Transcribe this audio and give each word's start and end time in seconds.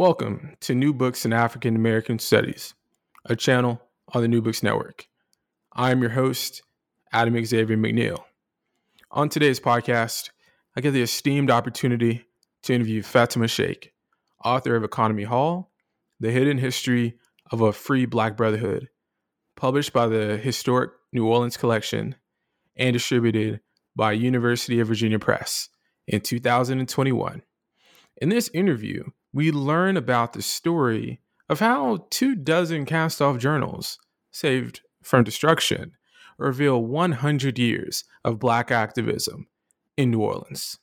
Welcome 0.00 0.56
to 0.60 0.74
New 0.74 0.94
Books 0.94 1.26
in 1.26 1.34
African 1.34 1.76
American 1.76 2.18
Studies, 2.18 2.72
a 3.26 3.36
channel 3.36 3.82
on 4.08 4.22
the 4.22 4.28
New 4.28 4.40
Books 4.40 4.62
Network. 4.62 5.06
I 5.74 5.90
am 5.90 6.00
your 6.00 6.12
host, 6.12 6.62
Adam 7.12 7.44
Xavier 7.44 7.76
McNeil. 7.76 8.24
On 9.10 9.28
today's 9.28 9.60
podcast, 9.60 10.30
I 10.74 10.80
get 10.80 10.92
the 10.92 11.02
esteemed 11.02 11.50
opportunity 11.50 12.24
to 12.62 12.72
interview 12.72 13.02
Fatima 13.02 13.44
Shaik, 13.44 13.90
author 14.42 14.74
of 14.74 14.84
Economy 14.84 15.24
Hall, 15.24 15.70
The 16.18 16.30
Hidden 16.30 16.56
History 16.56 17.18
of 17.50 17.60
a 17.60 17.70
Free 17.70 18.06
Black 18.06 18.38
Brotherhood, 18.38 18.88
published 19.54 19.92
by 19.92 20.06
the 20.06 20.38
Historic 20.38 20.92
New 21.12 21.26
Orleans 21.26 21.58
Collection 21.58 22.14
and 22.74 22.94
distributed 22.94 23.60
by 23.94 24.12
University 24.12 24.80
of 24.80 24.88
Virginia 24.88 25.18
Press 25.18 25.68
in 26.06 26.22
2021. 26.22 27.42
In 28.16 28.30
this 28.30 28.48
interview, 28.54 29.04
we 29.32 29.52
learn 29.52 29.96
about 29.96 30.32
the 30.32 30.42
story 30.42 31.20
of 31.48 31.60
how 31.60 32.06
two 32.10 32.34
dozen 32.34 32.84
cast 32.84 33.22
off 33.22 33.38
journals, 33.38 33.98
saved 34.32 34.80
from 35.02 35.24
destruction, 35.24 35.92
reveal 36.38 36.82
100 36.82 37.58
years 37.58 38.04
of 38.24 38.38
Black 38.38 38.70
activism 38.70 39.46
in 39.96 40.10
New 40.10 40.20
Orleans. 40.20 40.78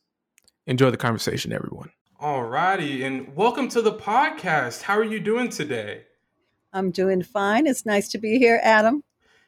Enjoy 0.65 0.89
the 0.91 0.97
conversation, 0.97 1.51
everyone. 1.51 1.91
All 2.19 2.43
righty, 2.43 3.03
and 3.03 3.35
welcome 3.35 3.67
to 3.69 3.81
the 3.81 3.93
podcast. 3.93 4.83
How 4.83 4.97
are 4.97 5.03
you 5.03 5.19
doing 5.19 5.49
today? 5.49 6.03
I'm 6.73 6.91
doing 6.91 7.23
fine. 7.23 7.67
It's 7.67 7.85
nice 7.85 8.07
to 8.09 8.17
be 8.17 8.37
here, 8.37 8.59
Adam. 8.63 9.03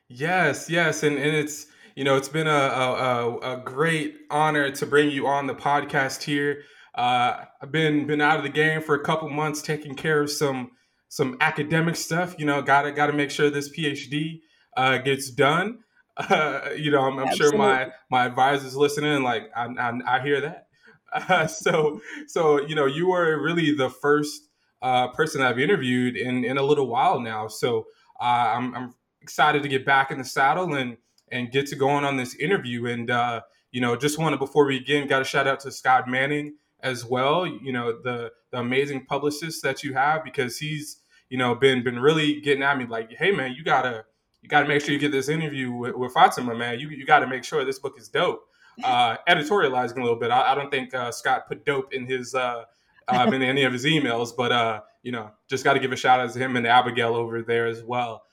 Yes, 0.08 0.70
yes, 0.70 1.04
and, 1.04 1.18
and 1.18 1.36
it's 1.36 1.68
you 1.96 2.04
know 2.04 2.16
it's 2.16 2.30
been 2.30 2.48
a, 2.48 2.52
a, 2.52 3.38
a 3.56 3.62
great 3.64 4.18
honor 4.30 4.72
to 4.72 4.86
bring 4.86 5.10
you 5.10 5.26
on 5.28 5.48
the 5.48 5.56
podcast 5.56 6.24
here. 6.24 6.64
Uh, 7.00 7.46
I've 7.62 7.72
been 7.72 8.06
been 8.08 8.20
out 8.20 8.40
of 8.40 8.44
the 8.44 8.50
game 8.50 8.82
for 8.82 8.94
a 8.94 9.00
couple 9.00 9.30
months, 9.30 9.62
taking 9.62 9.96
care 9.96 10.22
of 10.22 10.30
some 10.30 10.72
some 11.08 11.38
academic 11.40 11.96
stuff. 11.96 12.36
You 12.38 12.46
know, 12.46 12.62
gotta 12.62 12.92
gotta 12.92 13.14
make 13.14 13.32
sure 13.32 13.50
this 13.50 13.70
PhD 13.70 14.42
uh, 14.76 14.98
gets 15.00 15.32
done. 15.32 15.80
Uh, 16.20 16.72
you 16.76 16.92
know, 16.92 17.00
I'm, 17.00 17.18
I'm 17.18 17.34
sure 17.34 17.56
my 17.56 17.92
my 18.12 18.26
advisors 18.26 18.76
listening, 18.76 19.24
like 19.24 19.50
I, 19.56 19.68
I, 19.68 20.18
I 20.18 20.22
hear 20.22 20.42
that. 20.42 20.68
Uh, 21.14 21.48
so 21.48 22.02
so 22.28 22.60
you 22.68 22.76
know, 22.76 22.88
you 22.88 23.08
were 23.08 23.42
really 23.42 23.74
the 23.74 23.90
first 23.90 24.50
uh, 24.82 25.08
person 25.14 25.42
I've 25.42 25.60
interviewed 25.60 26.18
in 26.18 26.44
in 26.44 26.58
a 26.58 26.62
little 26.62 26.88
while 26.88 27.22
now. 27.22 27.48
So 27.48 27.86
uh, 28.20 28.52
I'm, 28.54 28.76
I'm 28.76 28.96
excited 29.22 29.64
to 29.64 29.70
get 29.70 29.86
back 29.86 30.12
in 30.12 30.18
the 30.18 30.26
saddle 30.26 30.74
and 30.74 30.98
and 31.32 31.54
get 31.54 31.68
to 31.68 31.78
going 31.78 32.04
on 32.04 32.18
this 32.18 32.36
interview. 32.36 32.88
And 32.88 33.10
uh, 33.10 33.44
you 33.72 33.80
know, 33.80 33.96
just 33.96 34.18
want 34.18 34.34
to 34.34 34.38
before 34.38 34.66
we 34.66 34.80
begin, 34.80 35.08
got 35.08 35.22
a 35.22 35.26
shout 35.26 35.48
out 35.48 35.62
to 35.62 35.72
Scott 35.72 36.10
Manning 36.10 36.56
as 36.82 37.06
well. 37.06 37.46
You 37.46 37.72
know, 37.72 38.00
the 38.02 38.32
the 38.52 38.60
amazing 38.60 39.06
publicist 39.06 39.64
that 39.64 39.84
you 39.84 39.94
have 39.94 40.24
because 40.24 40.58
he's 40.58 41.02
you 41.30 41.38
know 41.38 41.56
been 41.56 41.84
been 41.84 42.00
really 42.00 42.42
getting 42.42 42.64
at 42.64 42.78
me 42.78 42.86
like, 42.86 43.12
hey 43.18 43.32
man, 43.32 43.54
you 43.54 43.64
gotta 43.64 44.06
you 44.42 44.50
gotta 44.50 44.68
make 44.68 44.82
sure 44.82 44.92
you 44.92 45.00
get 45.00 45.12
this 45.12 45.30
interview 45.30 45.72
with, 45.72 45.96
with 45.96 46.14
Fatima, 46.14 46.56
man. 46.56 46.80
You 46.80 46.90
you 46.90 47.06
got 47.06 47.20
to 47.20 47.28
make 47.28 47.44
sure 47.44 47.64
this 47.66 47.80
book 47.80 47.96
is 47.98 48.10
dope. 48.10 48.46
Uh, 48.82 49.18
editorializing 49.28 49.98
a 49.98 50.02
little 50.02 50.16
bit, 50.16 50.32
I, 50.32 50.54
I 50.54 50.56
don't 50.56 50.72
think 50.72 50.94
uh, 50.94 51.12
Scott 51.12 51.50
put 51.50 51.66
dope 51.66 51.94
in 51.94 52.06
his 52.06 52.34
uh, 52.34 52.64
um, 53.10 53.34
in 53.34 53.42
any 53.42 53.64
of 53.64 53.74
his 53.74 53.84
emails, 53.84 54.30
but 54.34 54.54
uh, 54.54 54.80
you 55.04 55.12
know, 55.12 55.32
just 55.50 55.66
got 55.66 55.74
to 55.74 55.82
give 55.82 55.92
a 55.92 55.98
shout 55.98 56.22
out 56.22 56.32
to 56.32 56.40
him 56.40 56.56
and 56.56 56.66
Abigail 56.66 57.14
over 57.14 57.42
there 57.42 57.68
as 57.68 57.84
well. 57.84 58.24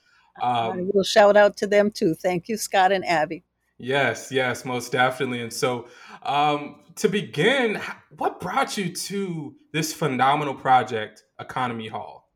Um, 0.41 0.89
we'll 0.93 1.03
shout 1.03 1.35
out 1.35 1.57
to 1.57 1.67
them 1.67 1.91
too. 1.91 2.13
Thank 2.13 2.47
you, 2.47 2.57
Scott 2.57 2.91
and 2.91 3.05
Abby. 3.05 3.43
Yes, 3.77 4.31
yes, 4.31 4.65
most 4.65 4.91
definitely. 4.91 5.41
And 5.41 5.53
so, 5.53 5.87
um, 6.23 6.79
to 6.97 7.07
begin, 7.07 7.79
what 8.17 8.39
brought 8.39 8.77
you 8.77 8.93
to 8.93 9.55
this 9.71 9.93
phenomenal 9.93 10.53
project, 10.53 11.23
Economy 11.39 11.87
Hall? 11.87 12.29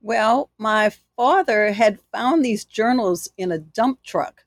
Well, 0.00 0.50
my 0.58 0.92
father 1.16 1.72
had 1.72 2.00
found 2.12 2.44
these 2.44 2.64
journals 2.64 3.28
in 3.38 3.52
a 3.52 3.58
dump 3.58 4.02
truck, 4.02 4.44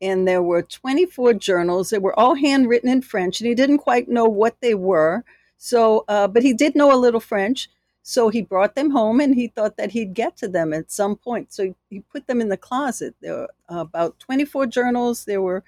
and 0.00 0.26
there 0.26 0.42
were 0.42 0.62
24 0.62 1.34
journals. 1.34 1.90
They 1.90 1.98
were 1.98 2.18
all 2.18 2.34
handwritten 2.34 2.88
in 2.88 3.02
French, 3.02 3.40
and 3.40 3.48
he 3.48 3.54
didn't 3.54 3.78
quite 3.78 4.08
know 4.08 4.26
what 4.26 4.60
they 4.60 4.74
were. 4.74 5.24
So, 5.58 6.04
uh, 6.08 6.28
but 6.28 6.42
he 6.42 6.52
did 6.52 6.74
know 6.74 6.94
a 6.94 6.98
little 6.98 7.20
French. 7.20 7.68
So 8.02 8.28
he 8.28 8.40
brought 8.40 8.76
them 8.76 8.90
home 8.90 9.18
and 9.18 9.34
he 9.34 9.48
thought 9.48 9.76
that 9.78 9.90
he'd 9.90 10.14
get 10.14 10.36
to 10.36 10.46
them 10.46 10.72
at 10.72 10.92
some 10.92 11.16
point. 11.16 11.52
So 11.52 11.74
he 11.90 12.00
put 12.00 12.28
them 12.28 12.40
in 12.40 12.50
the 12.50 12.56
closet. 12.56 13.16
There 13.20 13.34
were 13.34 13.48
about 13.68 14.20
24 14.20 14.66
journals. 14.66 15.24
There 15.24 15.42
were 15.42 15.64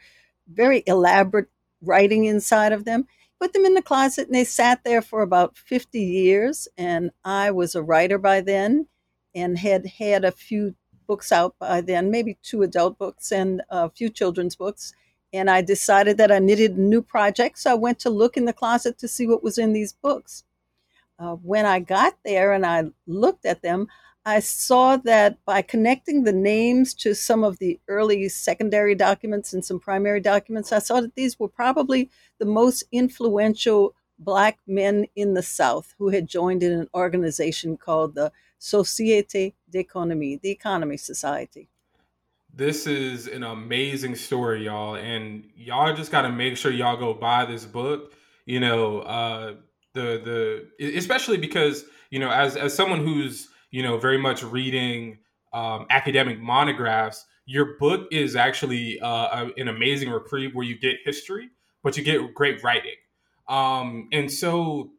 very 0.47 0.84
elaborate 0.86 1.48
writing 1.83 2.25
inside 2.25 2.72
of 2.72 2.84
them. 2.84 3.06
Put 3.41 3.53
them 3.53 3.65
in 3.65 3.75
the 3.75 3.83
closet 3.83 4.27
and 4.27 4.34
they 4.34 4.44
sat 4.44 4.83
there 4.84 5.03
for 5.03 5.22
about 5.22 5.56
50 5.56 6.00
years. 6.00 6.66
And 6.77 7.11
I 7.25 7.50
was 7.50 7.75
a 7.75 7.83
writer 7.83 8.19
by 8.19 8.41
then 8.41 8.87
and 9.34 9.59
had 9.59 9.87
had 9.99 10.25
a 10.25 10.33
few 10.33 10.75
books 11.06 11.33
out 11.33 11.55
by 11.59 11.81
then, 11.81 12.11
maybe 12.11 12.39
two 12.43 12.62
adult 12.62 12.99
books 12.99 13.33
and 13.33 13.62
a 13.71 13.91
few 13.91 14.11
children's 14.11 14.56
books. 14.56 14.93
And 15.33 15.50
I 15.50 15.62
decided 15.62 16.19
that 16.19 16.33
I 16.33 16.39
needed 16.39 16.77
a 16.77 16.81
new 16.81 17.03
project. 17.03 17.59
So 17.59 17.71
I 17.71 17.75
went 17.75 17.99
to 18.00 18.10
look 18.10 18.37
in 18.37 18.45
the 18.45 18.53
closet 18.53 18.99
to 18.99 19.09
see 19.09 19.27
what 19.27 19.43
was 19.43 19.59
in 19.59 19.72
these 19.72 19.93
books. 19.93 20.45
Uh, 21.19 21.34
when 21.34 21.66
I 21.66 21.81
got 21.81 22.16
there 22.25 22.53
and 22.53 22.65
I 22.65 22.84
looked 23.06 23.45
at 23.45 23.62
them, 23.62 23.89
I 24.28 24.41
saw 24.41 24.99
that 24.99 25.43
by 25.47 25.62
connecting 25.62 26.25
the 26.25 26.34
names 26.34 26.93
to 26.97 27.15
some 27.15 27.43
of 27.43 27.59
the 27.61 27.81
early 27.89 28.28
secondary 28.28 28.94
documents 28.94 29.55
and 29.55 29.65
some 29.65 29.81
primary 29.81 30.21
documents, 30.21 30.71
I 30.71 30.81
saw 30.81 31.00
that 31.00 31.15
these 31.15 31.41
were 31.41 31.49
probably 31.49 32.11
the 32.39 32.44
most 32.44 32.84
influential 32.93 33.94
Black 34.19 34.59
men 34.66 35.06
in 35.16 35.33
the 35.33 35.43
South 35.43 35.94
who 35.97 36.11
had 36.11 36.28
joined 36.28 36.62
in 36.62 36.72
an 36.72 36.89
organization 36.93 37.78
called 37.78 38.15
the 38.15 38.31
Société 38.61 39.55
d'économie, 39.72 40.39
the 40.43 40.50
Economy 40.50 40.99
Society. 40.99 41.71
This 42.53 42.87
is 42.87 43.28
an 43.28 43.45
amazing 43.45 44.15
story, 44.15 44.66
y'all, 44.66 44.97
and 44.97 45.49
y'all 45.56 45.97
just 45.97 46.12
got 46.12 46.22
to 46.22 46.31
make 46.31 46.59
sure 46.59 46.71
y'all 46.71 46.99
go 46.99 47.15
buy 47.15 47.47
this 47.47 47.65
book. 47.65 48.12
You 48.45 48.60
know, 48.60 48.99
uh, 49.00 49.55
the 49.95 50.66
the 50.78 50.97
especially 50.99 51.39
because 51.39 51.87
you 52.10 52.19
know, 52.19 52.31
as 52.31 52.56
as 52.56 52.75
someone 52.75 53.03
who's 53.03 53.49
you 53.70 53.82
know, 53.82 53.98
very 53.98 54.18
much 54.18 54.42
reading 54.42 55.18
um, 55.52 55.86
academic 55.90 56.40
monographs, 56.40 57.26
your 57.46 57.78
book 57.78 58.08
is 58.10 58.36
actually 58.36 59.00
uh, 59.00 59.46
an 59.56 59.68
amazing 59.68 60.10
reprieve 60.10 60.54
where 60.54 60.66
you 60.66 60.78
get 60.78 60.96
history, 61.04 61.48
but 61.82 61.96
you 61.96 62.04
get 62.04 62.34
great 62.34 62.62
writing. 62.62 62.96
Um, 63.48 64.08
and 64.12 64.30
so 64.30 64.90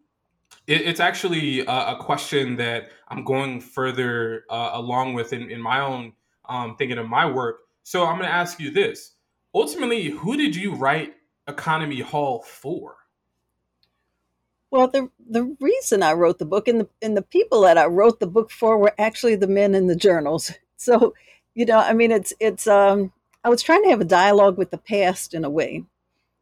it, 0.65 0.81
it's 0.81 0.99
actually 0.99 1.61
a, 1.61 1.65
a, 1.65 1.97
question 1.99 2.55
that 2.55 2.89
I'm 3.09 3.23
going 3.23 3.61
further 3.61 4.45
uh, 4.49 4.71
along 4.73 5.13
with 5.13 5.31
in, 5.33 5.51
in 5.51 5.61
my 5.61 5.81
own 5.81 6.13
um, 6.47 6.75
thinking 6.75 6.97
of 6.97 7.07
my 7.07 7.29
work. 7.29 7.59
So 7.83 8.05
I'm 8.05 8.17
going 8.17 8.27
to 8.27 8.33
ask 8.33 8.59
you 8.59 8.71
this. 8.71 9.13
Ultimately, 9.53 10.09
who 10.09 10.35
did 10.35 10.55
you 10.55 10.73
write 10.73 11.13
Economy 11.47 12.01
Hall 12.01 12.41
for? 12.41 12.95
Well, 14.71 14.87
the 14.87 15.09
the 15.27 15.55
reason 15.59 16.03
I 16.03 16.13
wrote 16.13 16.39
the 16.39 16.45
book 16.45 16.67
and 16.67 16.81
the 16.81 16.89
and 17.01 17.17
the 17.17 17.21
people 17.21 17.61
that 17.61 17.77
I 17.77 17.85
wrote 17.85 18.19
the 18.19 18.27
book 18.27 18.51
for 18.51 18.77
were 18.77 18.93
actually 18.97 19.35
the 19.35 19.47
men 19.47 19.75
in 19.75 19.87
the 19.87 19.95
journals. 19.95 20.51
So, 20.81 21.13
you 21.55 21.65
know, 21.65 21.77
I 21.77 21.91
mean, 21.91 22.09
it's 22.09 22.31
it's 22.39 22.65
um, 22.65 23.11
I 23.43 23.49
was 23.49 23.61
trying 23.61 23.83
to 23.83 23.89
have 23.89 23.99
a 23.99 24.05
dialogue 24.05 24.57
with 24.57 24.71
the 24.71 24.77
past 24.77 25.33
in 25.33 25.43
a 25.43 25.49
way. 25.49 25.83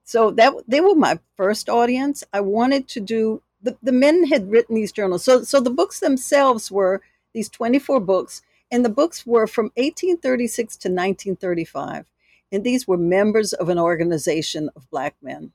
So 0.03 0.29
that 0.29 0.53
they 0.67 0.79
were 0.79 0.93
my 0.93 1.17
first 1.35 1.69
audience. 1.69 2.23
I 2.31 2.41
wanted 2.41 2.87
to 2.89 2.99
do 2.99 3.41
the, 3.63 3.75
the 3.81 3.91
men 3.91 4.27
had 4.27 4.51
written 4.51 4.75
these 4.75 4.91
journals. 4.91 5.23
So 5.23 5.41
so 5.41 5.59
the 5.59 5.71
books 5.71 5.99
themselves 6.01 6.69
were 6.69 7.01
these 7.33 7.49
24 7.49 7.99
books 8.01 8.43
and 8.71 8.85
the 8.85 8.89
books 8.89 9.25
were 9.25 9.47
from 9.47 9.71
1836 9.75 10.75
to 10.77 10.89
1935. 10.89 12.05
And 12.51 12.63
these 12.63 12.87
were 12.87 12.97
members 12.97 13.53
of 13.53 13.69
an 13.69 13.79
organization 13.79 14.69
of 14.75 14.89
black 14.89 15.15
men. 15.21 15.51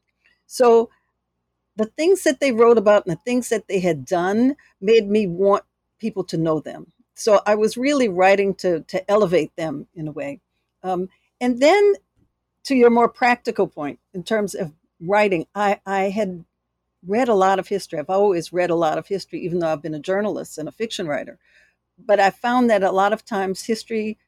So 0.46 0.90
the 1.76 1.86
things 1.86 2.24
that 2.24 2.40
they 2.40 2.52
wrote 2.52 2.78
about 2.78 3.06
and 3.06 3.16
the 3.16 3.20
things 3.20 3.48
that 3.48 3.68
they 3.68 3.80
had 3.80 4.04
done 4.04 4.56
made 4.80 5.08
me 5.08 5.26
want 5.26 5.64
people 5.98 6.24
to 6.24 6.36
know 6.36 6.60
them. 6.60 6.92
So 7.14 7.40
I 7.46 7.54
was 7.54 7.76
really 7.76 8.08
writing 8.08 8.54
to 8.56 8.80
to 8.80 9.10
elevate 9.10 9.54
them 9.56 9.86
in 9.94 10.08
a 10.08 10.12
way. 10.12 10.40
Um, 10.82 11.08
and 11.40 11.60
then 11.60 11.94
to 12.64 12.74
your 12.74 12.90
more 12.90 13.08
practical 13.08 13.66
point 13.66 13.98
in 14.14 14.22
terms 14.22 14.54
of 14.54 14.72
writing, 15.00 15.46
I, 15.54 15.80
I 15.84 16.10
had 16.10 16.44
read 17.06 17.28
a 17.28 17.34
lot 17.34 17.58
of 17.58 17.68
history. 17.68 17.98
I've 17.98 18.10
always 18.10 18.52
read 18.52 18.70
a 18.70 18.76
lot 18.76 18.98
of 18.98 19.08
history, 19.08 19.40
even 19.40 19.58
though 19.58 19.72
I've 19.72 19.82
been 19.82 19.94
a 19.94 20.00
journalist 20.00 20.58
and 20.58 20.68
a 20.68 20.72
fiction 20.72 21.06
writer. 21.06 21.38
But 21.98 22.20
I 22.20 22.30
found 22.30 22.70
that 22.70 22.82
a 22.82 22.92
lot 22.92 23.12
of 23.12 23.24
times 23.24 23.64
history 23.64 24.18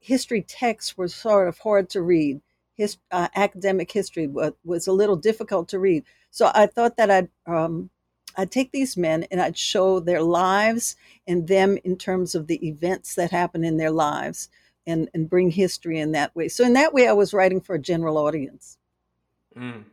history 0.00 0.42
texts 0.42 0.96
were 0.98 1.08
sort 1.08 1.48
of 1.48 1.58
hard 1.58 1.88
to 1.90 2.02
read. 2.02 2.40
His, 2.74 2.96
uh, 3.12 3.28
academic 3.36 3.92
history 3.92 4.26
was, 4.26 4.52
was 4.64 4.86
a 4.88 4.92
little 4.92 5.16
difficult 5.16 5.68
to 5.68 5.78
read. 5.78 6.04
So 6.32 6.50
I 6.54 6.66
thought 6.66 6.96
that 6.96 7.10
I'd 7.10 7.28
um, 7.46 7.90
I'd 8.36 8.50
take 8.50 8.72
these 8.72 8.96
men 8.96 9.26
and 9.30 9.40
I'd 9.40 9.56
show 9.56 10.00
their 10.00 10.22
lives 10.22 10.96
and 11.26 11.46
them 11.46 11.78
in 11.84 11.96
terms 11.96 12.34
of 12.34 12.46
the 12.46 12.66
events 12.66 13.14
that 13.16 13.30
happen 13.30 13.62
in 13.64 13.76
their 13.76 13.90
lives 13.90 14.48
and, 14.86 15.10
and 15.12 15.28
bring 15.28 15.50
history 15.50 16.00
in 16.00 16.12
that 16.12 16.34
way. 16.34 16.48
So 16.48 16.64
in 16.64 16.72
that 16.72 16.94
way, 16.94 17.06
I 17.06 17.12
was 17.12 17.34
writing 17.34 17.60
for 17.60 17.74
a 17.74 17.78
general 17.78 18.16
audience. 18.16 18.78
Mm. 19.54 19.84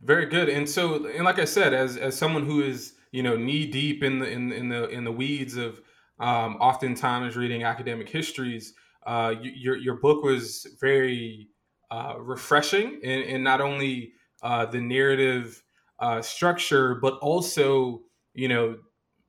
Very 0.00 0.24
good. 0.24 0.48
And 0.48 0.68
so, 0.68 1.06
and 1.06 1.24
like 1.24 1.38
I 1.38 1.44
said, 1.44 1.74
as 1.74 1.98
as 1.98 2.16
someone 2.16 2.44
who 2.44 2.62
is 2.62 2.94
you 3.12 3.22
know 3.22 3.36
knee 3.36 3.66
deep 3.66 4.02
in 4.02 4.18
the 4.18 4.30
in 4.30 4.52
in 4.52 4.70
the 4.70 4.88
in 4.88 5.04
the 5.04 5.12
weeds 5.12 5.56
of 5.56 5.80
um, 6.18 6.56
oftentimes 6.56 7.36
reading 7.36 7.64
academic 7.64 8.08
histories, 8.08 8.72
uh, 9.06 9.34
your 9.40 9.76
your 9.76 9.96
book 9.96 10.24
was 10.24 10.66
very 10.80 11.50
uh, 11.90 12.14
refreshing 12.18 12.98
in, 13.02 13.20
in 13.22 13.42
not 13.42 13.60
only 13.60 14.12
uh, 14.42 14.64
the 14.64 14.80
narrative 14.80 15.62
uh, 15.98 16.22
structure, 16.22 16.94
but 16.96 17.14
also 17.18 18.02
you 18.34 18.48
know 18.48 18.76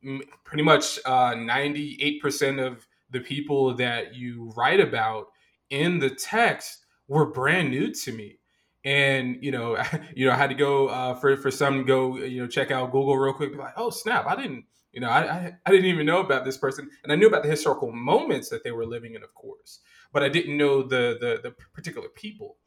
m- 0.04 0.22
pretty 0.44 0.64
much 0.64 1.00
uh, 1.06 1.36
ninety 1.36 1.98
eight 2.02 2.22
percent 2.22 2.60
of 2.60 2.88
the 3.12 3.19
people 3.19 3.74
that 3.75 4.16
you 4.16 4.52
write 4.56 4.80
about 4.80 5.28
in 5.69 6.00
the 6.00 6.10
text 6.10 6.86
were 7.08 7.25
brand 7.25 7.69
new 7.69 7.94
to 7.94 8.12
me 8.12 8.40
and 8.88 9.38
you 9.42 9.52
know, 9.52 9.78
you 10.16 10.25
know, 10.25 10.31
I 10.31 10.36
had 10.36 10.50
to 10.50 10.56
go 10.56 10.88
uh, 10.88 11.14
for 11.16 11.36
for 11.38 11.52
some 11.52 11.86
go, 11.86 12.18
you 12.18 12.42
know, 12.42 12.48
check 12.48 12.72
out 12.72 12.92
Google 12.92 13.18
real 13.18 13.34
quick. 13.34 13.56
Like, 13.56 13.74
oh 13.75 13.90
snap, 13.90 14.25
I 14.25 14.36
didn't, 14.36 14.63
you 14.94 15.02
know, 15.02 15.10
I, 15.10 15.20
I, 15.20 15.54
I 15.66 15.72
didn't 15.72 15.88
even 15.88 16.06
know 16.06 16.22
about 16.22 16.46
this 16.46 16.58
person, 16.58 16.90
and 17.04 17.12
I 17.12 17.16
knew 17.16 17.28
about 17.28 17.44
the 17.44 17.50
historical 17.50 17.92
moments 17.92 18.50
that 18.50 18.63
they 18.63 18.72
were 18.72 18.86
living 18.86 19.16
in, 19.16 19.24
of 19.24 19.34
course, 19.36 19.81
but 20.13 20.24
I 20.24 20.30
didn't 20.30 20.58
know 20.58 20.81
the 20.81 21.18
the, 21.20 21.40
the 21.44 21.52
particular 21.74 22.08
people. 22.10 22.58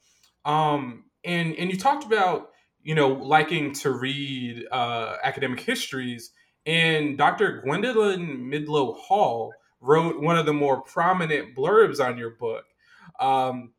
Um, 0.45 1.05
and 1.25 1.55
and 1.57 1.71
you 1.71 1.79
talked 1.79 2.05
about 2.05 2.51
you 2.83 2.95
know 2.95 3.09
liking 3.09 3.73
to 3.75 3.91
read 3.91 4.67
uh, 4.71 5.17
academic 5.23 5.61
histories, 5.61 6.31
and 6.67 7.17
Dr. 7.17 7.63
Gwendolyn 7.63 8.51
Midlo 8.51 8.97
Hall 8.97 9.53
wrote 9.81 10.21
one 10.21 10.37
of 10.37 10.47
the 10.47 10.53
more 10.53 10.83
prominent 10.83 11.57
blurbs 11.57 12.05
on 12.05 12.19
your 12.19 12.31
book. 12.31 12.65
Um, 13.19 13.73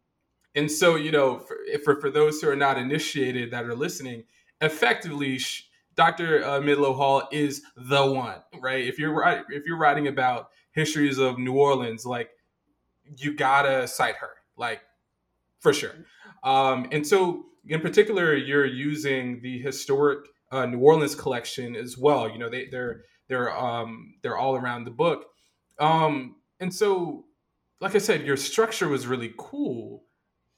and 0.56 0.70
so, 0.70 0.96
you 0.96 1.12
know, 1.12 1.40
for, 1.40 1.58
for, 1.84 2.02
for 2.02 2.10
those 2.10 2.42
who 2.42 2.50
are 2.50 2.56
not 2.56 2.78
initiated 2.78 3.52
that 3.52 3.66
are 3.66 3.76
listening, 3.76 4.24
effectively, 4.60 5.40
Dr. 5.96 6.44
Uh, 6.44 6.60
Midlo 6.60 6.96
Hall 6.96 7.28
is 7.32 7.64
the 7.76 8.06
one, 8.06 8.38
right? 8.60 8.86
If 8.86 9.00
you're 9.00 9.46
if 9.50 9.66
you're 9.66 9.78
writing 9.78 10.08
about 10.08 10.50
histories 10.72 11.18
of 11.18 11.38
New 11.38 11.54
Orleans, 11.54 12.06
like 12.06 12.30
you 13.18 13.36
gotta 13.36 13.88
cite 13.88 14.16
her, 14.16 14.32
like 14.58 14.82
for 15.60 15.74
sure. 15.74 15.94
Um, 16.44 16.88
and 16.92 17.06
so, 17.06 17.46
in 17.68 17.82
particular, 17.82 18.36
you're 18.36 18.66
using 18.66 19.42
the 19.42 19.60
historic 19.60 20.28
uh, 20.52 20.66
New 20.66 20.80
Orleans 20.80 21.16
collection 21.16 21.76
as 21.76 21.98
well. 21.98 22.30
You 22.30 22.40
know, 22.40 22.50
they 22.50 22.68
they're 22.70 23.02
they're 23.28 23.58
um, 23.58 24.16
they're 24.22 24.38
all 24.38 24.56
around 24.56 24.86
the 24.86 24.92
book. 24.92 25.26
Um, 25.80 26.36
and 26.60 26.74
so, 26.74 27.26
like 27.80 27.96
I 27.96 28.00
said, 28.00 28.26
your 28.26 28.38
structure 28.38 28.88
was 28.88 29.08
really 29.08 29.34
cool. 29.38 30.04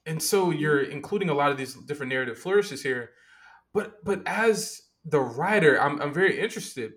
And 0.05 0.21
so 0.21 0.51
you're 0.51 0.81
including 0.81 1.29
a 1.29 1.33
lot 1.33 1.51
of 1.51 1.57
these 1.57 1.75
different 1.75 2.11
narrative 2.11 2.37
flourishes 2.37 2.83
here. 2.83 3.11
But 3.73 4.03
but 4.03 4.21
as 4.25 4.81
the 5.05 5.19
writer 5.19 5.81
i'm, 5.81 6.01
I'm 6.01 6.13
very 6.13 6.39
interested. 6.39 6.93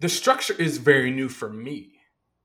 The 0.00 0.08
structure 0.08 0.54
is 0.54 0.78
very 0.78 1.10
new 1.10 1.28
for 1.28 1.50
me 1.50 1.92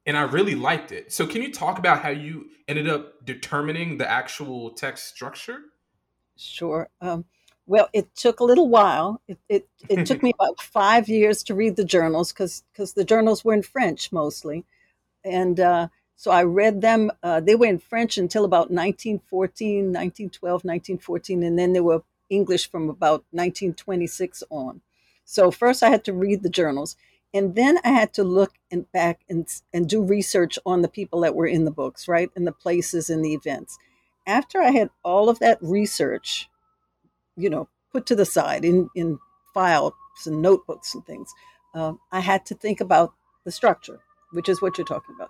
and 0.06 0.18
i 0.18 0.24
really 0.24 0.56
liked 0.56 0.92
it. 0.92 1.12
So 1.12 1.26
can 1.28 1.42
you 1.42 1.52
talk 1.52 1.78
about 1.80 2.02
how 2.02 2.10
you 2.10 2.46
ended 2.68 2.90
up 2.90 3.26
determining 3.26 3.98
the 3.98 4.10
actual 4.10 4.72
text 4.72 5.08
structure 5.08 5.60
sure 6.38 6.90
um, 7.02 7.26
well 7.66 7.90
it 7.94 8.14
took 8.16 8.40
a 8.40 8.44
little 8.44 8.68
while 8.70 9.22
it, 9.28 9.38
it, 9.50 9.68
it 9.90 10.06
took 10.06 10.22
me 10.22 10.32
about 10.40 10.62
five 10.62 11.08
years 11.10 11.44
to 11.44 11.56
read 11.56 11.76
the 11.76 11.86
journals 11.86 12.32
because 12.34 12.64
the 12.96 13.04
journals 13.06 13.44
were 13.46 13.54
in 13.54 13.64
french 13.64 14.12
mostly 14.12 14.66
and 15.24 15.60
uh, 15.60 15.88
so 16.16 16.32
I 16.32 16.44
read 16.44 16.82
them. 16.82 17.12
Uh, 17.24 17.40
they 17.40 17.56
were 17.56 17.66
in 17.66 17.80
French 17.80 18.18
until 18.18 18.46
about 18.46 18.72
1914, 18.72 19.92
1912, 19.92 20.64
1914, 20.64 21.44
and 21.44 21.60
then 21.60 21.74
they 21.74 21.82
were 21.82 22.04
English 22.30 22.70
from 22.70 22.90
about 22.90 23.26
1926 23.32 24.44
on. 24.50 24.82
So 25.26 25.52
first 25.52 25.84
I 25.84 25.90
had 25.90 26.04
to 26.06 26.14
read 26.14 26.44
the 26.44 26.50
journals, 26.50 26.96
and 27.34 27.56
then 27.56 27.80
I 27.84 27.90
had 27.90 28.14
to 28.14 28.24
look 28.24 28.54
and 28.72 28.90
back 28.92 29.22
and, 29.30 29.48
and 29.74 29.90
do 29.90 30.02
research 30.04 30.58
on 30.66 30.82
the 30.82 30.88
people 30.88 31.22
that 31.22 31.36
were 31.36 31.48
in 31.48 31.66
the 31.66 31.72
books, 31.72 32.08
right, 32.08 32.30
and 32.36 32.48
the 32.48 32.52
places 32.52 33.10
and 33.10 33.24
the 33.24 33.34
events. 33.34 33.78
After 34.28 34.62
I 34.62 34.72
had 34.72 34.90
all 35.04 35.30
of 35.30 35.40
that 35.40 35.58
research, 35.62 36.50
you 37.38 37.50
know, 37.50 37.68
put 37.92 38.06
to 38.08 38.16
the 38.16 38.26
side 38.26 38.66
in, 38.66 38.90
in 38.96 39.20
files 39.54 39.94
and 40.26 40.42
notebooks 40.42 40.94
and 40.96 41.06
things, 41.06 41.34
uh, 41.74 41.94
I 42.12 42.22
had 42.22 42.46
to 42.48 42.56
think 42.56 42.82
about 42.82 43.14
the 43.44 43.52
structure, 43.52 44.00
which 44.32 44.50
is 44.50 44.62
what 44.62 44.78
you're 44.78 44.88
talking 44.88 45.16
about. 45.16 45.30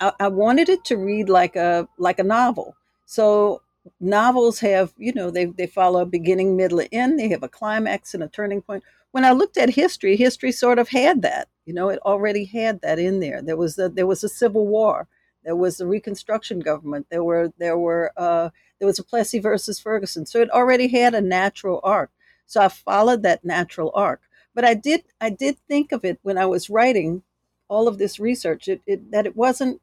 I, 0.00 0.12
I 0.24 0.28
wanted 0.28 0.68
it 0.68 0.84
to 0.86 0.96
read 0.96 1.28
like 1.28 1.56
a 1.56 1.88
like 1.98 2.18
a 2.18 2.24
novel. 2.24 2.76
So 3.06 3.62
novels 4.00 4.60
have, 4.60 4.92
you 4.96 5.12
know, 5.12 5.30
they 5.30 5.46
they 5.46 5.66
follow 5.66 6.02
a 6.02 6.06
beginning, 6.06 6.56
middle, 6.56 6.80
and 6.80 6.88
end. 6.92 7.18
They 7.18 7.28
have 7.28 7.42
a 7.42 7.48
climax 7.48 8.14
and 8.14 8.22
a 8.22 8.28
turning 8.28 8.62
point. 8.62 8.82
When 9.12 9.24
I 9.24 9.32
looked 9.32 9.58
at 9.58 9.70
history, 9.70 10.16
history 10.16 10.52
sort 10.52 10.78
of 10.78 10.88
had 10.88 11.22
that. 11.22 11.48
You 11.66 11.74
know, 11.74 11.88
it 11.90 12.00
already 12.00 12.44
had 12.44 12.80
that 12.80 12.98
in 12.98 13.20
there. 13.20 13.42
There 13.42 13.56
was 13.56 13.78
a, 13.78 13.88
there 13.88 14.06
was 14.06 14.24
a 14.24 14.28
civil 14.28 14.66
war. 14.66 15.06
There 15.44 15.56
was 15.56 15.76
the 15.76 15.86
Reconstruction 15.86 16.60
government. 16.60 17.06
There 17.10 17.24
were 17.24 17.52
there 17.58 17.78
were 17.78 18.12
uh, 18.16 18.50
there 18.78 18.86
was 18.86 18.98
a 18.98 19.04
Plessy 19.04 19.38
versus 19.38 19.80
Ferguson. 19.80 20.26
So 20.26 20.40
it 20.40 20.50
already 20.50 20.88
had 20.88 21.14
a 21.14 21.20
natural 21.20 21.80
arc. 21.82 22.10
So 22.46 22.60
I 22.60 22.68
followed 22.68 23.22
that 23.22 23.44
natural 23.44 23.90
arc. 23.94 24.20
But 24.54 24.64
I 24.64 24.74
did 24.74 25.04
I 25.20 25.30
did 25.30 25.58
think 25.68 25.92
of 25.92 26.04
it 26.04 26.18
when 26.22 26.38
I 26.38 26.46
was 26.46 26.70
writing 26.70 27.22
all 27.68 27.88
of 27.88 27.98
this 27.98 28.20
research. 28.20 28.68
It, 28.68 28.82
it 28.86 29.10
that 29.10 29.26
it 29.26 29.36
wasn't 29.36 29.80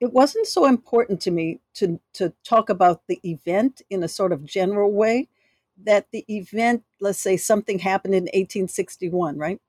it 0.00 0.12
wasn't 0.12 0.46
so 0.46 0.66
important 0.66 1.20
to 1.22 1.30
me 1.30 1.60
to 1.74 2.00
to 2.14 2.32
talk 2.44 2.68
about 2.68 3.02
the 3.06 3.20
event 3.24 3.82
in 3.90 4.02
a 4.02 4.08
sort 4.08 4.32
of 4.32 4.44
general 4.44 4.92
way 4.92 5.28
that 5.82 6.06
the 6.12 6.24
event 6.28 6.84
let's 7.00 7.18
say 7.18 7.36
something 7.36 7.78
happened 7.78 8.14
in 8.14 8.24
1861 8.24 9.38
right 9.38 9.60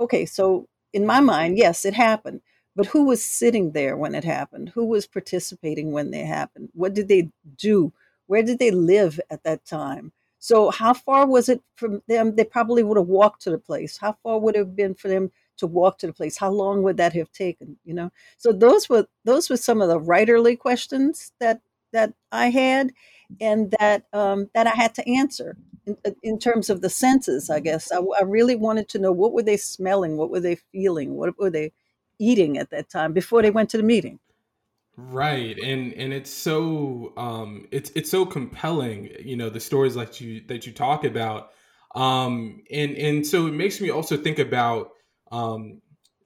okay 0.00 0.26
so 0.26 0.68
in 0.92 1.06
my 1.06 1.20
mind 1.20 1.56
yes 1.56 1.84
it 1.84 1.94
happened 1.94 2.40
but 2.78 2.86
who 2.86 3.02
was 3.02 3.20
sitting 3.20 3.72
there 3.72 3.96
when 3.96 4.14
it 4.14 4.22
happened? 4.22 4.68
Who 4.68 4.84
was 4.84 5.04
participating 5.04 5.90
when 5.90 6.12
they 6.12 6.20
happened? 6.20 6.68
What 6.74 6.94
did 6.94 7.08
they 7.08 7.28
do? 7.56 7.92
Where 8.28 8.44
did 8.44 8.60
they 8.60 8.70
live 8.70 9.18
at 9.30 9.42
that 9.42 9.64
time? 9.64 10.12
So 10.38 10.70
how 10.70 10.94
far 10.94 11.26
was 11.26 11.48
it 11.48 11.60
from 11.74 12.02
them? 12.06 12.36
They 12.36 12.44
probably 12.44 12.84
would 12.84 12.96
have 12.96 13.08
walked 13.08 13.42
to 13.42 13.50
the 13.50 13.58
place. 13.58 13.98
How 13.98 14.16
far 14.22 14.38
would 14.38 14.54
it 14.54 14.60
have 14.60 14.76
been 14.76 14.94
for 14.94 15.08
them 15.08 15.32
to 15.56 15.66
walk 15.66 15.98
to 15.98 16.06
the 16.06 16.12
place? 16.12 16.36
How 16.38 16.52
long 16.52 16.84
would 16.84 16.98
that 16.98 17.14
have 17.14 17.32
taken 17.32 17.76
you 17.84 17.94
know? 17.94 18.12
So 18.36 18.52
those 18.52 18.88
were 18.88 19.08
those 19.24 19.50
were 19.50 19.56
some 19.56 19.82
of 19.82 19.88
the 19.88 19.98
writerly 19.98 20.56
questions 20.56 21.32
that 21.40 21.60
that 21.92 22.12
i 22.30 22.48
had 22.50 22.92
and 23.40 23.74
that 23.80 24.04
um, 24.12 24.50
that 24.54 24.68
i 24.68 24.74
had 24.76 24.94
to 24.94 25.10
answer 25.10 25.56
in, 25.86 25.96
in, 26.22 26.38
terms 26.38 26.70
of 26.70 26.80
the 26.82 26.90
senses 26.90 27.50
i 27.50 27.58
guess. 27.58 27.90
I, 27.90 27.98
I 28.20 28.22
really 28.22 28.54
wanted 28.54 28.88
to 28.90 29.00
know 29.00 29.10
what 29.10 29.32
were 29.32 29.42
they 29.42 29.56
smelling? 29.56 30.16
What 30.16 30.30
were 30.30 30.38
they 30.38 30.58
feeling? 30.70 31.14
What 31.14 31.36
were 31.40 31.50
they 31.50 31.72
eating 32.18 32.58
at 32.58 32.70
that 32.70 32.88
time 32.88 33.12
before 33.12 33.42
they 33.42 33.50
went 33.50 33.70
to 33.70 33.76
the 33.76 33.82
meeting 33.82 34.18
right 34.96 35.58
and 35.58 35.92
and 35.92 36.12
it's 36.12 36.30
so 36.30 37.12
um 37.16 37.66
it's 37.70 37.90
it's 37.94 38.10
so 38.10 38.26
compelling 38.26 39.08
you 39.24 39.36
know 39.36 39.48
the 39.48 39.60
stories 39.60 39.94
like 39.94 40.20
you 40.20 40.42
that 40.48 40.66
you 40.66 40.72
talk 40.72 41.04
about 41.04 41.50
um 41.94 42.60
and 42.70 42.96
and 42.96 43.26
so 43.26 43.46
it 43.46 43.54
makes 43.54 43.80
me 43.80 43.90
also 43.90 44.16
think 44.16 44.38
about 44.38 44.90
um, 45.30 45.80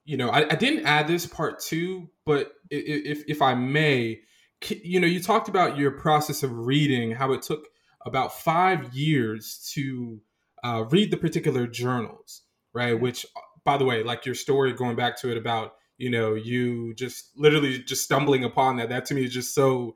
you 0.05 0.17
know, 0.17 0.29
I, 0.29 0.51
I 0.51 0.55
didn't 0.55 0.87
add 0.87 1.07
this 1.07 1.27
part 1.27 1.61
two, 1.61 2.09
but 2.27 2.53
if 2.71 3.23
if 3.29 3.43
I 3.43 3.55
may, 3.55 4.21
you 4.69 5.01
know, 5.01 5.07
you 5.07 5.21
talked 5.21 5.49
about 5.49 5.77
your 5.77 5.93
process 5.93 6.43
of 6.43 6.53
reading, 6.53 7.13
how 7.13 7.33
it 7.33 7.43
took 7.43 7.67
about 8.05 8.33
five 8.33 8.93
years 8.93 9.71
to 9.75 10.21
uh, 10.65 10.85
read 10.91 11.11
the 11.11 11.17
particular 11.17 11.67
journals, 11.67 12.43
right? 12.73 12.99
Which, 12.99 13.27
by 13.65 13.77
the 13.77 13.85
way, 13.85 14.03
like 14.03 14.27
your 14.27 14.35
story 14.35 14.73
going 14.73 14.97
back 14.97 15.21
to 15.21 15.31
it 15.31 15.37
about 15.37 15.75
you 16.03 16.11
know 16.11 16.35
you 16.35 16.95
just 16.95 17.31
literally 17.37 17.79
just 17.79 18.03
stumbling 18.03 18.43
upon 18.43 18.77
that. 18.79 18.89
That 18.89 19.07
to 19.07 19.15
me 19.15 19.25
is 19.25 19.33
just 19.33 19.55
so. 19.55 19.95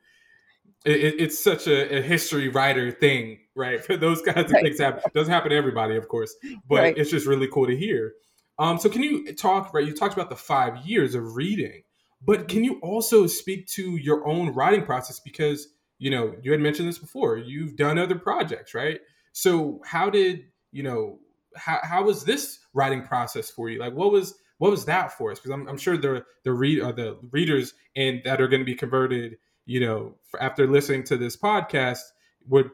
It, 0.84 1.16
it's 1.18 1.42
such 1.42 1.66
a, 1.66 1.98
a, 1.98 2.00
history 2.00 2.48
writer 2.48 2.92
thing, 2.92 3.40
right? 3.56 3.84
For 3.84 3.96
those 3.96 4.22
kinds 4.22 4.46
of 4.46 4.52
right. 4.52 4.62
things 4.62 4.78
happen. 4.78 5.02
Doesn't 5.12 5.32
happen 5.32 5.50
to 5.50 5.56
everybody, 5.56 5.96
of 5.96 6.06
course, 6.06 6.32
but 6.68 6.78
right. 6.78 6.96
it's 6.96 7.10
just 7.10 7.26
really 7.26 7.48
cool 7.48 7.66
to 7.66 7.76
hear. 7.76 8.12
Um, 8.60 8.78
so 8.78 8.88
can 8.88 9.02
you 9.02 9.34
talk, 9.34 9.74
right? 9.74 9.84
You 9.84 9.92
talked 9.92 10.14
about 10.14 10.30
the 10.30 10.36
five 10.36 10.86
years 10.86 11.16
of 11.16 11.34
reading, 11.34 11.82
but 12.24 12.46
can 12.46 12.62
you 12.62 12.78
also 12.82 13.26
speak 13.26 13.66
to 13.68 13.96
your 13.96 14.24
own 14.28 14.54
writing 14.54 14.84
process? 14.84 15.18
Because, 15.18 15.66
you 15.98 16.10
know, 16.10 16.36
you 16.40 16.52
had 16.52 16.60
mentioned 16.60 16.88
this 16.88 16.98
before, 16.98 17.36
you've 17.36 17.74
done 17.74 17.98
other 17.98 18.14
projects, 18.16 18.72
right? 18.72 19.00
So 19.32 19.80
how 19.84 20.08
did, 20.08 20.44
you 20.70 20.84
know, 20.84 21.18
how, 21.56 21.80
how 21.82 22.04
was 22.04 22.24
this 22.24 22.60
writing 22.74 23.02
process 23.02 23.50
for 23.50 23.68
you? 23.68 23.80
Like, 23.80 23.94
what 23.94 24.12
was 24.12 24.36
what 24.58 24.70
was 24.70 24.84
that 24.86 25.12
for 25.12 25.32
us? 25.32 25.38
Because 25.38 25.52
I'm, 25.52 25.68
I'm 25.68 25.78
sure 25.78 25.96
the 25.96 26.24
the 26.44 26.52
read 26.52 26.80
or 26.80 26.88
uh, 26.88 26.92
the 26.92 27.18
readers 27.30 27.74
and 27.94 28.22
that 28.24 28.40
are 28.40 28.48
going 28.48 28.60
to 28.60 28.66
be 28.66 28.74
converted, 28.74 29.36
you 29.64 29.80
know, 29.80 30.14
after 30.40 30.66
listening 30.66 31.04
to 31.04 31.16
this 31.16 31.36
podcast, 31.36 32.00
would 32.48 32.70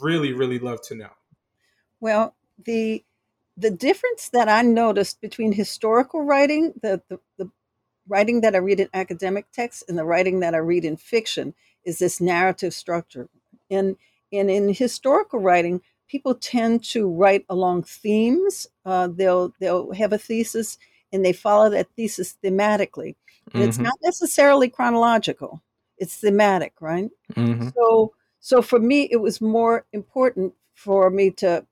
really 0.00 0.32
really 0.32 0.58
love 0.58 0.80
to 0.82 0.94
know. 0.94 1.10
Well, 2.00 2.34
the 2.64 3.04
the 3.56 3.70
difference 3.70 4.28
that 4.32 4.48
I 4.48 4.62
noticed 4.62 5.20
between 5.20 5.52
historical 5.52 6.22
writing, 6.22 6.74
the, 6.80 7.02
the, 7.08 7.18
the 7.38 7.50
writing 8.06 8.40
that 8.42 8.54
I 8.54 8.58
read 8.58 8.78
in 8.78 8.88
academic 8.94 9.50
texts, 9.50 9.82
and 9.88 9.98
the 9.98 10.04
writing 10.04 10.40
that 10.40 10.54
I 10.54 10.58
read 10.58 10.84
in 10.84 10.96
fiction, 10.96 11.54
is 11.84 11.98
this 11.98 12.20
narrative 12.20 12.72
structure. 12.72 13.28
And, 13.68 13.96
and 14.32 14.48
in 14.48 14.72
historical 14.72 15.40
writing, 15.40 15.80
people 16.06 16.36
tend 16.36 16.84
to 16.84 17.08
write 17.08 17.44
along 17.48 17.82
themes. 17.82 18.68
Uh, 18.84 19.08
they'll 19.08 19.52
they'll 19.58 19.92
have 19.92 20.12
a 20.12 20.18
thesis 20.18 20.78
and 21.12 21.24
they 21.24 21.32
follow 21.32 21.70
that 21.70 21.88
thesis 21.96 22.36
thematically. 22.42 23.14
Mm-hmm. 23.50 23.62
it's 23.62 23.78
not 23.78 23.94
necessarily 24.02 24.68
chronological; 24.68 25.62
it's 25.96 26.16
thematic, 26.16 26.74
right? 26.80 27.10
Mm-hmm. 27.34 27.68
So 27.74 28.12
so 28.40 28.62
for 28.62 28.78
me, 28.78 29.08
it 29.10 29.20
was 29.20 29.40
more 29.40 29.84
important 29.92 30.54
for 30.74 31.10
me 31.10 31.30
to 31.32 31.66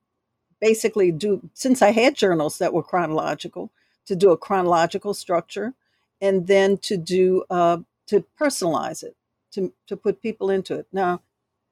basically 0.61 1.13
do 1.13 1.49
since 1.55 1.83
I 1.83 1.93
had 1.93 2.15
journals 2.15 2.59
that 2.59 2.73
were 2.73 2.83
chronological 2.83 3.71
to 4.07 4.17
do 4.17 4.31
a 4.31 4.37
chronological 4.37 5.15
structure, 5.15 5.75
and 6.21 6.47
then 6.47 6.79
to 6.79 6.97
do 6.97 7.45
uh, 7.51 7.79
to 8.07 8.25
personalize 8.41 9.03
it 9.03 9.17
to 9.53 9.73
to 9.87 9.97
put 9.97 10.23
people 10.23 10.51
into 10.51 10.75
it. 10.75 10.87
Now, 10.93 11.23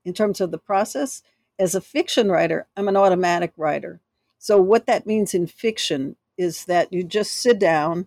in 0.05 0.13
terms 0.13 0.41
of 0.41 0.51
the 0.51 0.59
process, 0.59 1.23
as 1.59 1.75
a 1.75 1.81
fiction 1.81 2.31
writer, 2.31 2.67
I'm 2.77 2.89
an 2.89 2.97
automatic 2.97 3.53
writer. 3.57 4.01
So 4.39 4.61
what 4.61 4.87
that 4.87 5.07
means 5.07 5.33
in 5.33 5.47
fiction 5.47 6.17
is 6.37 6.65
that 6.67 6.93
you 6.93 7.05
just 7.05 7.33
sit 7.33 7.59
down 7.59 8.07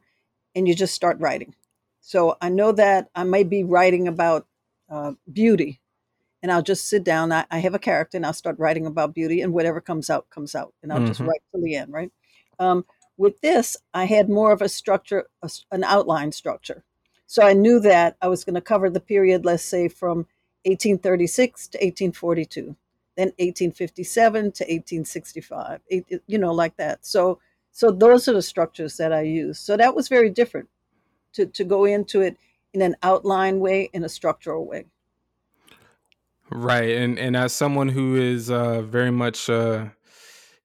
and 0.55 0.67
you 0.67 0.75
just 0.75 0.93
start 0.93 1.19
writing. 1.19 1.55
So 2.01 2.37
I 2.41 2.49
know 2.49 2.71
that 2.71 3.09
I 3.15 3.23
may 3.23 3.43
be 3.43 3.63
writing 3.63 4.07
about 4.07 4.47
uh, 4.89 5.13
beauty, 5.31 5.81
and 6.41 6.51
I'll 6.51 6.61
just 6.61 6.87
sit 6.87 7.03
down. 7.03 7.31
I, 7.31 7.45
I, 7.51 7.59
have 7.59 7.73
a 7.73 7.79
character, 7.79 8.17
and 8.17 8.25
I'll 8.25 8.33
start 8.33 8.57
writing 8.57 8.85
about 8.85 9.13
beauty, 9.13 9.41
and 9.41 9.53
whatever 9.53 9.81
comes 9.81 10.09
out 10.09 10.29
comes 10.29 10.55
out, 10.55 10.73
and 10.81 10.91
I'll 10.91 10.99
mm-hmm. 10.99 11.07
just 11.07 11.19
write 11.19 11.41
till 11.51 11.61
the 11.61 11.75
end, 11.75 11.91
right? 11.91 12.11
Um, 12.59 12.85
with 13.17 13.41
this, 13.41 13.75
I 13.93 14.05
had 14.05 14.29
more 14.29 14.51
of 14.53 14.61
a 14.61 14.69
structure, 14.69 15.27
a, 15.41 15.49
an 15.71 15.83
outline 15.83 16.31
structure. 16.31 16.83
So 17.25 17.43
I 17.43 17.51
knew 17.51 17.81
that 17.81 18.15
I 18.21 18.29
was 18.29 18.45
going 18.45 18.55
to 18.55 18.61
cover 18.61 18.89
the 18.89 19.01
period, 19.01 19.43
let's 19.43 19.65
say, 19.65 19.89
from 19.89 20.27
1836 20.63 21.67
to 21.69 21.77
1842 21.77 22.75
then 23.17 23.27
1857 23.39 24.43
to 24.43 24.63
1865 24.63 25.81
you 25.89 26.37
know 26.37 26.53
like 26.53 26.77
that 26.77 27.05
so 27.05 27.39
so 27.77 27.91
those 27.91 28.27
are 28.27 28.33
the 28.33 28.41
structures 28.41 28.97
that 28.97 29.13
i 29.13 29.21
use 29.21 29.59
so 29.59 29.77
that 29.77 29.95
was 29.95 30.07
very 30.07 30.31
different 30.31 30.67
to, 31.31 31.45
to 31.45 31.63
go 31.63 31.85
into 31.85 32.21
it 32.21 32.35
in 32.73 32.81
an 32.81 32.95
outline 33.03 33.59
way 33.59 33.87
in 33.93 34.03
a 34.03 34.09
structural 34.09 34.65
way 34.65 34.85
right 36.51 36.89
and 36.89 37.19
and 37.19 37.37
as 37.37 37.53
someone 37.53 37.87
who 37.87 38.15
is 38.15 38.49
uh 38.49 38.81
very 38.81 39.11
much 39.11 39.47
uh 39.47 39.85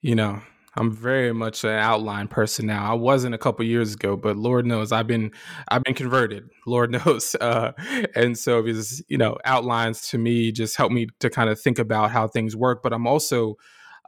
you 0.01 0.15
know 0.15 0.41
I'm 0.75 0.91
very 0.91 1.35
much 1.35 1.65
an 1.65 1.71
outline 1.71 2.29
person 2.29 2.67
now. 2.67 2.91
I 2.91 2.95
wasn't 2.95 3.35
a 3.35 3.39
couple 3.39 3.63
years 3.67 3.93
ago, 3.93 4.17
but 4.17 4.39
Lord 4.39 4.65
knows 4.65 4.91
I've 4.91 5.07
been 5.07 5.31
I've 5.69 5.85
been 5.85 5.93
converted. 5.93 6.49
Lord 6.67 6.91
knows, 6.91 7.37
uh, 7.43 7.73
and 8.15 8.39
so 8.39 8.63
because 8.63 9.03
you 9.07 9.19
know 9.19 9.37
outlines 9.45 10.09
to 10.09 10.17
me 10.17 10.51
just 10.51 10.79
help 10.79 10.91
me 10.91 11.09
to 11.21 11.29
kind 11.29 11.51
of 11.51 11.61
think 11.61 11.79
about 11.79 12.11
how 12.11 12.27
things 12.27 12.57
work. 12.57 12.83
But 12.83 12.95
I'm 12.95 13.07
also 13.07 13.59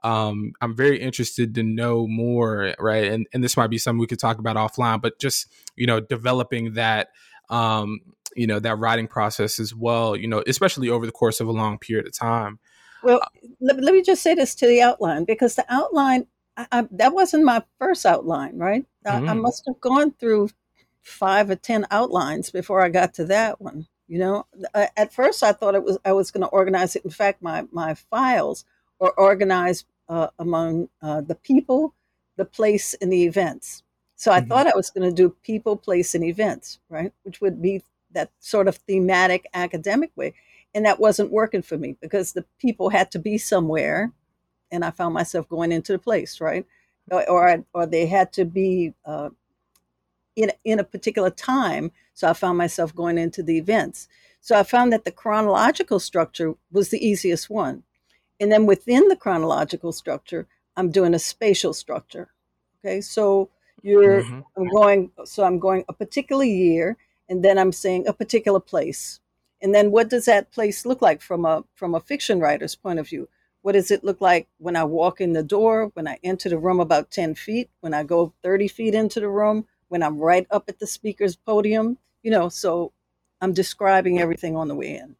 um, 0.04 0.52
I'm 0.60 0.76
very 0.76 1.00
interested 1.00 1.54
to 1.54 1.62
know 1.62 2.06
more, 2.06 2.74
right? 2.78 3.10
And 3.10 3.26
and 3.32 3.42
this 3.42 3.56
might 3.56 3.70
be 3.70 3.78
something 3.78 3.98
we 3.98 4.06
could 4.06 4.20
talk 4.20 4.38
about 4.38 4.56
offline, 4.56 5.00
but 5.00 5.18
just 5.18 5.50
you 5.76 5.86
know 5.86 5.98
developing 5.98 6.74
that 6.74 7.08
um, 7.48 8.00
you 8.36 8.46
know 8.46 8.60
that 8.60 8.78
writing 8.78 9.08
process 9.08 9.58
as 9.58 9.74
well. 9.74 10.14
You 10.14 10.28
know, 10.28 10.44
especially 10.46 10.90
over 10.90 11.06
the 11.06 11.12
course 11.12 11.40
of 11.40 11.48
a 11.48 11.52
long 11.52 11.78
period 11.78 12.06
of 12.06 12.12
time. 12.12 12.58
Well, 13.02 13.20
let, 13.60 13.82
let 13.82 13.94
me 13.94 14.02
just 14.02 14.22
say 14.22 14.34
this 14.34 14.54
to 14.56 14.66
the 14.66 14.82
outline 14.82 15.24
because 15.24 15.56
the 15.56 15.64
outline 15.70 16.26
I, 16.56 16.66
I, 16.70 16.88
that 16.92 17.14
wasn't 17.14 17.44
my 17.44 17.62
first 17.78 18.04
outline, 18.04 18.58
right? 18.58 18.84
Mm-hmm. 19.06 19.28
I, 19.28 19.30
I, 19.30 19.34
must 19.34 19.64
have 19.66 19.80
gone 19.80 20.12
through 20.12 20.50
five 21.00 21.48
or 21.48 21.56
ten 21.56 21.86
outlines 21.90 22.50
before 22.50 22.82
I 22.82 22.90
got 22.90 23.14
to 23.14 23.24
that 23.26 23.58
one. 23.58 23.86
You 24.06 24.18
know, 24.18 24.46
at 24.74 25.14
first 25.14 25.42
I 25.42 25.52
thought 25.52 25.74
it 25.74 25.82
was 25.82 25.96
I 26.04 26.12
was 26.12 26.30
going 26.30 26.42
to 26.42 26.48
organize 26.48 26.94
it. 26.94 27.06
In 27.06 27.10
fact, 27.10 27.40
my 27.40 27.64
my 27.72 27.94
files 27.94 28.66
are 29.00 29.14
organized 29.16 29.86
uh, 30.08 30.28
among 30.38 30.88
uh, 31.02 31.20
the 31.20 31.34
people, 31.34 31.94
the 32.36 32.44
place, 32.44 32.94
and 32.94 33.12
the 33.12 33.24
events. 33.24 33.82
So 34.16 34.32
I 34.32 34.40
mm-hmm. 34.40 34.48
thought 34.48 34.66
I 34.66 34.76
was 34.76 34.90
going 34.90 35.08
to 35.08 35.14
do 35.14 35.36
people, 35.42 35.76
place, 35.76 36.14
and 36.14 36.24
events, 36.24 36.78
right? 36.88 37.12
Which 37.22 37.40
would 37.40 37.60
be 37.60 37.82
that 38.12 38.30
sort 38.38 38.68
of 38.68 38.76
thematic 38.76 39.46
academic 39.54 40.12
way. 40.16 40.34
And 40.74 40.84
that 40.86 41.00
wasn't 41.00 41.30
working 41.30 41.62
for 41.62 41.76
me 41.76 41.96
because 42.00 42.32
the 42.32 42.44
people 42.58 42.90
had 42.90 43.10
to 43.12 43.18
be 43.18 43.38
somewhere 43.38 44.12
and 44.74 44.84
I 44.84 44.90
found 44.90 45.14
myself 45.14 45.48
going 45.48 45.72
into 45.72 45.92
the 45.92 45.98
place, 45.98 46.40
right? 46.40 46.66
Or 47.10 47.28
or, 47.28 47.64
or 47.72 47.86
they 47.86 48.06
had 48.06 48.32
to 48.34 48.44
be 48.44 48.94
uh, 49.04 49.30
in 50.36 50.52
in 50.64 50.78
a 50.78 50.84
particular 50.84 51.30
time, 51.30 51.92
so 52.12 52.28
I 52.28 52.32
found 52.32 52.58
myself 52.58 52.94
going 52.94 53.18
into 53.18 53.42
the 53.42 53.56
events. 53.58 54.08
So 54.40 54.58
I 54.58 54.62
found 54.62 54.92
that 54.92 55.04
the 55.04 55.12
chronological 55.12 56.00
structure 56.00 56.54
was 56.70 56.90
the 56.90 57.06
easiest 57.06 57.48
one, 57.48 57.82
and 58.40 58.50
then 58.50 58.66
within 58.66 59.08
the 59.08 59.16
chronological 59.16 59.92
structure, 59.92 60.46
I'm 60.76 60.90
doing 60.90 61.14
a 61.14 61.18
spatial 61.18 61.72
structure. 61.72 62.30
Okay, 62.78 63.00
so 63.00 63.50
you're 63.82 64.22
mm-hmm. 64.22 64.40
I'm 64.56 64.68
going 64.68 65.10
so 65.24 65.44
I'm 65.44 65.58
going 65.58 65.84
a 65.88 65.92
particular 65.92 66.44
year, 66.44 66.96
and 67.28 67.44
then 67.44 67.58
I'm 67.58 67.72
saying 67.72 68.06
a 68.06 68.12
particular 68.12 68.60
place, 68.60 69.20
and 69.62 69.74
then 69.74 69.90
what 69.90 70.10
does 70.10 70.26
that 70.26 70.50
place 70.52 70.84
look 70.84 71.00
like 71.00 71.22
from 71.22 71.44
a 71.44 71.64
from 71.74 71.94
a 71.94 72.00
fiction 72.00 72.40
writer's 72.40 72.74
point 72.74 72.98
of 72.98 73.08
view? 73.08 73.28
What 73.62 73.72
does 73.72 73.90
it 73.90 74.04
look 74.04 74.20
like 74.20 74.46
when 74.58 74.76
I 74.76 74.84
walk 74.84 75.22
in 75.22 75.32
the 75.32 75.42
door, 75.42 75.90
when 75.94 76.06
I 76.06 76.18
enter 76.22 76.50
the 76.50 76.58
room 76.58 76.80
about 76.80 77.10
10 77.10 77.34
feet, 77.34 77.70
when 77.80 77.94
I 77.94 78.02
go 78.02 78.34
30 78.42 78.68
feet 78.68 78.94
into 78.94 79.20
the 79.20 79.28
room, 79.30 79.66
when 79.88 80.02
I'm 80.02 80.18
right 80.18 80.46
up 80.50 80.64
at 80.68 80.80
the 80.80 80.86
speaker's 80.86 81.34
podium? 81.34 81.96
You 82.22 82.30
know, 82.30 82.50
so 82.50 82.92
I'm 83.40 83.54
describing 83.54 84.20
everything 84.20 84.54
on 84.54 84.68
the 84.68 84.74
way 84.74 84.96
in. 84.96 85.16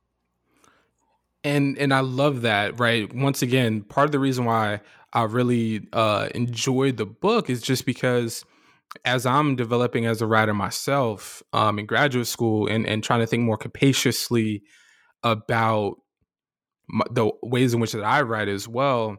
And 1.44 1.78
and 1.78 1.92
I 1.92 2.00
love 2.00 2.42
that, 2.42 2.80
right? 2.80 3.12
Once 3.14 3.42
again, 3.42 3.82
part 3.82 4.06
of 4.06 4.12
the 4.12 4.18
reason 4.18 4.46
why 4.46 4.80
I 5.12 5.24
really 5.24 5.86
uh, 5.92 6.28
enjoyed 6.34 6.96
the 6.96 7.06
book 7.06 7.48
is 7.48 7.62
just 7.62 7.86
because 7.86 8.44
as 9.04 9.26
I'm 9.26 9.56
developing 9.56 10.06
as 10.06 10.22
a 10.22 10.26
writer 10.26 10.54
myself 10.54 11.42
um, 11.52 11.78
in 11.78 11.86
graduate 11.86 12.26
school 12.26 12.66
and, 12.66 12.86
and 12.86 13.02
trying 13.02 13.20
to 13.20 13.26
think 13.26 13.42
more 13.42 13.56
capaciously 13.56 14.62
about 15.22 15.96
the 17.10 17.30
ways 17.42 17.74
in 17.74 17.80
which 17.80 17.92
that 17.92 18.04
I 18.04 18.22
write 18.22 18.48
as 18.48 18.68
well, 18.68 19.16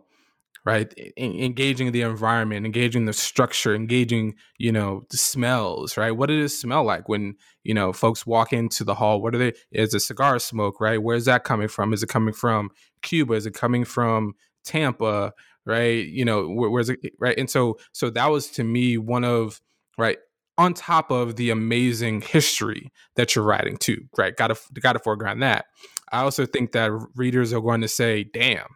right? 0.66 0.92
engaging 1.16 1.92
the 1.92 2.02
environment, 2.02 2.66
engaging 2.66 3.06
the 3.06 3.14
structure, 3.14 3.76
engaging, 3.76 4.36
you 4.58 4.72
know, 4.72 5.06
the 5.12 5.18
smells, 5.18 5.96
right? 5.96 6.12
What 6.12 6.28
does 6.28 6.52
it 6.52 6.56
smell 6.56 6.84
like 6.84 7.08
when, 7.08 7.36
you 7.64 7.74
know, 7.74 7.94
folks 7.94 8.26
walk 8.26 8.52
into 8.52 8.84
the 8.84 8.96
hall? 8.96 9.22
What 9.22 9.36
are 9.36 9.38
they, 9.38 9.54
is 9.72 9.94
a 9.94 10.00
cigar 10.00 10.40
smoke, 10.40 10.82
right? 10.82 11.02
Where's 11.02 11.26
that 11.26 11.44
coming 11.44 11.68
from? 11.68 11.94
Is 11.94 12.02
it 12.02 12.10
coming 12.10 12.34
from 12.34 12.72
Cuba? 13.04 13.36
Is 13.36 13.46
it 13.46 13.54
coming 13.54 13.86
from 13.86 14.34
Tampa? 14.64 15.34
Right. 15.68 16.06
You 16.06 16.26
know, 16.26 16.48
where, 16.48 16.70
where's 16.70 16.90
it, 16.90 17.00
right? 17.20 17.38
And 17.38 17.50
so, 17.50 17.78
so 17.92 18.10
that 18.12 18.28
was 18.28 18.48
to 18.52 18.64
me 18.64 18.98
one 18.98 19.24
of, 19.24 19.62
right, 19.98 20.18
on 20.58 20.74
top 20.74 21.12
of 21.12 21.36
the 21.36 21.52
amazing 21.52 22.22
history 22.22 22.92
that 23.16 23.36
you're 23.36 23.46
writing 23.46 23.78
too, 23.78 24.06
right? 24.18 24.36
Got 24.36 24.48
to 24.48 24.58
got 24.80 24.94
to 24.94 25.00
foreground 25.00 25.44
that. 25.44 25.66
I 26.12 26.22
also 26.22 26.46
think 26.46 26.72
that 26.72 26.92
readers 27.16 27.52
are 27.52 27.62
going 27.62 27.82
to 27.82 27.88
say, 27.88 28.24
"Damn, 28.24 28.68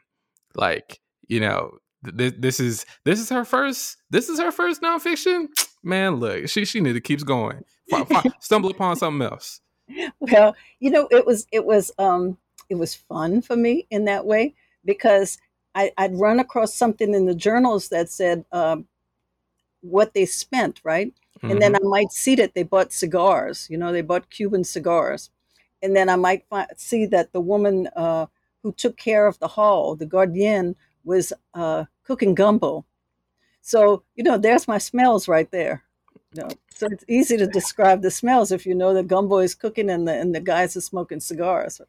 like 0.56 1.00
you 1.30 1.40
know, 1.40 1.78
th- 2.18 2.36
this 2.38 2.60
is 2.60 2.86
this 3.06 3.20
is 3.20 3.30
her 3.30 3.46
first 3.46 3.98
this 4.10 4.28
is 4.28 4.40
her 4.40 4.52
first 4.52 4.82
nonfiction." 4.82 5.48
Man, 5.84 6.16
look, 6.16 6.50
she 6.50 6.66
she 6.66 6.82
need 6.82 6.94
to 6.94 7.02
keeps 7.02 7.24
going. 7.24 7.64
F- 7.92 8.12
f- 8.12 8.26
stumble 8.42 8.70
upon 8.70 8.98
something 8.98 9.26
else. 9.26 9.62
Well, 10.20 10.56
you 10.80 10.92
know, 10.92 11.08
it 11.10 11.26
was 11.26 11.48
it 11.54 11.66
was 11.66 11.92
um 11.98 12.38
it 12.70 12.76
was 12.76 12.94
fun 12.94 13.42
for 13.42 13.56
me 13.56 13.88
in 13.90 14.06
that 14.06 14.26
way 14.26 14.56
because 14.84 15.38
I, 15.74 15.92
would 15.98 16.20
run 16.20 16.40
across 16.40 16.74
something 16.74 17.14
in 17.14 17.26
the 17.26 17.36
journals 17.36 17.88
that 17.90 18.10
said 18.10 18.44
um, 18.52 18.86
what 19.82 20.14
they 20.14 20.26
spent, 20.26 20.82
right? 20.84 21.14
Mm-hmm. 21.38 21.52
And 21.52 21.62
then 21.62 21.74
mm-hmm. 21.74 21.88
I 21.88 21.90
might 21.90 22.12
see 22.12 22.36
that 22.36 22.54
they 22.54 22.64
bought 22.64 22.92
cigars. 22.92 23.68
You 23.70 23.78
know, 23.78 23.94
they 23.94 24.02
bought 24.02 24.30
Cuban 24.30 24.66
cigars 24.66 25.30
and 25.82 25.96
then 25.96 26.10
I 26.10 26.16
might 26.16 26.46
find, 26.50 26.68
see 26.76 27.06
that 27.08 27.32
the 27.32 27.42
woman 27.42 27.88
uh, 27.96 28.28
who 28.64 28.72
took 28.74 28.98
care 28.98 29.28
of 29.28 29.40
the 29.40 29.48
hall, 29.48 29.96
the 29.96 30.06
gardienne, 30.06 30.76
was 31.10 31.34
uh, 31.54 31.86
cooking 32.06 32.36
gumbo. 32.36 32.86
So 33.62 34.04
you 34.16 34.24
know, 34.24 34.38
there's 34.38 34.68
my 34.68 34.78
smells 34.78 35.28
right 35.28 35.50
there. 35.52 35.84
You 36.34 36.44
know, 36.44 36.50
so 36.70 36.88
it's 36.92 37.04
easy 37.08 37.38
to 37.38 37.48
describe 37.48 38.02
the 38.04 38.12
smells 38.12 38.52
if 38.52 38.66
you 38.66 38.76
know 38.76 38.94
the 38.94 39.04
gumbo 39.04 39.40
is 39.40 39.56
cooking 39.56 39.90
and 39.90 40.08
the 40.08 40.14
and 40.14 40.34
the 40.34 40.40
guys 40.40 40.78
are 40.78 40.82
smoking 40.82 41.20
cigars. 41.20 41.82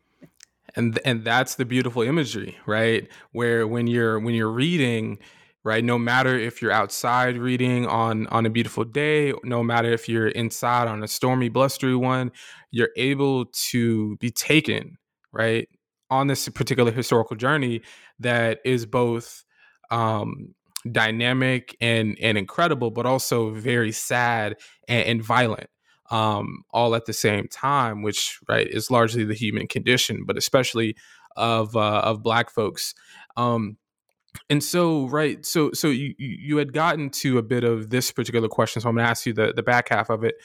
And 0.74 0.98
and 1.04 1.24
that's 1.24 1.56
the 1.56 1.64
beautiful 1.64 2.02
imagery, 2.02 2.56
right? 2.66 3.06
Where 3.32 3.68
when 3.68 3.86
you're 3.86 4.18
when 4.18 4.34
you're 4.34 4.50
reading, 4.50 5.18
right 5.62 5.84
no 5.84 5.98
matter 5.98 6.38
if 6.38 6.62
you're 6.62 6.72
outside 6.72 7.36
reading 7.36 7.86
on 7.86 8.26
on 8.28 8.46
a 8.46 8.50
beautiful 8.50 8.84
day 8.84 9.32
no 9.44 9.62
matter 9.62 9.92
if 9.92 10.08
you're 10.08 10.28
inside 10.28 10.88
on 10.88 11.02
a 11.02 11.08
stormy 11.08 11.50
blustery 11.50 11.94
one 11.94 12.32
you're 12.70 12.90
able 12.96 13.44
to 13.46 14.16
be 14.16 14.30
taken 14.30 14.96
right 15.32 15.68
on 16.10 16.26
this 16.26 16.48
particular 16.48 16.90
historical 16.90 17.36
journey 17.36 17.82
that 18.18 18.60
is 18.64 18.86
both 18.86 19.44
um 19.90 20.54
dynamic 20.90 21.76
and 21.80 22.16
and 22.20 22.38
incredible 22.38 22.90
but 22.90 23.06
also 23.06 23.50
very 23.50 23.92
sad 23.92 24.56
and, 24.88 25.06
and 25.06 25.22
violent 25.22 25.68
um 26.10 26.62
all 26.70 26.94
at 26.94 27.06
the 27.06 27.12
same 27.12 27.46
time 27.48 28.02
which 28.02 28.38
right 28.48 28.66
is 28.68 28.90
largely 28.90 29.24
the 29.24 29.34
human 29.34 29.66
condition 29.66 30.24
but 30.26 30.36
especially 30.36 30.96
of 31.36 31.76
uh, 31.76 32.00
of 32.00 32.22
black 32.22 32.50
folks. 32.50 32.94
Um 33.36 33.76
and 34.48 34.62
so 34.62 35.08
right 35.08 35.44
so 35.44 35.72
so 35.72 35.88
you 35.88 36.14
you 36.18 36.56
had 36.56 36.72
gotten 36.72 37.10
to 37.10 37.38
a 37.38 37.42
bit 37.42 37.64
of 37.64 37.90
this 37.90 38.12
particular 38.12 38.48
question 38.48 38.80
so 38.80 38.88
i'm 38.88 38.94
going 38.94 39.04
to 39.04 39.10
ask 39.10 39.26
you 39.26 39.32
the 39.32 39.52
the 39.54 39.62
back 39.62 39.88
half 39.88 40.08
of 40.08 40.22
it 40.22 40.36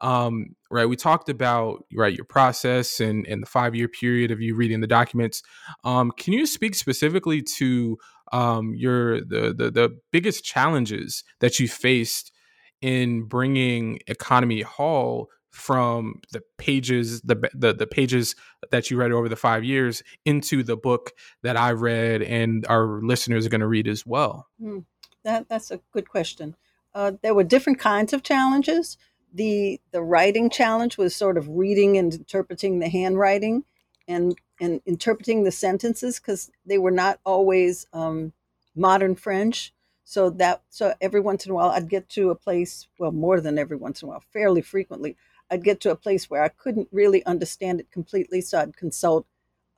um, 0.00 0.54
right 0.70 0.88
we 0.88 0.96
talked 0.96 1.28
about 1.28 1.84
right 1.94 2.14
your 2.14 2.24
process 2.24 3.00
and 3.00 3.26
and 3.26 3.42
the 3.42 3.46
five 3.46 3.74
year 3.74 3.88
period 3.88 4.30
of 4.30 4.40
you 4.40 4.54
reading 4.54 4.80
the 4.80 4.86
documents 4.86 5.42
um, 5.84 6.10
can 6.18 6.32
you 6.32 6.46
speak 6.46 6.74
specifically 6.74 7.42
to 7.42 7.96
um, 8.32 8.74
your 8.74 9.20
the, 9.20 9.54
the 9.56 9.70
the 9.70 9.98
biggest 10.10 10.44
challenges 10.44 11.24
that 11.40 11.58
you 11.58 11.68
faced 11.68 12.32
in 12.80 13.24
bringing 13.24 13.98
economy 14.06 14.62
hall 14.62 15.28
from 15.54 16.20
the 16.32 16.42
pages 16.58 17.20
the, 17.22 17.36
the 17.54 17.72
the 17.72 17.86
pages 17.86 18.34
that 18.72 18.90
you 18.90 18.96
read 18.96 19.12
over 19.12 19.28
the 19.28 19.36
5 19.36 19.62
years 19.62 20.02
into 20.24 20.64
the 20.64 20.76
book 20.76 21.12
that 21.44 21.56
I 21.56 21.70
read 21.70 22.22
and 22.22 22.66
our 22.68 23.00
listeners 23.02 23.46
are 23.46 23.50
going 23.50 23.60
to 23.60 23.68
read 23.68 23.86
as 23.86 24.04
well? 24.04 24.48
Mm, 24.60 24.84
that 25.22 25.48
that's 25.48 25.70
a 25.70 25.80
good 25.92 26.08
question. 26.08 26.56
Uh, 26.92 27.12
there 27.22 27.34
were 27.34 27.44
different 27.44 27.78
kinds 27.78 28.12
of 28.12 28.24
challenges. 28.24 28.98
The 29.34 29.80
the 29.90 30.02
writing 30.02 30.48
challenge 30.48 30.96
was 30.96 31.14
sort 31.14 31.36
of 31.36 31.48
reading 31.48 31.98
and 31.98 32.14
interpreting 32.14 32.78
the 32.78 32.88
handwriting 32.88 33.64
and 34.08 34.36
and 34.60 34.80
interpreting 34.86 35.42
the 35.42 35.50
sentences 35.50 36.20
because 36.20 36.50
they 36.64 36.78
were 36.78 36.92
not 36.92 37.18
always 37.24 37.86
um, 37.92 38.32
modern 38.76 39.16
French. 39.16 39.72
So 40.04 40.30
that 40.30 40.62
so 40.70 40.94
every 41.00 41.20
once 41.20 41.46
in 41.46 41.52
a 41.52 41.54
while 41.54 41.70
I'd 41.70 41.88
get 41.88 42.08
to 42.10 42.30
a 42.30 42.34
place, 42.34 42.86
well, 42.98 43.12
more 43.12 43.40
than 43.40 43.58
every 43.58 43.76
once 43.76 44.02
in 44.02 44.06
a 44.06 44.10
while, 44.10 44.22
fairly 44.32 44.62
frequently, 44.62 45.16
I'd 45.50 45.64
get 45.64 45.80
to 45.80 45.90
a 45.90 45.96
place 45.96 46.30
where 46.30 46.42
I 46.42 46.48
couldn't 46.48 46.88
really 46.92 47.24
understand 47.26 47.80
it 47.80 47.90
completely. 47.90 48.40
So 48.40 48.60
I'd 48.60 48.76
consult 48.76 49.26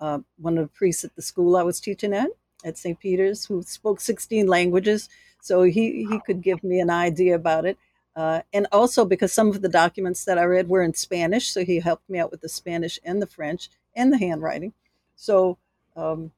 uh, 0.01 0.21
one 0.39 0.59
of 0.59 0.65
the 0.65 0.75
priests 0.75 1.05
at 1.05 1.15
the 1.17 1.23
school 1.23 1.57
I 1.57 1.63
was 1.63 1.81
teaching 1.81 2.13
at, 2.13 2.31
at 2.65 2.79
St. 2.79 2.99
Peter's, 2.99 3.47
who 3.47 3.63
spoke 3.63 4.01
16 4.01 4.47
languages. 4.47 5.09
So 5.41 5.63
he, 5.63 6.07
he 6.11 6.21
could 6.27 6.43
give 6.43 6.63
me 6.65 6.81
an 6.81 6.91
idea 6.91 7.35
about 7.35 7.65
it. 7.67 7.79
Uh, 8.17 8.41
and 8.55 8.67
also 8.73 9.05
because 9.05 9.31
some 9.31 9.49
of 9.49 9.61
the 9.61 9.69
documents 9.69 10.25
that 10.25 10.39
I 10.39 10.45
read 10.45 10.69
were 10.69 10.83
in 10.83 10.95
Spanish. 10.95 11.49
So 11.49 11.65
he 11.65 11.79
helped 11.79 12.09
me 12.09 12.19
out 12.19 12.31
with 12.31 12.41
the 12.41 12.49
Spanish 12.49 12.99
and 13.05 13.21
the 13.21 13.27
French 13.27 13.69
and 13.95 14.11
the 14.11 14.17
handwriting. 14.17 14.73
So 15.17 15.59
um, 15.95 16.33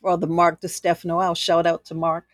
for 0.00 0.16
the 0.16 0.26
Mark 0.26 0.60
de 0.60 0.68
Stefano, 0.68 1.18
I'll 1.18 1.34
shout 1.34 1.66
out 1.66 1.84
to 1.86 1.94
Mark. 1.94 2.24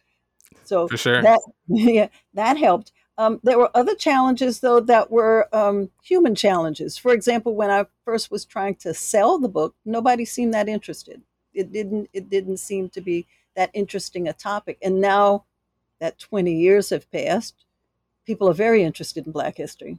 So 0.62 0.86
for 0.86 0.96
sure. 0.96 1.22
that, 1.22 1.40
yeah, 1.66 2.08
that 2.34 2.56
helped. 2.56 2.92
Um, 3.18 3.40
there 3.42 3.58
were 3.58 3.76
other 3.76 3.96
challenges, 3.96 4.60
though, 4.60 4.78
that 4.78 5.10
were 5.10 5.48
um, 5.52 5.90
human 6.04 6.36
challenges. 6.36 6.96
For 6.96 7.12
example, 7.12 7.56
when 7.56 7.68
I 7.68 7.86
first 8.04 8.30
was 8.30 8.44
trying 8.44 8.76
to 8.76 8.94
sell 8.94 9.40
the 9.40 9.48
book, 9.48 9.74
nobody 9.84 10.24
seemed 10.24 10.54
that 10.54 10.68
interested. 10.68 11.22
It 11.52 11.72
didn't. 11.72 12.08
It 12.12 12.30
didn't 12.30 12.58
seem 12.58 12.90
to 12.90 13.00
be 13.00 13.26
that 13.56 13.70
interesting 13.74 14.28
a 14.28 14.32
topic. 14.32 14.78
And 14.82 15.00
now 15.00 15.46
that 15.98 16.20
20 16.20 16.52
years 16.52 16.90
have 16.90 17.10
passed, 17.10 17.64
people 18.28 18.46
are 18.46 18.64
very 18.68 18.82
interested 18.82 19.24
in 19.24 19.32
Black 19.32 19.56
history. 19.56 19.98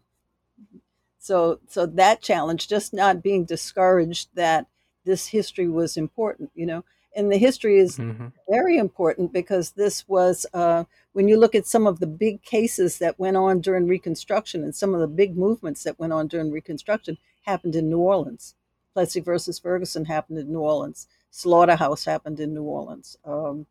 So, 1.17 1.59
so 1.67 1.87
that 1.87 2.21
challenge, 2.21 2.67
just 2.67 2.93
not 2.93 3.23
being 3.23 3.43
discouraged 3.43 4.29
that 4.35 4.67
this 5.03 5.25
history 5.25 5.67
was 5.67 5.97
important, 5.97 6.51
you 6.53 6.67
know, 6.67 6.85
and 7.15 7.31
the 7.31 7.37
history 7.37 7.79
is 7.79 7.97
mm-hmm. 7.97 8.27
very 8.47 8.77
important 8.77 9.33
because 9.33 9.71
this 9.71 10.07
was 10.07 10.45
uh, 10.53 10.83
when 11.13 11.27
you 11.27 11.37
look 11.37 11.55
at 11.55 11.65
some 11.65 11.87
of 11.87 11.99
the 11.99 12.05
big 12.25 12.43
cases 12.43 12.99
that 12.99 13.17
went 13.17 13.35
on 13.35 13.61
during 13.61 13.87
Reconstruction 13.87 14.63
and 14.63 14.75
some 14.75 14.93
of 14.93 14.99
the 14.99 15.07
big 15.07 15.35
movements 15.35 15.83
that 15.83 15.97
went 15.97 16.13
on 16.13 16.27
during 16.27 16.51
Reconstruction 16.51 17.17
happened 17.41 17.75
in 17.75 17.89
New 17.89 17.97
Orleans. 17.97 18.53
Plessy 18.93 19.21
versus 19.21 19.57
Ferguson 19.57 20.05
happened 20.05 20.37
in 20.37 20.53
New 20.53 20.59
Orleans. 20.59 21.07
Slaughterhouse 21.31 22.05
happened 22.05 22.39
in 22.39 22.53
New 22.53 22.63
Orleans. 22.63 23.17
Um, 23.25 23.65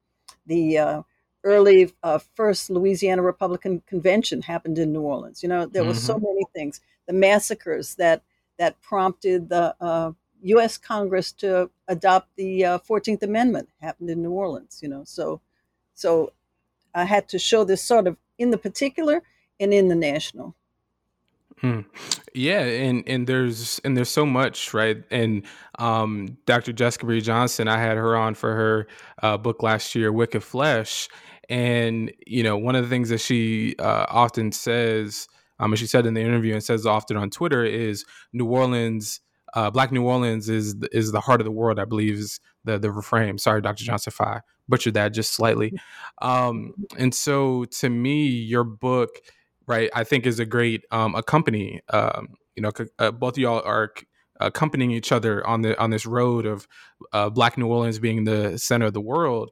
the 0.46 0.78
uh, 0.78 1.02
early 1.44 1.92
uh, 2.02 2.18
first 2.34 2.70
Louisiana 2.70 3.22
Republican 3.22 3.82
Convention 3.86 4.42
happened 4.42 4.78
in 4.78 4.92
New 4.92 5.02
Orleans. 5.02 5.42
You 5.42 5.48
know, 5.48 5.66
there 5.66 5.82
mm-hmm. 5.82 5.90
were 5.90 5.94
so 5.94 6.18
many 6.18 6.44
things. 6.54 6.80
The 7.06 7.12
massacres 7.12 7.94
that 7.96 8.22
that 8.58 8.80
prompted 8.80 9.48
the 9.48 9.74
uh, 9.80 10.12
U.S. 10.42 10.76
Congress 10.76 11.32
to 11.32 11.70
adopt 11.86 12.34
the 12.36 12.64
uh, 12.64 12.78
Fourteenth 12.78 13.22
Amendment 13.22 13.68
happened 13.80 14.10
in 14.10 14.22
New 14.22 14.32
Orleans. 14.32 14.80
You 14.82 14.88
know, 14.88 15.04
so 15.04 15.40
so 15.94 16.32
I 16.94 17.04
had 17.04 17.28
to 17.30 17.38
show 17.38 17.64
this 17.64 17.82
sort 17.82 18.06
of 18.06 18.16
in 18.38 18.50
the 18.50 18.58
particular 18.58 19.22
and 19.60 19.72
in 19.72 19.88
the 19.88 19.94
national. 19.94 20.54
Hmm. 21.60 21.80
Yeah, 22.34 22.60
and 22.60 23.02
and 23.08 23.26
there's 23.26 23.80
and 23.84 23.96
there's 23.96 24.10
so 24.10 24.24
much, 24.24 24.72
right? 24.74 25.02
And 25.10 25.44
um, 25.78 26.38
Dr. 26.46 26.72
Jessica 26.72 27.06
Marie 27.06 27.20
Johnson, 27.20 27.68
I 27.68 27.78
had 27.78 27.96
her 27.96 28.16
on 28.16 28.34
for 28.34 28.54
her 28.54 28.86
uh, 29.22 29.38
book 29.38 29.62
last 29.62 29.94
year, 29.94 30.12
Wicked 30.12 30.44
Flesh, 30.44 31.08
and 31.48 32.12
you 32.26 32.42
know 32.42 32.56
one 32.56 32.76
of 32.76 32.84
the 32.84 32.88
things 32.88 33.08
that 33.08 33.18
she 33.18 33.74
uh, 33.78 34.06
often 34.08 34.52
says, 34.52 35.26
um, 35.58 35.72
and 35.72 35.78
she 35.78 35.86
said 35.86 36.06
in 36.06 36.14
the 36.14 36.20
interview 36.20 36.52
and 36.52 36.62
says 36.62 36.86
often 36.86 37.16
on 37.16 37.30
Twitter 37.30 37.64
is 37.64 38.04
New 38.32 38.46
Orleans 38.46 39.20
uh, 39.54 39.70
Black 39.70 39.92
New 39.92 40.04
Orleans 40.04 40.48
is 40.48 40.76
is 40.92 41.12
the 41.12 41.20
heart 41.20 41.40
of 41.40 41.44
the 41.44 41.50
world. 41.50 41.78
I 41.78 41.84
believe 41.84 42.14
is 42.14 42.40
the 42.64 42.78
the 42.78 42.90
refrain. 42.90 43.38
Sorry, 43.38 43.60
Dr. 43.60 43.84
Johnson, 43.84 44.12
if 44.12 44.20
I 44.20 44.40
butchered 44.68 44.94
that 44.94 45.08
just 45.14 45.32
slightly. 45.32 45.78
Um, 46.20 46.74
and 46.98 47.14
so, 47.14 47.64
to 47.64 47.88
me, 47.88 48.26
your 48.26 48.64
book, 48.64 49.10
right, 49.68 49.90
I 49.94 50.02
think 50.02 50.26
is 50.26 50.40
a 50.40 50.46
great 50.46 50.84
um, 50.90 51.14
accompany. 51.14 51.80
Um, 51.90 52.34
you 52.56 52.62
know, 52.62 52.72
uh, 52.98 53.12
both 53.12 53.34
of 53.34 53.38
y'all 53.38 53.62
are 53.64 53.92
accompanying 54.40 54.90
each 54.90 55.12
other 55.12 55.46
on 55.46 55.62
the 55.62 55.78
on 55.80 55.90
this 55.90 56.06
road 56.06 56.46
of 56.46 56.66
uh, 57.12 57.30
Black 57.30 57.56
New 57.56 57.68
Orleans 57.68 57.98
being 57.98 58.24
the 58.24 58.58
center 58.58 58.86
of 58.86 58.94
the 58.94 59.00
world, 59.00 59.50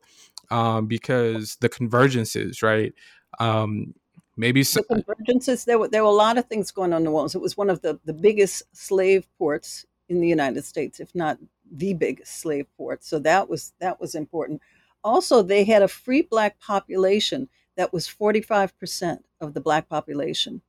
um, 0.50 0.86
because 0.86 1.56
the 1.60 1.68
convergences, 1.68 2.62
right. 2.62 2.92
Um, 3.38 3.94
maybe 4.36 4.64
so- 4.64 4.82
the 4.88 5.02
convergences. 5.02 5.64
There 5.64 5.78
were 5.78 5.88
there 5.88 6.02
were 6.02 6.10
a 6.10 6.12
lot 6.12 6.38
of 6.38 6.46
things 6.46 6.70
going 6.72 6.92
on 6.92 7.02
in 7.02 7.04
New 7.04 7.12
Orleans. 7.12 7.34
It 7.34 7.40
was 7.40 7.56
one 7.56 7.70
of 7.70 7.82
the 7.82 8.00
the 8.04 8.14
biggest 8.14 8.62
slave 8.72 9.28
ports 9.38 9.86
in 10.08 10.20
the 10.20 10.28
United 10.28 10.64
States, 10.64 10.98
if 10.98 11.14
not 11.14 11.38
the 11.70 11.94
biggest 11.94 12.40
slave 12.40 12.66
port. 12.76 13.04
So 13.04 13.18
that 13.20 13.48
was 13.48 13.74
that 13.80 14.00
was 14.00 14.14
important. 14.14 14.62
Also, 15.04 15.42
they 15.42 15.64
had 15.64 15.82
a 15.82 15.88
free 15.88 16.22
black 16.22 16.58
population 16.58 17.48
that 17.76 17.92
was 17.92 18.08
45% 18.08 19.20
of 19.40 19.54
the 19.54 19.60
black 19.60 19.88
population. 19.88 20.62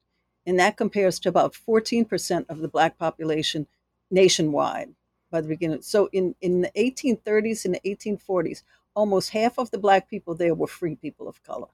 And 0.45 0.59
that 0.59 0.77
compares 0.77 1.19
to 1.19 1.29
about 1.29 1.53
14% 1.53 2.45
of 2.49 2.59
the 2.59 2.67
black 2.67 2.97
population 2.97 3.67
nationwide 4.09 4.93
by 5.29 5.41
the 5.41 5.47
beginning. 5.47 5.81
So 5.81 6.09
in, 6.11 6.35
in 6.41 6.61
the 6.61 6.71
1830s 6.77 7.65
and 7.65 7.75
the 7.75 7.95
1840s, 7.95 8.63
almost 8.95 9.29
half 9.29 9.59
of 9.59 9.71
the 9.71 9.77
black 9.77 10.09
people 10.09 10.35
there 10.35 10.55
were 10.55 10.67
free 10.67 10.95
people 10.95 11.27
of 11.27 11.43
color. 11.43 11.67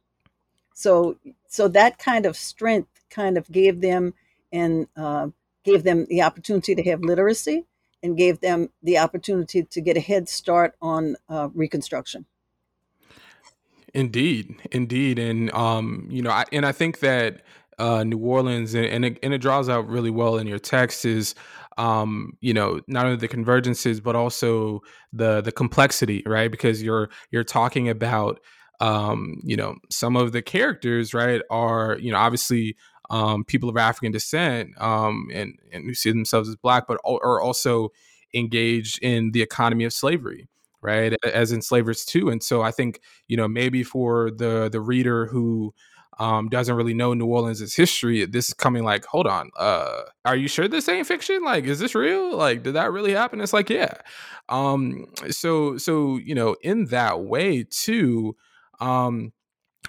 So 0.74 1.18
so 1.48 1.68
that 1.70 1.98
kind 2.00 2.26
of 2.26 2.36
strength 2.36 3.06
kind 3.10 3.38
of 3.38 3.52
gave 3.52 3.80
them 3.82 4.14
and 4.52 4.88
uh, 4.98 5.30
gave 5.64 5.84
them 5.84 6.06
the 6.10 6.22
opportunity 6.22 6.76
to 6.76 6.84
have 6.84 7.02
literacy 7.02 7.66
and 8.02 8.18
gave 8.18 8.42
them 8.42 8.70
the 8.82 8.98
opportunity 8.98 9.64
to 9.64 9.82
get 9.82 9.96
a 9.96 10.02
head 10.02 10.28
start 10.28 10.76
on 10.82 11.16
uh, 11.30 11.48
Reconstruction. 11.54 12.26
Indeed, 13.94 14.56
indeed, 14.72 15.20
and 15.20 15.54
um, 15.54 16.08
you 16.10 16.24
know, 16.24 16.32
I, 16.32 16.46
and 16.52 16.66
I 16.66 16.72
think 16.72 17.00
that 17.00 17.44
uh, 17.78 18.04
New 18.04 18.18
Orleans 18.18 18.74
and 18.74 18.86
and 18.86 19.06
it, 19.06 19.20
and 19.22 19.34
it, 19.34 19.38
draws 19.38 19.70
out 19.70 19.88
really 19.88 20.10
well 20.10 20.38
in 20.38 20.48
your 20.48 20.58
text 20.58 21.06
is, 21.06 21.36
um, 21.78 22.36
you 22.42 22.56
know, 22.56 22.82
not 22.88 23.06
only 23.06 23.18
the 23.18 23.28
convergences 23.28 24.02
but 24.02 24.16
also 24.16 24.82
the 25.12 25.42
the 25.42 25.52
complexity, 25.52 26.24
right? 26.26 26.50
Because 26.50 26.82
you're 26.82 27.10
you're 27.30 27.44
talking 27.44 27.88
about, 27.88 28.40
um, 28.80 29.40
you 29.44 29.56
know, 29.56 29.76
some 29.92 30.16
of 30.16 30.32
the 30.32 30.42
characters, 30.42 31.14
right, 31.14 31.44
are 31.52 31.98
you 32.00 32.12
know 32.12 32.18
obviously 32.18 32.76
um, 33.12 33.44
people 33.44 33.70
of 33.70 33.78
African 33.78 34.12
descent 34.12 34.72
um, 34.82 35.30
and, 35.32 35.54
and 35.72 35.86
who 35.86 35.94
see 35.94 36.10
themselves 36.10 36.50
as 36.50 36.56
black, 36.56 36.88
but 36.88 37.00
are 37.06 37.42
also 37.42 37.90
engaged 38.34 38.98
in 39.04 39.32
the 39.32 39.42
economy 39.44 39.84
of 39.84 39.94
slavery, 39.94 40.48
right? 40.84 41.14
As 41.26 41.52
enslavers 41.52 42.06
too. 42.06 42.30
And 42.30 42.44
so 42.44 42.62
I 42.62 42.72
think 42.72 43.00
you 43.28 43.38
know 43.38 43.48
maybe 43.48 43.84
for 43.84 44.32
the 44.32 44.70
the 44.72 44.82
reader 44.82 45.26
who 45.28 45.74
um, 46.20 46.50
doesn't 46.50 46.76
really 46.76 46.94
know 46.94 47.14
New 47.14 47.26
Orleans' 47.26 47.74
history, 47.76 48.26
this 48.26 48.50
is 48.50 48.54
coming 48.54 48.84
like, 48.84 49.04
hold 49.06 49.26
on, 49.26 49.50
uh, 49.58 50.02
are 50.26 50.36
you 50.36 50.48
sure 50.48 50.68
this 50.68 50.88
ain't 50.88 51.08
fiction? 51.08 51.44
Like, 51.44 51.64
is 51.66 51.80
this 51.80 51.96
real? 51.96 52.38
Like, 52.38 52.62
did 52.64 52.74
that 52.76 52.92
really 52.92 53.14
happen? 53.14 53.42
It's 53.42 53.54
like, 53.54 53.70
yeah. 53.70 53.94
Um, 54.50 55.08
so 55.32 55.78
so 55.78 56.18
you 56.18 56.36
know, 56.36 56.56
in 56.62 56.86
that 56.86 57.22
way 57.22 57.64
too, 57.70 58.36
um, 58.80 59.34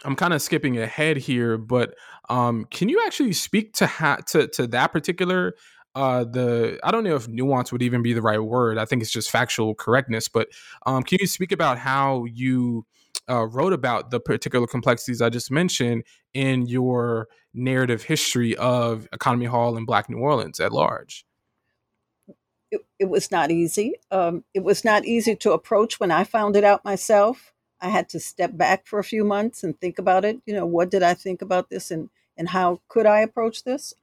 I'm 0.05 0.17
kind 0.17 0.35
of 0.35 0.43
skipping 0.43 0.79
ahead 0.79 1.17
here, 1.17 1.57
but 1.59 1.95
um, 2.29 2.67
can 2.71 2.89
you 2.89 3.03
actually 3.07 3.33
speak 3.33 3.75
to 3.75 3.87
ha- 3.87 4.19
to 4.29 4.49
to 4.49 4.67
that 4.69 4.93
particular 4.93 5.55
uh, 5.95 6.25
the 6.25 6.79
I 6.83 6.91
don't 6.91 7.05
know 7.05 7.17
if 7.17 7.29
nuance 7.29 7.71
would 7.73 7.83
even 7.83 8.03
be 8.03 8.13
the 8.13 8.23
right 8.23 8.43
word. 8.43 8.79
I 8.79 8.85
think 8.85 9.03
it's 9.03 9.13
just 9.13 9.31
factual 9.31 9.75
correctness. 9.75 10.29
But 10.29 10.49
um, 10.87 11.03
can 11.03 11.19
you 11.21 11.27
speak 11.27 11.53
about 11.53 11.79
how 11.79 12.25
you 12.25 12.87
uh, 13.29 13.47
wrote 13.47 13.73
about 13.73 14.11
the 14.11 14.21
particular 14.21 14.67
complexities 14.67 15.23
I 15.23 15.31
just 15.31 15.51
mentioned 15.51 16.05
in 16.33 16.67
your 16.67 17.29
narrative 17.53 18.03
history 18.03 18.57
of 18.57 19.09
Economy 19.13 19.47
Hall 19.47 19.77
and 19.77 19.87
Black 19.87 20.11
New 20.11 20.19
Orleans 20.19 20.61
at 20.61 20.73
large? 20.73 21.25
It, 22.71 22.85
it 22.99 23.09
was 23.09 23.31
not 23.31 23.51
easy. 23.51 23.95
Um, 24.11 24.45
it 24.53 24.65
was 24.65 24.85
not 24.85 25.05
easy 25.05 25.37
to 25.37 25.53
approach 25.53 26.01
when 26.01 26.11
I 26.11 26.25
found 26.25 26.57
it 26.57 26.65
out 26.65 26.85
myself. 26.85 27.53
I 27.81 27.89
had 27.89 28.09
to 28.11 28.21
step 28.21 28.57
back 28.57 28.87
for 28.87 28.99
a 28.99 29.05
few 29.05 29.25
months 29.25 29.63
and 29.63 29.79
think 29.79 29.99
about 29.99 30.25
it. 30.25 30.41
You 30.47 30.55
know, 30.55 30.67
what 30.67 30.91
did 30.91 31.03
I 31.03 31.15
think 31.15 31.43
about 31.43 31.71
this, 31.71 31.91
and 31.91 32.09
and 32.37 32.49
how 32.49 32.81
could 32.89 33.07
I 33.07 33.21
approach 33.21 33.63
this? 33.63 33.95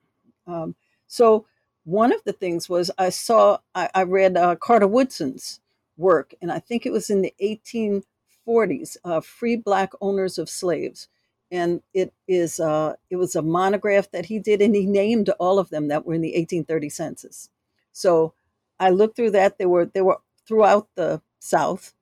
Um, 0.48 0.76
so 1.08 1.46
one 1.86 2.14
of 2.14 2.24
the 2.26 2.34
things 2.34 2.70
was 2.70 2.92
I 2.98 3.10
saw 3.10 3.60
I, 3.76 3.90
I 3.96 4.04
read 4.04 4.38
uh, 4.38 4.56
Carter 4.58 4.88
Woodson's 4.88 5.62
work, 5.98 6.34
and 6.42 6.52
I 6.52 6.60
think 6.60 6.86
it 6.86 6.92
was 6.92 7.10
in 7.10 7.24
the 7.24 7.34
1840s, 7.42 8.98
uh, 9.06 9.22
"Free 9.22 9.56
Black 9.58 9.92
Owners 10.02 10.38
of 10.40 10.50
Slaves," 10.50 11.10
and 11.52 11.82
it 11.94 12.14
is 12.28 12.60
uh, 12.60 12.96
it 13.10 13.18
was 13.18 13.36
a 13.36 13.42
monograph 13.44 14.12
that 14.12 14.28
he 14.28 14.40
did, 14.40 14.62
and 14.62 14.76
he 14.76 14.86
named 14.86 15.30
all 15.40 15.60
of 15.60 15.72
them 15.72 15.88
that 15.90 16.06
were 16.06 16.14
in 16.16 16.22
the 16.22 16.30
1830 16.34 16.90
census. 16.90 17.50
So 17.94 18.34
I 18.80 18.92
looked 18.92 19.16
through 19.16 19.32
that. 19.32 19.58
They 19.58 19.66
were 19.68 19.86
they 19.86 20.02
were 20.02 20.20
throughout 20.48 20.90
the 20.96 21.22
South. 21.40 21.94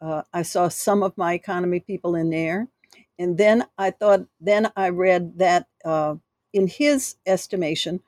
Uh, 0.00 0.22
I 0.32 0.42
saw 0.42 0.68
some 0.68 1.02
of 1.02 1.18
my 1.18 1.34
economy 1.34 1.80
people 1.80 2.16
in 2.16 2.30
there, 2.30 2.68
and 3.18 3.38
then 3.38 3.66
I 3.78 3.92
thought. 3.92 4.26
Then 4.40 4.72
I 4.76 4.90
read 4.90 5.38
that 5.38 5.68
uh, 5.84 6.16
in 6.52 6.66
his 6.68 7.16
estimation 7.26 8.00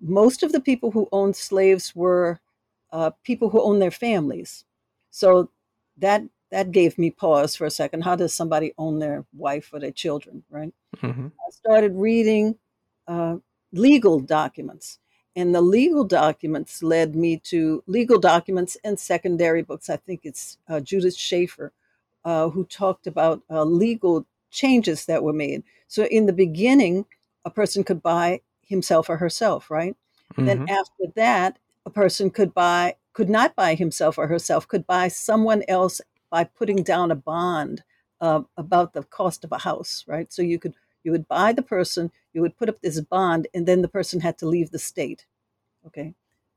most 0.00 0.42
of 0.42 0.52
the 0.52 0.60
people 0.60 0.90
who 0.90 1.08
owned 1.12 1.36
slaves 1.36 1.94
were 1.94 2.40
uh, 2.92 3.10
people 3.24 3.48
who 3.48 3.60
owned 3.60 3.82
their 3.82 3.90
families. 3.90 4.64
So 5.10 5.50
that 5.98 6.22
that 6.50 6.70
gave 6.70 6.96
me 6.98 7.10
pause 7.10 7.56
for 7.56 7.66
a 7.66 7.70
second. 7.70 8.02
How 8.02 8.14
does 8.14 8.32
somebody 8.32 8.72
own 8.78 8.98
their 8.98 9.24
wife 9.34 9.70
or 9.72 9.80
their 9.80 9.90
children, 9.90 10.44
right? 10.48 10.72
Mm-hmm. 10.98 11.26
I 11.26 11.50
started 11.50 11.92
reading 11.94 12.56
uh, 13.08 13.36
legal 13.72 14.20
documents, 14.20 14.98
and 15.34 15.54
the 15.54 15.60
legal 15.60 16.04
documents 16.04 16.82
led 16.82 17.16
me 17.16 17.38
to 17.44 17.82
legal 17.86 18.18
documents 18.18 18.76
and 18.84 18.98
secondary 18.98 19.62
books. 19.62 19.90
I 19.90 19.96
think 19.96 20.20
it's 20.24 20.58
uh, 20.68 20.80
Judith 20.80 21.16
Schafer 21.16 21.70
uh, 22.24 22.48
who 22.48 22.64
talked 22.64 23.06
about 23.06 23.42
uh, 23.50 23.62
legal 23.64 24.26
changes 24.50 25.06
that 25.06 25.22
were 25.22 25.32
made. 25.32 25.62
So 25.86 26.04
in 26.06 26.26
the 26.26 26.32
beginning, 26.32 27.06
a 27.44 27.50
person 27.50 27.84
could 27.84 28.02
buy 28.02 28.40
himself 28.66 29.08
or 29.08 29.16
herself, 29.16 29.70
right? 29.70 29.96
Mm-hmm. 30.32 30.44
Then 30.46 30.68
after 30.68 31.04
that, 31.14 31.58
a 31.86 31.90
person 31.90 32.30
could 32.30 32.52
buy 32.52 32.96
could 33.12 33.30
not 33.30 33.56
buy 33.56 33.74
himself 33.74 34.18
or 34.18 34.26
herself, 34.26 34.68
could 34.68 34.86
buy 34.86 35.08
someone 35.08 35.62
else 35.68 36.02
by 36.30 36.44
putting 36.44 36.82
down 36.82 37.10
a 37.10 37.14
bond 37.14 37.82
uh, 38.20 38.42
about 38.58 38.92
the 38.92 39.02
cost 39.04 39.42
of 39.42 39.52
a 39.52 39.58
house, 39.58 40.04
right? 40.06 40.30
So 40.32 40.42
you 40.42 40.58
could 40.58 40.74
you 41.04 41.12
would 41.12 41.28
buy 41.28 41.52
the 41.52 41.62
person, 41.62 42.10
you 42.34 42.42
would 42.42 42.56
put 42.56 42.68
up 42.68 42.80
this 42.80 43.00
bond, 43.00 43.46
and 43.54 43.66
then 43.66 43.80
the 43.80 43.88
person 43.88 44.20
had 44.20 44.36
to 44.38 44.46
leave 44.46 44.70
the 44.70 44.78
state. 44.78 45.26
Okay, 45.86 46.14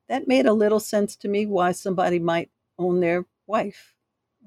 that 0.07 0.27
made 0.27 0.47
a 0.47 0.53
little 0.53 0.79
sense 0.79 1.15
to 1.17 1.27
me. 1.27 1.45
Why 1.45 1.71
somebody 1.71 2.19
might 2.19 2.49
own 2.77 2.99
their 2.99 3.25
wife, 3.45 3.93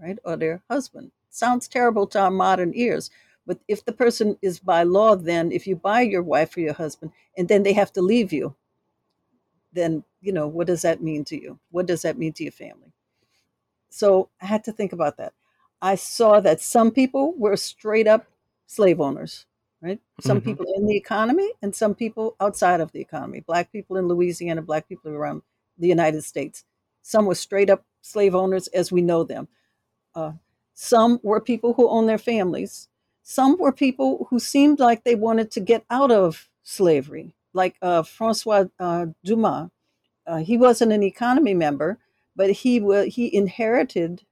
right, 0.00 0.18
or 0.24 0.36
their 0.36 0.62
husband. 0.68 1.12
Sounds 1.30 1.68
terrible 1.68 2.06
to 2.08 2.20
our 2.20 2.30
modern 2.30 2.72
ears, 2.74 3.10
but 3.46 3.58
if 3.68 3.84
the 3.84 3.92
person 3.92 4.36
is 4.40 4.58
by 4.60 4.84
law, 4.84 5.16
then 5.16 5.50
if 5.50 5.66
you 5.66 5.76
buy 5.76 6.02
your 6.02 6.22
wife 6.22 6.56
or 6.56 6.60
your 6.60 6.74
husband 6.74 7.12
and 7.36 7.48
then 7.48 7.62
they 7.62 7.72
have 7.72 7.92
to 7.94 8.02
leave 8.02 8.32
you, 8.32 8.54
then, 9.72 10.04
you 10.20 10.32
know, 10.32 10.46
what 10.46 10.66
does 10.66 10.82
that 10.82 11.02
mean 11.02 11.24
to 11.24 11.40
you? 11.40 11.58
What 11.70 11.86
does 11.86 12.02
that 12.02 12.18
mean 12.18 12.32
to 12.34 12.44
your 12.44 12.52
family? 12.52 12.92
So 13.90 14.28
I 14.40 14.46
had 14.46 14.64
to 14.64 14.72
think 14.72 14.92
about 14.92 15.16
that. 15.16 15.32
I 15.80 15.96
saw 15.96 16.40
that 16.40 16.60
some 16.60 16.92
people 16.92 17.34
were 17.36 17.56
straight 17.56 18.06
up 18.06 18.26
slave 18.66 19.00
owners, 19.00 19.46
right? 19.80 20.00
Some 20.20 20.38
mm-hmm. 20.38 20.50
people 20.50 20.66
in 20.76 20.86
the 20.86 20.96
economy 20.96 21.50
and 21.62 21.74
some 21.74 21.94
people 21.94 22.36
outside 22.40 22.80
of 22.80 22.92
the 22.92 23.00
economy. 23.00 23.40
Black 23.40 23.72
people 23.72 23.96
in 23.96 24.06
Louisiana, 24.06 24.62
black 24.62 24.88
people 24.88 25.12
around 25.12 25.42
the 25.78 25.88
United 25.88 26.22
States. 26.22 26.64
Some 27.02 27.26
were 27.26 27.34
straight 27.34 27.70
up 27.70 27.84
slave 28.02 28.34
owners 28.34 28.68
as 28.68 28.92
we 28.92 29.02
know 29.02 29.24
them. 29.24 29.48
Uh, 30.14 30.32
some 30.74 31.18
were 31.22 31.40
people 31.40 31.72
who 31.72 31.88
own 31.88 32.06
their 32.06 32.18
families 32.18 32.88
some 33.22 33.56
were 33.58 33.72
people 33.72 34.26
who 34.30 34.38
seemed 34.38 34.80
like 34.80 35.04
they 35.04 35.14
wanted 35.14 35.50
to 35.52 35.60
get 35.60 35.84
out 35.90 36.10
of 36.10 36.48
slavery, 36.62 37.34
like 37.52 37.76
uh, 37.82 38.02
Francois 38.02 38.66
uh, 38.78 39.06
Dumas. 39.24 39.70
Uh, 40.26 40.38
he 40.38 40.56
wasn't 40.56 40.92
an 40.92 41.02
economy 41.02 41.54
member, 41.54 41.98
but 42.36 42.50
he 42.50 42.78
w- 42.78 43.10
he 43.10 43.34
inherited 43.34 44.22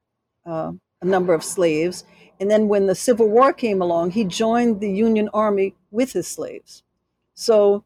uh, 0.47 0.73
a 1.03 1.05
number 1.05 1.35
of 1.35 1.45
slaves. 1.45 2.05
And 2.41 2.51
then 2.51 2.69
when 2.69 2.87
the 2.87 2.95
Civil 2.95 3.29
War 3.29 3.53
came 3.53 3.83
along, 3.83 4.13
he 4.13 4.25
joined 4.25 4.81
the 4.81 4.91
Union 4.91 5.29
Army 5.35 5.75
with 5.91 6.13
his 6.13 6.27
slaves. 6.27 6.83
So, 7.35 7.85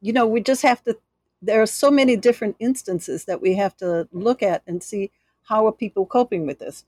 you 0.00 0.12
know, 0.12 0.26
we 0.26 0.40
just 0.40 0.62
have 0.62 0.82
to. 0.84 0.98
There 1.42 1.62
are 1.62 1.66
so 1.66 1.90
many 1.90 2.16
different 2.16 2.56
instances 2.58 3.24
that 3.24 3.40
we 3.40 3.54
have 3.56 3.76
to 3.78 4.08
look 4.12 4.42
at 4.42 4.62
and 4.66 4.82
see 4.82 5.10
how 5.44 5.66
are 5.66 5.72
people 5.72 6.06
coping 6.06 6.46
with 6.46 6.58
this. 6.58 6.84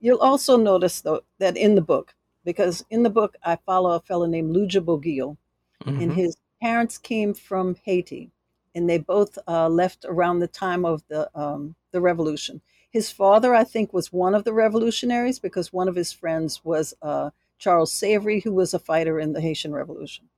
You'll 0.00 0.20
also 0.20 0.56
notice, 0.56 1.00
though, 1.00 1.22
that 1.38 1.56
in 1.56 1.74
the 1.74 1.80
book, 1.80 2.14
because 2.48 2.82
in 2.88 3.02
the 3.02 3.10
book 3.10 3.36
I 3.44 3.56
follow 3.56 3.90
a 3.90 4.00
fellow 4.00 4.24
named 4.24 4.56
Ludger 4.56 4.82
Boguille, 4.82 5.36
mm-hmm. 5.84 6.00
and 6.00 6.14
his 6.14 6.34
parents 6.62 6.96
came 6.96 7.34
from 7.34 7.76
Haiti, 7.84 8.30
and 8.74 8.88
they 8.88 8.96
both 8.96 9.38
uh, 9.46 9.68
left 9.68 10.06
around 10.08 10.38
the 10.38 10.48
time 10.48 10.86
of 10.86 11.02
the 11.08 11.28
um, 11.38 11.74
the 11.90 12.00
revolution. 12.00 12.62
His 12.88 13.10
father, 13.10 13.54
I 13.54 13.64
think, 13.64 13.92
was 13.92 14.14
one 14.14 14.34
of 14.34 14.44
the 14.44 14.54
revolutionaries 14.54 15.38
because 15.38 15.74
one 15.74 15.88
of 15.88 15.94
his 15.94 16.10
friends 16.10 16.64
was 16.64 16.94
uh, 17.02 17.28
Charles 17.58 17.92
Savary, 17.92 18.40
who 18.40 18.54
was 18.54 18.72
a 18.72 18.78
fighter 18.78 19.20
in 19.20 19.34
the 19.34 19.42
Haitian 19.42 19.74
Revolution, 19.74 20.30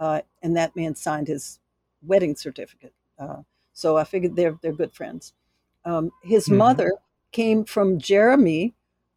uh, 0.00 0.22
and 0.42 0.56
that 0.56 0.74
man 0.74 0.94
signed 0.94 1.28
his 1.28 1.60
wedding 2.02 2.34
certificate. 2.34 2.94
Uh, 3.18 3.42
so 3.74 3.98
I 3.98 4.04
figured 4.04 4.36
they're 4.36 4.58
they're 4.62 4.72
good 4.72 4.94
friends. 4.94 5.34
Um, 5.84 6.12
his 6.22 6.46
mm-hmm. 6.46 6.56
mother 6.56 6.92
came 7.30 7.66
from 7.66 7.98
Jérémie, 7.98 8.72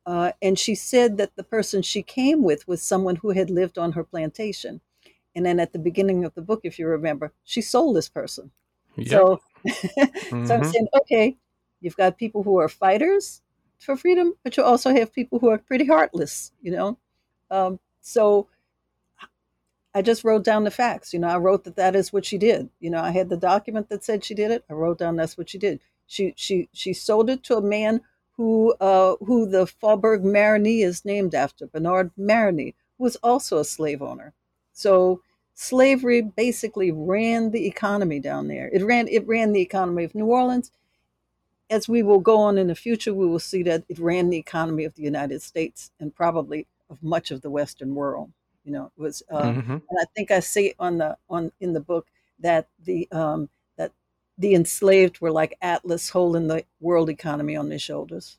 uh, 0.06 0.32
and 0.42 0.58
she 0.58 0.76
said 0.76 1.18
that 1.18 1.36
the 1.36 1.44
person 1.44 1.82
she 1.82 2.02
came 2.02 2.44
with 2.44 2.68
was 2.68 2.82
someone 2.82 3.18
who 3.18 3.32
had 3.32 3.50
lived 3.50 3.78
on 3.78 3.94
her 3.94 4.04
plantation. 4.04 4.82
And 5.36 5.46
then 5.46 5.60
at 5.60 5.74
the 5.74 5.80
beginning 5.80 6.26
of 6.26 6.34
the 6.34 6.42
book, 6.42 6.62
if 6.64 6.80
you 6.80 6.88
remember, 6.88 7.32
she 7.44 7.62
sold 7.62 7.96
this 7.96 8.10
person. 8.10 8.52
Yep. 8.98 9.08
So, 9.08 9.42
mm-hmm. 9.66 10.46
so 10.46 10.56
I'm 10.56 10.62
mm-hmm. 10.62 10.72
saying, 10.72 10.88
okay, 11.02 11.38
you've 11.80 11.96
got 11.96 12.18
people 12.18 12.44
who 12.44 12.58
are 12.58 12.68
fighters 12.68 13.42
for 13.80 13.96
freedom, 13.96 14.34
but 14.44 14.58
you 14.58 14.64
also 14.64 14.94
have 14.94 15.14
people 15.14 15.40
who 15.40 15.50
are 15.50 15.58
pretty 15.58 15.86
heartless, 15.86 16.52
you 16.62 16.72
know? 16.72 16.98
Um, 17.50 17.80
so 18.02 18.48
I 19.94 20.02
just 20.02 20.24
wrote 20.24 20.44
down 20.44 20.64
the 20.64 20.72
facts. 20.72 21.14
You 21.14 21.20
know, 21.20 21.28
I 21.28 21.38
wrote 21.38 21.64
that 21.66 21.76
that 21.76 21.96
is 21.96 22.12
what 22.14 22.26
she 22.26 22.38
did. 22.38 22.70
You 22.80 22.90
know, 22.90 23.02
I 23.02 23.12
had 23.12 23.30
the 23.30 23.38
document 23.38 23.90
that 23.90 24.04
said 24.04 24.24
she 24.24 24.34
did 24.34 24.52
it. 24.52 24.64
I 24.70 24.74
wrote 24.74 24.98
down 24.98 25.16
that's 25.16 25.38
what 25.38 25.50
she 25.50 25.58
did. 25.58 25.80
She 26.08 26.34
she 26.36 26.70
she 26.74 26.94
sold 26.94 27.30
it 27.30 27.44
to 27.44 27.58
a 27.58 27.62
man 27.62 28.02
who 28.42 28.74
uh, 28.80 29.18
who 29.24 29.46
the 29.46 29.68
Faubourg 29.68 30.24
Marigny 30.24 30.84
is 30.84 31.06
named 31.06 31.36
after, 31.36 31.68
Bernard 31.68 32.10
Marigny, 32.18 32.74
who 32.98 33.04
was 33.04 33.16
also 33.18 33.60
a 33.60 33.64
slave 33.64 34.02
owner. 34.02 34.34
So 34.74 35.22
slavery 35.54 36.24
basically 36.24 36.92
ran 36.92 37.52
the 37.52 37.68
economy 37.68 38.20
down 38.20 38.48
there. 38.48 38.68
It 38.74 38.84
ran 38.84 39.08
it 39.10 39.28
ran 39.28 39.54
the 39.54 39.62
economy 39.62 40.06
of 40.06 40.16
New 40.16 40.26
Orleans. 40.26 40.72
As 41.70 41.88
we 41.88 42.02
will 42.02 42.20
go 42.20 42.38
on 42.40 42.58
in 42.58 42.66
the 42.66 42.74
future, 42.74 43.14
we 43.14 43.28
will 43.28 43.38
see 43.38 43.62
that 43.62 43.84
it 43.88 44.00
ran 44.00 44.32
the 44.32 44.40
economy 44.40 44.86
of 44.86 44.96
the 44.96 45.04
United 45.04 45.44
States 45.44 45.92
and 46.00 46.16
probably 46.16 46.66
of 46.90 47.04
much 47.04 47.30
of 47.30 47.42
the 47.42 47.52
Western 47.52 47.94
world. 47.94 48.32
You 48.66 48.72
know, 48.72 48.92
it 48.98 49.02
was, 49.02 49.22
uh, 49.30 49.44
mm-hmm. 49.44 49.72
and 49.72 49.98
I 50.02 50.06
think 50.16 50.32
I 50.32 50.40
say 50.40 50.74
on 50.80 50.98
the 50.98 51.16
on 51.30 51.52
in 51.60 51.74
the 51.74 51.80
book 51.80 52.08
that 52.40 52.68
the 52.84 53.08
um, 53.12 53.50
the 54.38 54.56
enslaved 54.56 55.22
were 55.22 55.32
like 55.32 55.58
Atlas 55.62 56.10
holding 56.10 56.48
the 56.48 56.64
world 56.80 57.10
economy 57.10 57.56
on 57.56 57.70
their 57.70 57.80
shoulders. 57.80 58.38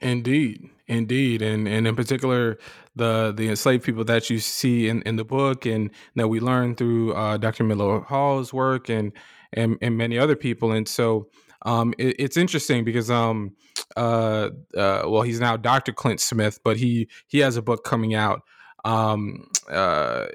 Indeed, 0.00 0.68
indeed, 0.88 1.42
and 1.42 1.68
and 1.68 1.86
in 1.86 1.94
particular, 1.94 2.58
the 2.96 3.32
the 3.36 3.48
enslaved 3.48 3.84
people 3.84 4.04
that 4.04 4.28
you 4.28 4.38
see 4.40 4.88
in, 4.88 5.02
in 5.02 5.16
the 5.16 5.24
book, 5.24 5.64
and 5.64 5.90
that 6.16 6.28
we 6.28 6.40
learn 6.40 6.74
through 6.74 7.14
uh, 7.14 7.36
Dr. 7.36 7.64
Midlo 7.64 8.04
Hall's 8.04 8.52
work, 8.52 8.88
and 8.88 9.12
and 9.52 9.78
and 9.80 9.96
many 9.96 10.18
other 10.18 10.36
people, 10.36 10.72
and 10.72 10.88
so 10.88 11.28
um, 11.62 11.94
it, 11.98 12.16
it's 12.18 12.36
interesting 12.36 12.84
because 12.84 13.10
um 13.10 13.54
uh, 13.96 14.50
uh 14.76 15.02
well 15.06 15.22
he's 15.22 15.40
now 15.40 15.56
Dr. 15.56 15.92
Clint 15.92 16.20
Smith, 16.20 16.60
but 16.64 16.76
he 16.76 17.08
he 17.26 17.38
has 17.38 17.56
a 17.56 17.62
book 17.62 17.84
coming 17.84 18.14
out 18.14 18.42
um 18.84 19.48
uh 19.70 20.26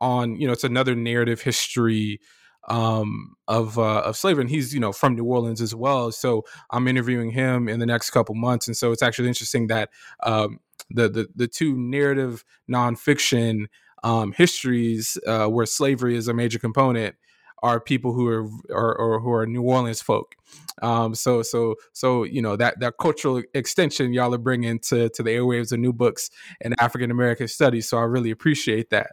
on 0.00 0.36
you 0.36 0.46
know 0.46 0.52
it's 0.52 0.64
another 0.64 0.94
narrative 0.94 1.42
history 1.42 2.20
um, 2.68 3.36
of 3.48 3.78
uh, 3.78 4.00
of 4.00 4.16
slavery, 4.16 4.42
and 4.42 4.50
he's 4.50 4.72
you 4.72 4.80
know 4.80 4.92
from 4.92 5.14
New 5.16 5.24
Orleans 5.24 5.60
as 5.60 5.74
well. 5.74 6.12
So 6.12 6.44
I'm 6.70 6.86
interviewing 6.86 7.30
him 7.30 7.68
in 7.68 7.80
the 7.80 7.86
next 7.86 8.10
couple 8.10 8.34
months, 8.34 8.66
and 8.68 8.76
so 8.76 8.92
it's 8.92 9.02
actually 9.02 9.28
interesting 9.28 9.66
that 9.68 9.90
um, 10.22 10.60
the 10.90 11.08
the, 11.08 11.28
the 11.34 11.48
two 11.48 11.76
narrative 11.76 12.44
nonfiction 12.70 13.66
um, 14.04 14.32
histories 14.32 15.18
uh, 15.26 15.46
where 15.46 15.66
slavery 15.66 16.16
is 16.16 16.28
a 16.28 16.34
major 16.34 16.58
component 16.58 17.16
are 17.62 17.80
people 17.80 18.12
who 18.12 18.28
are 18.28 18.48
or, 18.70 18.94
or 18.96 19.20
who 19.20 19.32
are 19.32 19.46
New 19.46 19.62
Orleans 19.62 20.00
folk. 20.00 20.34
Um, 20.80 21.14
so 21.14 21.42
so 21.42 21.74
so 21.92 22.24
you 22.24 22.40
know 22.40 22.56
that 22.56 22.80
that 22.80 22.94
cultural 22.98 23.42
extension 23.54 24.12
y'all 24.12 24.34
are 24.34 24.38
bringing 24.38 24.78
to 24.80 25.08
to 25.10 25.22
the 25.22 25.30
airwaves 25.30 25.72
of 25.72 25.80
new 25.80 25.92
books 25.92 26.30
and 26.60 26.74
African 26.80 27.10
American 27.10 27.48
studies. 27.48 27.88
So 27.88 27.98
I 27.98 28.02
really 28.02 28.30
appreciate 28.30 28.90
that. 28.90 29.10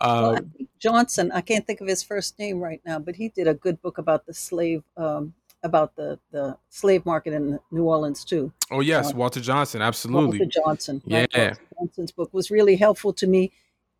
Uh, 0.00 0.40
Johnson, 0.78 1.32
I 1.32 1.40
can't 1.40 1.66
think 1.66 1.80
of 1.80 1.88
his 1.88 2.02
first 2.02 2.38
name 2.38 2.60
right 2.60 2.80
now, 2.86 2.98
but 2.98 3.16
he 3.16 3.28
did 3.28 3.48
a 3.48 3.54
good 3.54 3.82
book 3.82 3.98
about 3.98 4.26
the 4.26 4.34
slave. 4.34 4.82
Um, 4.96 5.34
about 5.64 5.96
the, 5.96 6.16
the 6.30 6.56
slave 6.68 7.04
market 7.04 7.32
in 7.32 7.58
New 7.72 7.82
Orleans 7.82 8.24
too. 8.24 8.52
Oh 8.70 8.78
yes, 8.78 9.12
uh, 9.12 9.16
Walter 9.16 9.40
Johnson, 9.40 9.82
absolutely. 9.82 10.38
Walter 10.38 10.60
Johnson, 10.64 11.02
yeah. 11.04 11.26
Walter 11.34 11.58
Johnson's 11.76 12.12
book 12.12 12.32
was 12.32 12.48
really 12.48 12.76
helpful 12.76 13.12
to 13.14 13.26
me 13.26 13.50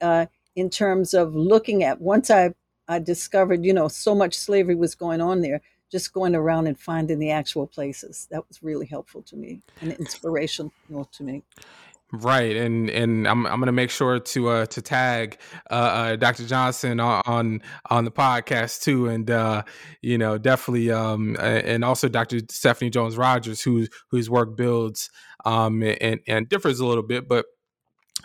uh, 0.00 0.26
in 0.54 0.70
terms 0.70 1.14
of 1.14 1.34
looking 1.34 1.82
at 1.82 2.00
once 2.00 2.30
I 2.30 2.54
I 2.88 2.98
discovered, 2.98 3.64
you 3.64 3.72
know, 3.72 3.88
so 3.88 4.14
much 4.14 4.34
slavery 4.34 4.74
was 4.74 4.94
going 4.94 5.20
on 5.20 5.42
there. 5.42 5.60
Just 5.90 6.12
going 6.12 6.34
around 6.34 6.66
and 6.66 6.78
finding 6.78 7.18
the 7.18 7.30
actual 7.30 7.66
places 7.66 8.28
that 8.30 8.46
was 8.46 8.62
really 8.62 8.84
helpful 8.84 9.22
to 9.22 9.36
me 9.36 9.62
and 9.80 9.92
inspirational 9.92 10.72
to 11.12 11.22
me. 11.22 11.42
Right, 12.10 12.56
and 12.56 12.88
and 12.88 13.28
I'm 13.28 13.46
I'm 13.46 13.58
gonna 13.58 13.72
make 13.72 13.90
sure 13.90 14.18
to 14.18 14.48
uh 14.48 14.66
to 14.66 14.80
tag 14.80 15.38
uh, 15.70 15.74
uh 15.74 16.16
Dr. 16.16 16.46
Johnson 16.46 17.00
on, 17.00 17.22
on 17.26 17.62
on 17.90 18.06
the 18.06 18.10
podcast 18.10 18.82
too, 18.82 19.08
and 19.08 19.30
uh 19.30 19.62
you 20.00 20.16
know 20.16 20.38
definitely 20.38 20.90
um 20.90 21.36
and 21.38 21.84
also 21.84 22.08
Dr. 22.08 22.40
Stephanie 22.50 22.88
Jones 22.88 23.18
Rogers 23.18 23.60
whose 23.60 23.90
whose 24.10 24.30
work 24.30 24.56
builds 24.56 25.10
um 25.44 25.82
and 25.82 26.20
and 26.26 26.48
differs 26.48 26.80
a 26.80 26.86
little 26.86 27.02
bit, 27.02 27.28
but 27.28 27.44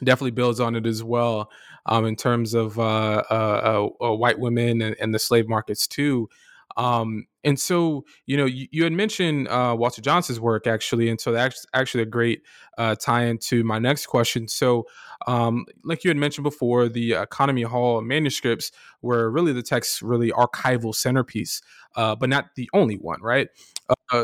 definitely 0.03 0.32
builds 0.32 0.60
on 0.60 0.75
it 0.75 0.86
as 0.86 1.03
well 1.03 1.51
um, 1.86 2.06
in 2.06 2.15
terms 2.15 2.53
of 2.53 2.79
uh, 2.79 3.23
uh, 3.29 3.89
uh, 4.01 4.06
uh, 4.06 4.15
white 4.15 4.39
women 4.39 4.82
and, 4.82 4.95
and, 4.99 5.13
the 5.13 5.19
slave 5.19 5.47
markets 5.47 5.88
too. 5.88 6.29
Um, 6.75 7.27
and 7.43 7.60
so, 7.60 8.06
you 8.25 8.36
know, 8.36 8.45
you, 8.45 8.67
you 8.71 8.84
had 8.84 8.93
mentioned 8.93 9.47
uh, 9.47 9.75
Walter 9.77 10.01
Johnson's 10.01 10.39
work 10.39 10.65
actually, 10.65 11.10
and 11.10 11.21
so 11.21 11.32
that's 11.32 11.67
actually 11.73 12.01
a 12.03 12.08
great 12.08 12.41
uh, 12.77 12.95
tie 12.95 13.25
into 13.25 13.63
my 13.63 13.77
next 13.77 14.08
question. 14.08 14.47
So, 14.47 14.88
um, 15.27 15.65
like 15.84 16.03
you 16.03 16.10
had 16.10 16.17
mentioned 16.17 16.43
before, 16.43 16.89
the 16.89 17.13
Economy 17.13 17.62
Hall 17.62 18.01
manuscripts 18.01 18.71
were 19.01 19.29
really 19.29 19.53
the 19.53 19.62
text's 19.62 20.01
really 20.01 20.32
archival 20.32 20.95
centerpiece, 20.95 21.62
but 21.95 22.27
not 22.27 22.56
the 22.56 22.69
only 22.73 22.95
one, 22.95 23.21
right? 23.21 23.49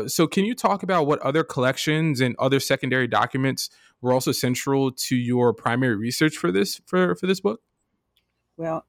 So, 0.08 0.26
can 0.26 0.44
you 0.44 0.54
talk 0.54 0.82
about 0.82 1.06
what 1.06 1.20
other 1.20 1.44
collections 1.44 2.20
and 2.20 2.34
other 2.38 2.58
secondary 2.58 3.06
documents 3.06 3.70
were 4.00 4.12
also 4.12 4.32
central 4.32 4.92
to 4.92 5.16
your 5.16 5.52
primary 5.52 5.96
research 5.96 6.36
for 6.36 6.50
this 6.50 6.80
for 6.86 7.14
for 7.14 7.26
this 7.26 7.40
book? 7.40 7.60
Well, 8.56 8.86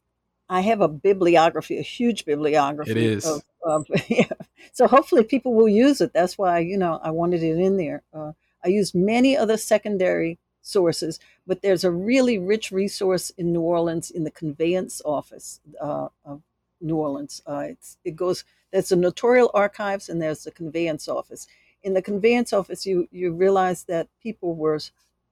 I 0.50 0.62
have 0.62 0.82
a 0.82 0.88
bibliography, 0.88 1.78
a 1.78 1.82
huge 1.82 2.26
bibliography. 2.26 2.92
It 2.92 2.98
is. 2.98 3.26
Of, 3.26 3.44
of, 3.64 3.86
yeah. 4.10 4.26
So 4.74 4.86
hopefully 4.88 5.24
people 5.24 5.54
will 5.54 5.70
use 5.70 6.02
it. 6.02 6.12
That's 6.14 6.38
why 6.38 6.60
you 6.60 6.78
know 6.78 7.00
I 7.02 7.12
wanted 7.12 7.44
it 7.44 7.58
in 7.58 7.78
there. 7.78 8.04
Uh, 8.14 8.34
I 8.64 8.68
used 8.68 8.94
many 8.94 9.36
other 9.36 9.58
secondary 9.58 10.40
sources, 10.62 11.20
but 11.48 11.62
there's 11.62 11.84
a 11.84 11.92
really 11.92 12.38
rich 12.38 12.72
resource 12.72 13.32
in 13.32 13.52
New 13.54 13.62
Orleans 13.62 14.12
in 14.12 14.24
the 14.24 14.32
conveyance 14.32 15.02
office 15.04 15.60
uh, 15.82 16.10
of 16.26 16.42
New 16.80 16.98
Orleans. 16.98 17.42
Uh, 17.46 17.70
it 18.04 18.16
goes. 18.16 18.44
There's 18.72 18.90
the 18.90 18.96
notarial 18.96 19.52
archives 19.54 20.08
and 20.08 20.22
there's 20.22 20.46
the 20.46 20.52
conveyance 20.52 21.10
office. 21.10 21.46
In 21.84 21.94
the 21.94 22.02
conveyance 22.02 22.54
office, 22.54 22.86
you 22.86 23.08
you 23.12 23.34
realize 23.34 23.84
that 23.86 24.08
people 24.22 24.56
were 24.56 24.80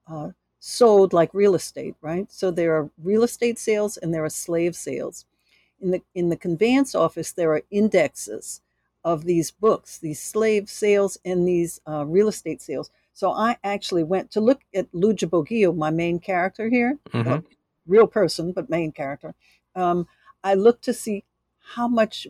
uh, 0.06 0.30
sold 0.58 1.12
like 1.12 1.32
real 1.32 1.54
estate, 1.54 1.94
right? 2.00 2.30
So 2.30 2.50
there 2.50 2.76
are 2.76 2.90
real 3.02 3.22
estate 3.22 3.58
sales 3.58 3.96
and 3.96 4.12
there 4.12 4.24
are 4.24 4.30
slave 4.30 4.76
sales. 4.76 5.26
In 5.80 5.90
the 5.92 6.02
in 6.14 6.28
the 6.28 6.36
conveyance 6.36 6.94
office, 6.94 7.32
there 7.32 7.52
are 7.52 7.62
indexes 7.70 8.60
of 9.02 9.24
these 9.24 9.50
books, 9.50 9.98
these 9.98 10.20
slave 10.20 10.68
sales 10.68 11.18
and 11.24 11.48
these 11.48 11.80
uh, 11.88 12.04
real 12.06 12.28
estate 12.28 12.60
sales. 12.60 12.90
So 13.14 13.32
I 13.32 13.56
actually 13.64 14.02
went 14.02 14.30
to 14.32 14.40
look 14.40 14.60
at 14.74 14.92
Ludger 14.92 15.28
Boguille, 15.28 15.76
my 15.76 15.90
main 15.90 16.18
character 16.20 16.68
here, 16.68 16.98
mm-hmm. 17.10 17.32
uh, 17.32 17.40
real 17.86 18.06
person 18.06 18.52
but 18.52 18.68
main 18.70 18.92
character. 18.92 19.34
Um, 19.74 20.06
I 20.44 20.54
looked 20.54 20.84
to 20.84 20.94
see 20.94 21.24
how 21.74 21.88
much 21.88 22.26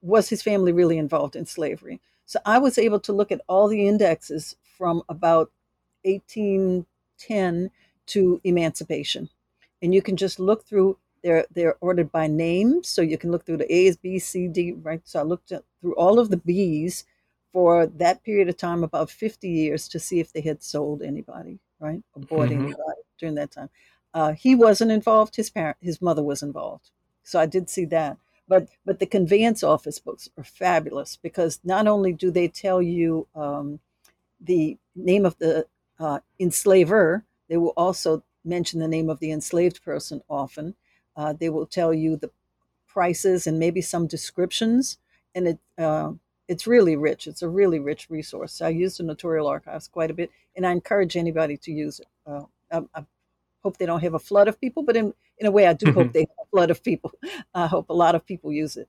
was 0.00 0.28
his 0.28 0.42
family 0.42 0.72
really 0.72 0.98
involved 0.98 1.36
in 1.36 1.46
slavery. 1.46 2.00
So 2.26 2.40
I 2.44 2.58
was 2.58 2.76
able 2.76 3.00
to 3.00 3.12
look 3.12 3.32
at 3.32 3.40
all 3.48 3.68
the 3.68 3.86
indexes 3.86 4.56
from 4.76 5.02
about 5.08 5.50
1810 6.02 7.70
to 8.06 8.40
emancipation. 8.44 9.28
And 9.80 9.94
you 9.94 10.02
can 10.02 10.16
just 10.16 10.40
look 10.40 10.66
through, 10.66 10.98
they're, 11.22 11.46
they're 11.52 11.76
ordered 11.80 12.10
by 12.10 12.26
name. 12.26 12.82
So 12.82 13.00
you 13.00 13.16
can 13.16 13.30
look 13.30 13.46
through 13.46 13.58
the 13.58 13.72
A's, 13.72 13.96
B, 13.96 14.18
C, 14.18 14.48
D, 14.48 14.72
right? 14.72 15.00
So 15.04 15.20
I 15.20 15.22
looked 15.22 15.52
at, 15.52 15.62
through 15.80 15.94
all 15.94 16.18
of 16.18 16.30
the 16.30 16.36
B's 16.36 17.04
for 17.52 17.86
that 17.86 18.22
period 18.24 18.48
of 18.48 18.56
time, 18.56 18.84
about 18.84 19.10
50 19.10 19.48
years, 19.48 19.88
to 19.88 19.98
see 19.98 20.20
if 20.20 20.32
they 20.32 20.40
had 20.40 20.62
sold 20.62 21.02
anybody, 21.02 21.58
right? 21.78 22.02
Or 22.14 22.22
bought 22.22 22.48
mm-hmm. 22.50 22.64
anybody 22.64 23.00
during 23.18 23.36
that 23.36 23.52
time. 23.52 23.70
Uh, 24.12 24.32
he 24.32 24.54
wasn't 24.54 24.90
involved. 24.90 25.36
His 25.36 25.50
parent, 25.50 25.76
his 25.80 26.02
mother 26.02 26.22
was 26.22 26.42
involved. 26.42 26.90
So 27.22 27.38
I 27.38 27.46
did 27.46 27.70
see 27.70 27.84
that. 27.86 28.16
But 28.48 28.68
but 28.84 28.98
the 28.98 29.06
conveyance 29.06 29.62
office 29.62 29.98
books 29.98 30.28
are 30.36 30.44
fabulous 30.44 31.16
because 31.16 31.60
not 31.64 31.86
only 31.86 32.12
do 32.12 32.30
they 32.30 32.48
tell 32.48 32.80
you 32.80 33.26
um, 33.34 33.80
the 34.40 34.78
name 34.94 35.26
of 35.26 35.36
the 35.38 35.66
uh, 35.98 36.20
enslaver, 36.38 37.24
they 37.48 37.56
will 37.56 37.74
also 37.76 38.22
mention 38.44 38.80
the 38.80 38.88
name 38.88 39.10
of 39.10 39.18
the 39.18 39.32
enslaved 39.32 39.82
person 39.82 40.22
often. 40.28 40.74
Uh, 41.16 41.32
they 41.32 41.48
will 41.48 41.66
tell 41.66 41.92
you 41.92 42.16
the 42.16 42.30
prices 42.86 43.46
and 43.46 43.58
maybe 43.58 43.80
some 43.80 44.06
descriptions, 44.06 44.98
and 45.34 45.48
it 45.48 45.58
uh, 45.78 46.12
it's 46.48 46.66
really 46.66 46.96
rich. 46.96 47.26
It's 47.26 47.42
a 47.42 47.48
really 47.48 47.80
rich 47.80 48.08
resource. 48.08 48.60
I 48.60 48.68
use 48.68 48.98
the 48.98 49.04
Notarial 49.04 49.48
Archives 49.48 49.88
quite 49.88 50.10
a 50.10 50.14
bit, 50.14 50.30
and 50.54 50.66
I 50.66 50.72
encourage 50.72 51.16
anybody 51.16 51.56
to 51.58 51.72
use 51.72 52.00
it. 52.00 52.06
Uh, 52.26 52.44
I, 52.70 52.82
I, 52.94 53.04
hope 53.62 53.78
they 53.78 53.86
don't 53.86 54.02
have 54.02 54.14
a 54.14 54.18
flood 54.18 54.48
of 54.48 54.60
people, 54.60 54.82
but 54.82 54.96
in 54.96 55.12
in 55.38 55.46
a 55.46 55.50
way, 55.50 55.66
I 55.66 55.74
do 55.74 55.92
hope 55.92 56.04
mm-hmm. 56.04 56.12
they 56.12 56.20
have 56.20 56.46
a 56.46 56.50
flood 56.50 56.70
of 56.70 56.82
people. 56.82 57.12
I 57.54 57.66
hope 57.66 57.90
a 57.90 57.94
lot 57.94 58.14
of 58.14 58.24
people 58.24 58.52
use 58.52 58.76
it. 58.76 58.88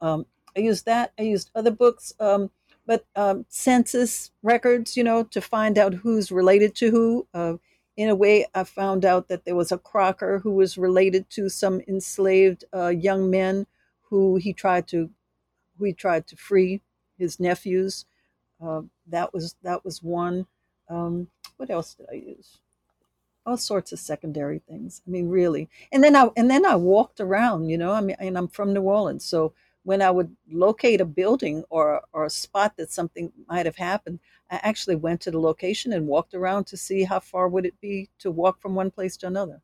Um, 0.00 0.26
I 0.56 0.60
used 0.60 0.86
that. 0.86 1.12
I 1.18 1.22
used 1.22 1.50
other 1.54 1.70
books. 1.70 2.14
Um, 2.18 2.50
but 2.86 3.04
um, 3.16 3.44
census 3.48 4.30
records, 4.42 4.96
you 4.96 5.04
know, 5.04 5.24
to 5.24 5.40
find 5.40 5.76
out 5.76 5.92
who's 5.94 6.30
related 6.30 6.74
to 6.76 6.90
who. 6.90 7.26
Uh, 7.34 7.54
in 7.96 8.08
a 8.08 8.14
way, 8.14 8.46
I 8.54 8.64
found 8.64 9.04
out 9.04 9.28
that 9.28 9.44
there 9.44 9.56
was 9.56 9.72
a 9.72 9.78
Crocker 9.78 10.38
who 10.38 10.52
was 10.52 10.78
related 10.78 11.28
to 11.30 11.48
some 11.48 11.80
enslaved 11.88 12.64
uh, 12.74 12.88
young 12.88 13.30
men 13.30 13.66
who 14.02 14.36
he 14.36 14.52
tried 14.52 14.86
to, 14.88 15.10
who 15.78 15.84
he 15.84 15.92
tried 15.92 16.26
to 16.28 16.36
free, 16.36 16.82
his 17.18 17.40
nephews. 17.40 18.04
Uh, 18.62 18.82
that 19.08 19.32
was 19.34 19.56
that 19.62 19.84
was 19.84 20.02
one. 20.02 20.46
Um, 20.88 21.28
what 21.56 21.70
else 21.70 21.94
did 21.94 22.06
I 22.10 22.16
use? 22.16 22.60
All 23.46 23.56
sorts 23.56 23.92
of 23.92 24.00
secondary 24.00 24.58
things. 24.58 25.02
I 25.06 25.10
mean, 25.10 25.28
really. 25.28 25.68
And 25.92 26.02
then 26.02 26.16
I 26.16 26.28
and 26.36 26.50
then 26.50 26.66
I 26.66 26.76
walked 26.76 27.20
around. 27.20 27.68
You 27.68 27.78
know, 27.78 27.92
I 27.92 28.00
mean, 28.00 28.16
and 28.18 28.36
I'm 28.36 28.48
from 28.48 28.74
New 28.74 28.82
Orleans, 28.82 29.24
so 29.24 29.54
when 29.86 30.02
I 30.02 30.10
would 30.10 30.34
locate 30.50 31.00
a 31.00 31.04
building 31.04 31.62
or, 31.70 32.02
or 32.12 32.24
a 32.24 32.30
spot 32.30 32.76
that 32.76 32.90
something 32.90 33.32
might 33.48 33.66
have 33.66 33.76
happened, 33.76 34.18
I 34.50 34.58
actually 34.64 34.96
went 34.96 35.20
to 35.20 35.30
the 35.30 35.38
location 35.38 35.92
and 35.92 36.08
walked 36.08 36.34
around 36.34 36.66
to 36.66 36.76
see 36.76 37.04
how 37.04 37.20
far 37.20 37.46
would 37.48 37.64
it 37.64 37.80
be 37.80 38.10
to 38.18 38.32
walk 38.32 38.60
from 38.60 38.74
one 38.74 38.90
place 38.90 39.16
to 39.18 39.28
another. 39.28 39.62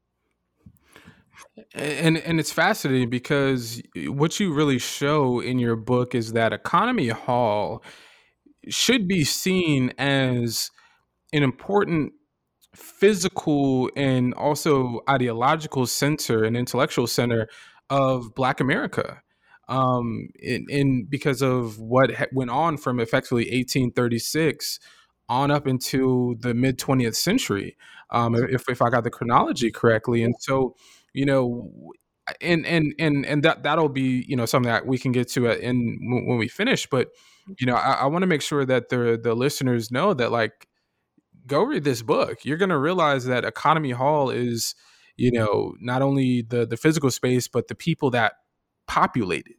And 1.75 2.19
and 2.19 2.39
it's 2.39 2.53
fascinating 2.53 3.11
because 3.11 3.83
what 3.97 4.39
you 4.39 4.55
really 4.55 4.79
show 4.79 5.41
in 5.41 5.59
your 5.59 5.75
book 5.75 6.15
is 6.15 6.35
that 6.35 6.53
Economy 6.53 7.09
Hall 7.09 7.83
should 8.69 9.09
be 9.09 9.25
seen 9.25 9.93
as 9.99 10.71
an 11.33 11.43
important 11.43 12.13
physical 12.75 13.91
and 13.97 14.35
also 14.35 15.01
ideological 15.09 15.87
center 15.87 16.45
and 16.45 16.57
intellectual 16.57 17.07
center 17.07 17.49
of 17.91 18.35
Black 18.35 18.61
America 18.61 19.23
um, 19.69 20.29
in, 20.39 20.67
in 20.69 21.07
because 21.09 21.43
of 21.43 21.79
what 21.79 22.15
ha- 22.15 22.27
went 22.33 22.51
on 22.51 22.77
from 22.77 23.01
effectively 23.01 23.45
1836 23.45 24.79
on 25.29 25.51
up 25.51 25.67
into 25.67 26.37
the 26.41 26.55
mid 26.55 26.79
20th 26.79 27.15
century, 27.15 27.77
um, 28.11 28.35
if, 28.35 28.69
if 28.69 28.83
I 28.83 28.91
got 28.91 29.05
the 29.05 29.11
chronology 29.11 29.71
correctly. 29.71 30.23
And 30.23 30.35
so, 30.39 30.75
you 31.13 31.25
know, 31.25 31.93
and 32.41 32.67
and 32.67 32.95
and 32.99 33.27
and 33.27 33.43
that 33.43 33.63
that'll 33.63 33.89
be 33.89 34.25
you 34.29 34.37
know 34.37 34.47
something 34.47 34.71
that 34.71 34.87
we 34.87 34.97
can 34.99 35.13
get 35.13 35.29
to 35.31 35.51
in 35.51 35.99
when 36.27 36.39
we 36.39 36.49
finish. 36.49 36.87
But 36.87 37.09
you 37.59 37.67
know, 37.67 37.75
I, 37.75 37.93
I 37.95 38.07
want 38.07 38.23
to 38.23 38.27
make 38.27 38.43
sure 38.43 38.65
that 38.65 38.89
the 38.91 39.19
the 39.23 39.35
listeners 39.35 39.91
know 39.91 40.15
that 40.15 40.31
like 40.31 40.69
go 41.47 41.63
read 41.63 41.85
this 41.85 42.03
book. 42.03 42.45
You're 42.45 42.57
going 42.57 42.71
to 42.71 42.79
realize 42.79 43.25
that 43.27 43.45
Economy 43.45 43.91
Hall 43.91 44.31
is 44.31 44.75
you 45.17 45.31
know 45.31 45.75
not 45.81 46.03
only 46.03 46.43
the 46.43 46.67
the 46.67 46.77
physical 46.77 47.11
space 47.11 47.49
but 47.49 47.69
the 47.69 47.75
people 47.75 48.11
that 48.11 48.35
populated 48.87 49.55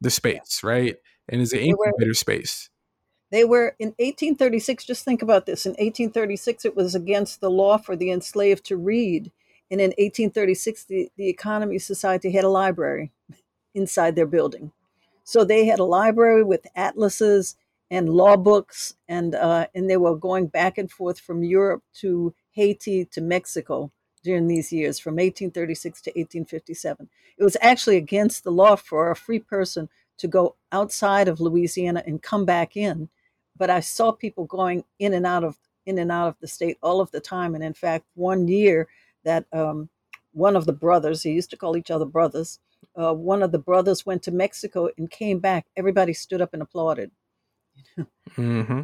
the 0.00 0.10
space, 0.10 0.62
right? 0.62 0.96
And 1.28 1.40
is 1.40 1.52
an 1.52 1.60
incubator 1.60 2.14
space. 2.14 2.68
They 3.30 3.44
were 3.44 3.74
in 3.78 3.88
1836. 3.98 4.84
Just 4.84 5.04
think 5.04 5.22
about 5.22 5.46
this. 5.46 5.66
In 5.66 5.70
1836, 5.70 6.64
it 6.64 6.76
was 6.76 6.94
against 6.94 7.40
the 7.40 7.50
law 7.50 7.78
for 7.78 7.96
the 7.96 8.10
enslaved 8.10 8.64
to 8.66 8.76
read. 8.76 9.32
And 9.70 9.80
in 9.80 9.88
1836, 9.90 10.84
the, 10.84 11.08
the 11.16 11.28
Economy 11.28 11.78
Society 11.78 12.30
had 12.32 12.44
a 12.44 12.48
library 12.48 13.10
inside 13.74 14.14
their 14.14 14.26
building. 14.26 14.72
So 15.24 15.42
they 15.42 15.64
had 15.64 15.78
a 15.78 15.84
library 15.84 16.44
with 16.44 16.66
atlases 16.76 17.56
and 17.94 18.08
law 18.08 18.36
books, 18.36 18.96
and 19.08 19.36
uh, 19.36 19.68
and 19.72 19.88
they 19.88 19.96
were 19.96 20.16
going 20.16 20.48
back 20.48 20.78
and 20.78 20.90
forth 20.90 21.20
from 21.20 21.44
Europe 21.44 21.84
to 22.00 22.34
Haiti 22.50 23.04
to 23.06 23.20
Mexico 23.20 23.92
during 24.24 24.48
these 24.48 24.72
years, 24.72 24.98
from 24.98 25.12
1836 25.14 26.00
to 26.02 26.10
1857. 26.10 27.08
It 27.38 27.44
was 27.44 27.56
actually 27.60 27.96
against 27.96 28.42
the 28.42 28.50
law 28.50 28.74
for 28.74 29.10
a 29.10 29.16
free 29.16 29.38
person 29.38 29.88
to 30.18 30.26
go 30.26 30.56
outside 30.72 31.28
of 31.28 31.40
Louisiana 31.40 32.02
and 32.04 32.20
come 32.20 32.44
back 32.44 32.76
in, 32.76 33.08
but 33.56 33.70
I 33.70 33.78
saw 33.78 34.10
people 34.10 34.46
going 34.46 34.82
in 34.98 35.14
and 35.14 35.24
out 35.24 35.44
of 35.44 35.56
in 35.86 35.98
and 35.98 36.10
out 36.10 36.28
of 36.28 36.36
the 36.40 36.48
state 36.48 36.78
all 36.82 37.00
of 37.00 37.12
the 37.12 37.20
time. 37.20 37.54
And 37.54 37.62
in 37.62 37.74
fact, 37.74 38.06
one 38.14 38.48
year 38.48 38.88
that 39.24 39.44
um, 39.52 39.88
one 40.32 40.56
of 40.56 40.66
the 40.66 40.72
brothers, 40.72 41.22
they 41.22 41.30
used 41.30 41.50
to 41.50 41.56
call 41.56 41.76
each 41.76 41.92
other 41.92 42.06
brothers, 42.06 42.58
uh, 42.96 43.14
one 43.14 43.42
of 43.42 43.52
the 43.52 43.58
brothers 43.58 44.04
went 44.04 44.24
to 44.24 44.32
Mexico 44.32 44.88
and 44.98 45.10
came 45.10 45.38
back. 45.38 45.66
Everybody 45.76 46.12
stood 46.12 46.42
up 46.42 46.54
and 46.54 46.62
applauded. 46.62 47.12
Mm-hmm. 48.36 48.82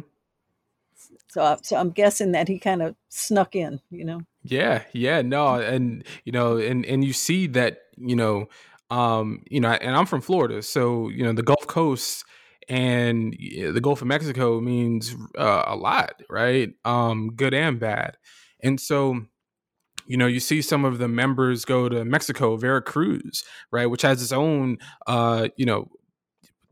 So, 1.29 1.57
so 1.61 1.77
I'm 1.77 1.91
guessing 1.91 2.33
that 2.33 2.49
he 2.49 2.59
kind 2.59 2.81
of 2.81 2.95
snuck 3.09 3.55
in, 3.55 3.79
you 3.89 4.03
know. 4.03 4.21
Yeah, 4.43 4.83
yeah, 4.91 5.21
no, 5.21 5.55
and 5.55 6.03
you 6.25 6.31
know, 6.31 6.57
and 6.57 6.85
and 6.85 7.05
you 7.05 7.13
see 7.13 7.47
that, 7.47 7.83
you 7.97 8.15
know, 8.15 8.49
um, 8.89 9.43
you 9.49 9.61
know, 9.61 9.69
and 9.69 9.95
I'm 9.95 10.05
from 10.05 10.21
Florida, 10.21 10.61
so 10.61 11.09
you 11.09 11.23
know, 11.23 11.31
the 11.31 11.43
Gulf 11.43 11.67
Coast 11.67 12.25
and 12.67 13.33
the 13.33 13.79
Gulf 13.81 14.01
of 14.01 14.07
Mexico 14.07 14.59
means 14.59 15.15
uh, 15.37 15.63
a 15.67 15.75
lot, 15.75 16.21
right? 16.29 16.73
Um, 16.83 17.31
good 17.35 17.53
and 17.53 17.79
bad, 17.79 18.17
and 18.61 18.79
so 18.79 19.21
you 20.07 20.17
know, 20.17 20.27
you 20.27 20.41
see 20.41 20.61
some 20.61 20.83
of 20.83 20.97
the 20.97 21.07
members 21.07 21.63
go 21.63 21.87
to 21.87 22.03
Mexico, 22.03 22.57
Veracruz, 22.57 23.45
right, 23.71 23.85
which 23.85 24.01
has 24.01 24.21
its 24.21 24.33
own, 24.33 24.77
uh, 25.07 25.47
you 25.55 25.65
know, 25.65 25.89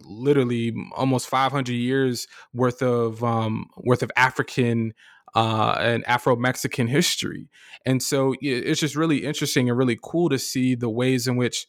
literally 0.02 0.74
almost 0.96 1.28
500 1.28 1.72
years 1.72 2.28
worth 2.54 2.82
of 2.82 3.24
um, 3.24 3.68
worth 3.78 4.04
of 4.04 4.12
African 4.16 4.94
uh, 5.36 5.76
and 5.80 6.08
Afro 6.08 6.36
Mexican 6.36 6.88
history, 6.88 7.50
and 7.86 8.02
so 8.02 8.34
it's 8.42 8.80
just 8.80 8.96
really 8.96 9.26
interesting 9.26 9.70
and 9.70 9.78
really 9.78 10.00
cool 10.02 10.30
to 10.30 10.40
see 10.40 10.76
the 10.76 10.90
ways 10.90 11.28
in 11.28 11.36
which 11.36 11.68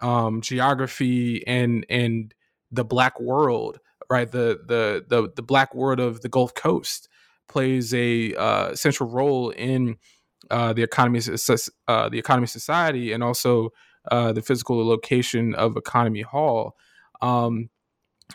um, 0.00 0.40
geography 0.40 1.46
and 1.46 1.84
and 1.88 2.34
the 2.72 2.84
black 2.84 3.20
world, 3.20 3.78
right, 4.08 4.30
the 4.30 4.60
the 4.66 5.04
the 5.08 5.30
the 5.34 5.42
black 5.42 5.74
world 5.74 6.00
of 6.00 6.20
the 6.22 6.28
Gulf 6.28 6.54
Coast 6.54 7.08
plays 7.48 7.92
a 7.92 8.34
uh, 8.36 8.74
central 8.74 9.10
role 9.10 9.50
in 9.50 9.96
uh, 10.50 10.72
the 10.72 10.82
economy, 10.82 11.20
uh, 11.88 12.08
the 12.08 12.18
economy 12.18 12.46
society, 12.46 13.12
and 13.12 13.22
also 13.22 13.70
uh, 14.10 14.32
the 14.32 14.42
physical 14.42 14.86
location 14.86 15.54
of 15.54 15.76
Economy 15.76 16.22
Hall. 16.22 16.76
Um, 17.22 17.70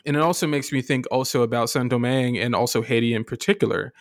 and 0.06 0.16
it 0.16 0.22
also 0.22 0.48
makes 0.48 0.72
me 0.72 0.82
think 0.82 1.06
also 1.12 1.42
about 1.42 1.70
Saint 1.70 1.90
Domingue 1.90 2.38
and 2.38 2.54
also 2.54 2.82
Haiti 2.82 3.14
in 3.14 3.24
particular, 3.24 3.94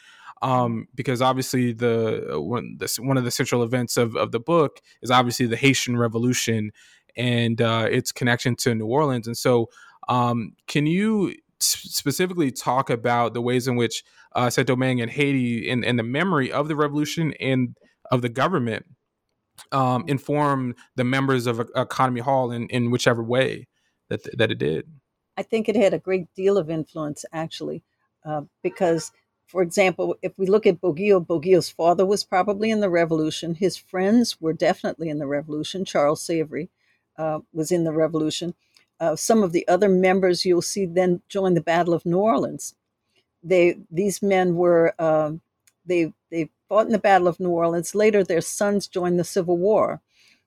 um, 0.43 0.89
because 0.95 1.23
obviously 1.23 1.73
the 1.73 2.35
one, 2.35 2.77
the 2.79 2.93
one 3.01 3.17
of 3.17 3.25
the 3.25 3.31
central 3.31 3.63
events 3.63 3.97
of, 3.97 4.17
of 4.17 4.33
the 4.33 4.41
book 4.41 4.81
is 5.03 5.11
obviously 5.11 5.47
the 5.47 5.57
Haitian 5.57 5.97
Revolution 5.97 6.73
and 7.17 7.61
uh, 7.63 7.87
its 7.91 8.13
connection 8.13 8.57
to 8.57 8.75
New 8.75 8.87
Orleans. 8.87 9.27
And 9.27 9.37
so, 9.37 9.71
um, 10.09 10.55
can 10.67 10.87
you 10.87 11.35
specifically 11.61 12.51
talk 12.51 12.91
about 12.91 13.33
the 13.33 13.41
ways 13.41 13.69
in 13.69 13.77
which 13.77 14.03
uh, 14.35 14.51
Saint 14.51 14.67
Domingue 14.67 15.01
and 15.01 15.11
Haiti, 15.11 15.71
and, 15.71 15.85
and 15.85 15.99
the 15.99 16.03
memory 16.03 16.51
of 16.51 16.69
the 16.69 16.77
revolution 16.77 17.33
and 17.41 17.77
of 18.11 18.21
the 18.21 18.29
government, 18.29 18.85
um, 19.73 20.05
inform 20.09 20.75
the 20.97 21.05
members 21.05 21.47
of 21.47 21.71
Economy 21.77 22.21
Hall 22.21 22.51
in, 22.51 22.67
in 22.69 22.91
whichever 22.91 23.23
way 23.23 23.69
that 24.23 24.39
that 24.39 24.51
it 24.51 24.59
did? 24.59 24.87
I 25.37 25.43
think 25.43 25.69
it 25.69 25.77
had 25.77 25.95
a 25.95 25.99
great 25.99 26.33
deal 26.35 26.57
of 26.57 26.71
influence, 26.71 27.25
actually, 27.33 27.83
uh, 28.25 28.43
because, 28.63 29.11
for 29.47 29.63
example, 29.63 30.17
if 30.23 30.33
we 30.39 30.47
look 30.47 30.67
at 30.67 30.81
Boguille, 30.81 31.27
Boguille's 31.27 31.69
father 31.71 32.07
was 32.07 32.25
probably 32.25 32.71
in 32.71 32.81
the 32.81 32.91
revolution. 32.91 33.57
His 33.57 33.77
friends 33.77 34.41
were 34.41 34.53
definitely 34.53 35.09
in 35.09 35.19
the 35.19 35.27
revolution. 35.27 35.85
Charles 35.85 36.23
Savary 36.23 36.71
uh, 37.19 37.41
was 37.53 37.73
in 37.73 37.85
the 37.85 37.93
revolution. 37.93 38.55
Uh, 39.01 39.17
some 39.17 39.43
of 39.43 39.53
the 39.53 39.67
other 39.67 39.89
members 39.89 40.45
you'll 40.45 40.63
see 40.63 40.87
then 40.87 41.21
join 41.29 41.55
the 41.55 41.61
Battle 41.61 41.95
of 41.95 42.07
New 42.07 42.19
Orleans. 42.19 42.75
They 43.43 43.77
these 43.91 44.23
men 44.23 44.55
were 44.55 44.95
uh, 44.99 45.33
they 45.85 46.13
they 46.31 46.49
fought 46.69 46.87
in 46.87 46.93
the 46.93 46.99
Battle 46.99 47.29
of 47.29 47.41
New 47.41 47.51
Orleans. 47.51 47.95
Later, 47.95 48.23
their 48.23 48.41
sons 48.41 48.87
joined 48.87 49.19
the 49.19 49.25
Civil 49.25 49.59
War. 49.59 50.01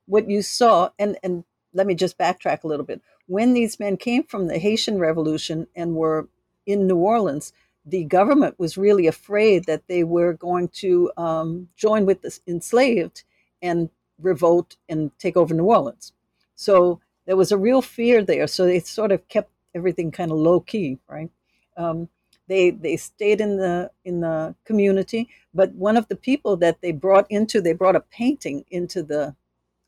What 0.06 0.30
you 0.30 0.42
saw, 0.42 0.90
and 0.98 1.18
and 1.22 1.44
let 1.74 1.86
me 1.86 1.94
just 1.94 2.18
backtrack 2.18 2.64
a 2.64 2.68
little 2.68 2.86
bit. 2.86 3.02
When 3.28 3.54
these 3.54 3.80
men 3.80 3.98
came 3.98 4.24
from 4.24 4.48
the 4.48 4.58
Haitian 4.58 5.00
Revolution 5.00 5.68
and 5.76 5.96
were 5.96 6.28
in 6.66 6.88
New 6.88 6.98
Orleans, 6.98 7.54
the 7.86 8.04
government 8.04 8.60
was 8.60 8.78
really 8.78 9.08
afraid 9.08 9.66
that 9.66 9.88
they 9.88 10.04
were 10.04 10.34
going 10.34 10.68
to 10.70 11.12
um, 11.18 11.70
join 11.76 12.06
with 12.06 12.22
the 12.22 12.38
enslaved 12.48 13.24
and 13.62 13.90
revolt 14.22 14.76
and 14.90 15.12
take 15.20 15.38
over 15.38 15.54
New 15.54 15.66
Orleans. 15.66 16.14
So 16.56 17.00
there 17.26 17.38
was 17.38 17.52
a 17.52 17.58
real 17.58 17.82
fear 17.82 18.24
there. 18.24 18.48
So 18.48 18.66
they 18.66 18.80
sort 18.80 19.12
of 19.12 19.28
kept 19.28 19.52
everything 19.74 20.12
kind 20.12 20.32
of 20.32 20.38
low 20.38 20.60
key, 20.60 20.98
right? 21.08 21.30
Um, 21.78 22.10
they 22.48 22.72
they 22.72 22.96
stayed 22.98 23.42
in 23.42 23.58
the 23.58 23.92
in 24.06 24.22
the 24.22 24.56
community, 24.66 25.30
but 25.54 25.74
one 25.74 25.98
of 25.98 26.08
the 26.08 26.16
people 26.16 26.56
that 26.58 26.82
they 26.82 26.92
brought 26.92 27.28
into 27.30 27.62
they 27.62 27.74
brought 27.74 27.96
a 27.96 28.00
painting 28.00 28.64
into 28.72 29.04
the 29.04 29.36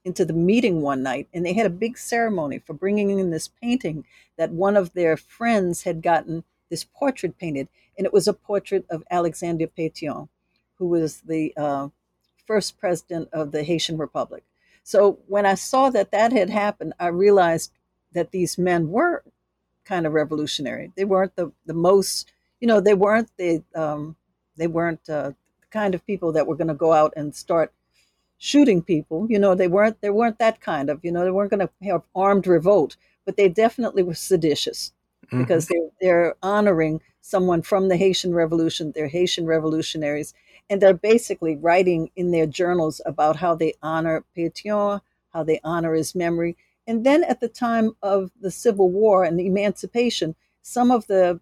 into 0.06 0.26
the 0.26 0.34
meeting 0.34 0.82
one 0.82 1.04
night, 1.04 1.28
and 1.34 1.46
they 1.46 1.54
had 1.54 1.66
a 1.66 1.70
big 1.70 1.98
ceremony 1.98 2.60
for 2.60 2.74
bringing 2.74 3.20
in 3.20 3.32
this 3.32 3.48
painting 3.48 4.06
that 4.38 4.52
one 4.52 4.78
of 4.78 4.94
their 4.94 5.18
friends 5.18 5.84
had 5.84 6.02
gotten 6.02 6.44
this 6.70 6.84
portrait 6.84 7.38
painted, 7.38 7.68
and 7.98 8.06
it 8.06 8.14
was 8.14 8.28
a 8.28 8.34
portrait 8.34 8.86
of 8.90 9.04
Alexander 9.12 9.68
Pétion, 9.68 10.30
who 10.78 10.88
was 10.88 11.22
the 11.22 11.54
uh, 11.58 11.90
first 12.46 12.80
president 12.80 13.30
of 13.34 13.52
the 13.52 13.64
Haitian 13.64 13.98
Republic. 13.98 14.44
So 14.84 15.20
when 15.28 15.46
I 15.46 15.56
saw 15.56 15.90
that 15.90 16.12
that 16.12 16.32
had 16.32 16.50
happened, 16.50 16.94
I 17.00 17.08
realized 17.08 17.72
that 18.14 18.32
these 18.32 18.58
men 18.58 18.90
were 18.90 19.24
kind 19.86 20.08
of 20.08 20.14
revolutionary. 20.14 20.92
They 20.96 21.06
weren't 21.06 21.36
the, 21.36 21.52
the 21.66 21.74
most, 21.74 22.32
you 22.60 22.68
know, 22.68 22.80
they 22.80 22.94
weren't 22.94 23.30
the 23.38 23.64
um, 23.76 24.16
they 24.56 24.68
weren't 24.68 25.08
uh, 25.10 25.30
the 25.62 25.68
kind 25.70 25.94
of 25.96 26.06
people 26.06 26.32
that 26.34 26.48
were 26.48 26.56
going 26.56 26.68
to 26.68 26.74
go 26.74 26.94
out 26.94 27.14
and 27.16 27.36
start 27.36 27.72
shooting 28.40 28.82
people. 28.82 29.28
You 29.30 29.38
know, 29.38 29.54
they 29.54 29.68
weren't 29.68 30.02
they 30.02 30.10
weren't 30.10 30.40
that 30.40 30.60
kind 30.62 30.90
of. 30.90 31.00
You 31.04 31.12
know, 31.12 31.24
they 31.24 31.32
weren't 31.32 31.52
going 31.52 31.68
to 31.68 31.70
have 31.84 32.02
armed 32.16 32.48
revolt, 32.48 32.98
but 33.26 33.38
they 33.38 33.48
definitely 33.48 34.02
were 34.02 34.16
seditious 34.16 34.92
mm-hmm. 35.28 35.42
because 35.42 35.68
they 35.68 35.80
they're 36.02 36.36
honoring 36.42 37.02
someone 37.22 37.62
from 37.62 37.90
the 37.90 37.98
Haitian 37.98 38.34
Revolution. 38.34 38.92
They're 38.96 39.08
Haitian 39.08 39.46
revolutionaries, 39.46 40.34
and 40.70 40.82
they're 40.82 40.94
basically 40.94 41.56
writing 41.56 42.10
in 42.16 42.32
their 42.32 42.48
journals 42.48 43.02
about 43.06 43.36
how 43.36 43.54
they 43.54 43.76
honor 43.84 44.24
Pétion, 44.36 45.02
how 45.32 45.44
they 45.44 45.60
honor 45.64 45.94
his 45.94 46.16
memory. 46.16 46.58
And 46.88 47.06
then 47.06 47.24
at 47.24 47.40
the 47.40 47.50
time 47.50 47.92
of 48.02 48.32
the 48.42 48.50
Civil 48.50 48.90
War 48.90 49.24
and 49.24 49.40
the 49.40 49.46
emancipation, 49.46 50.36
some 50.64 50.90
of 50.90 51.06
the 51.06 51.40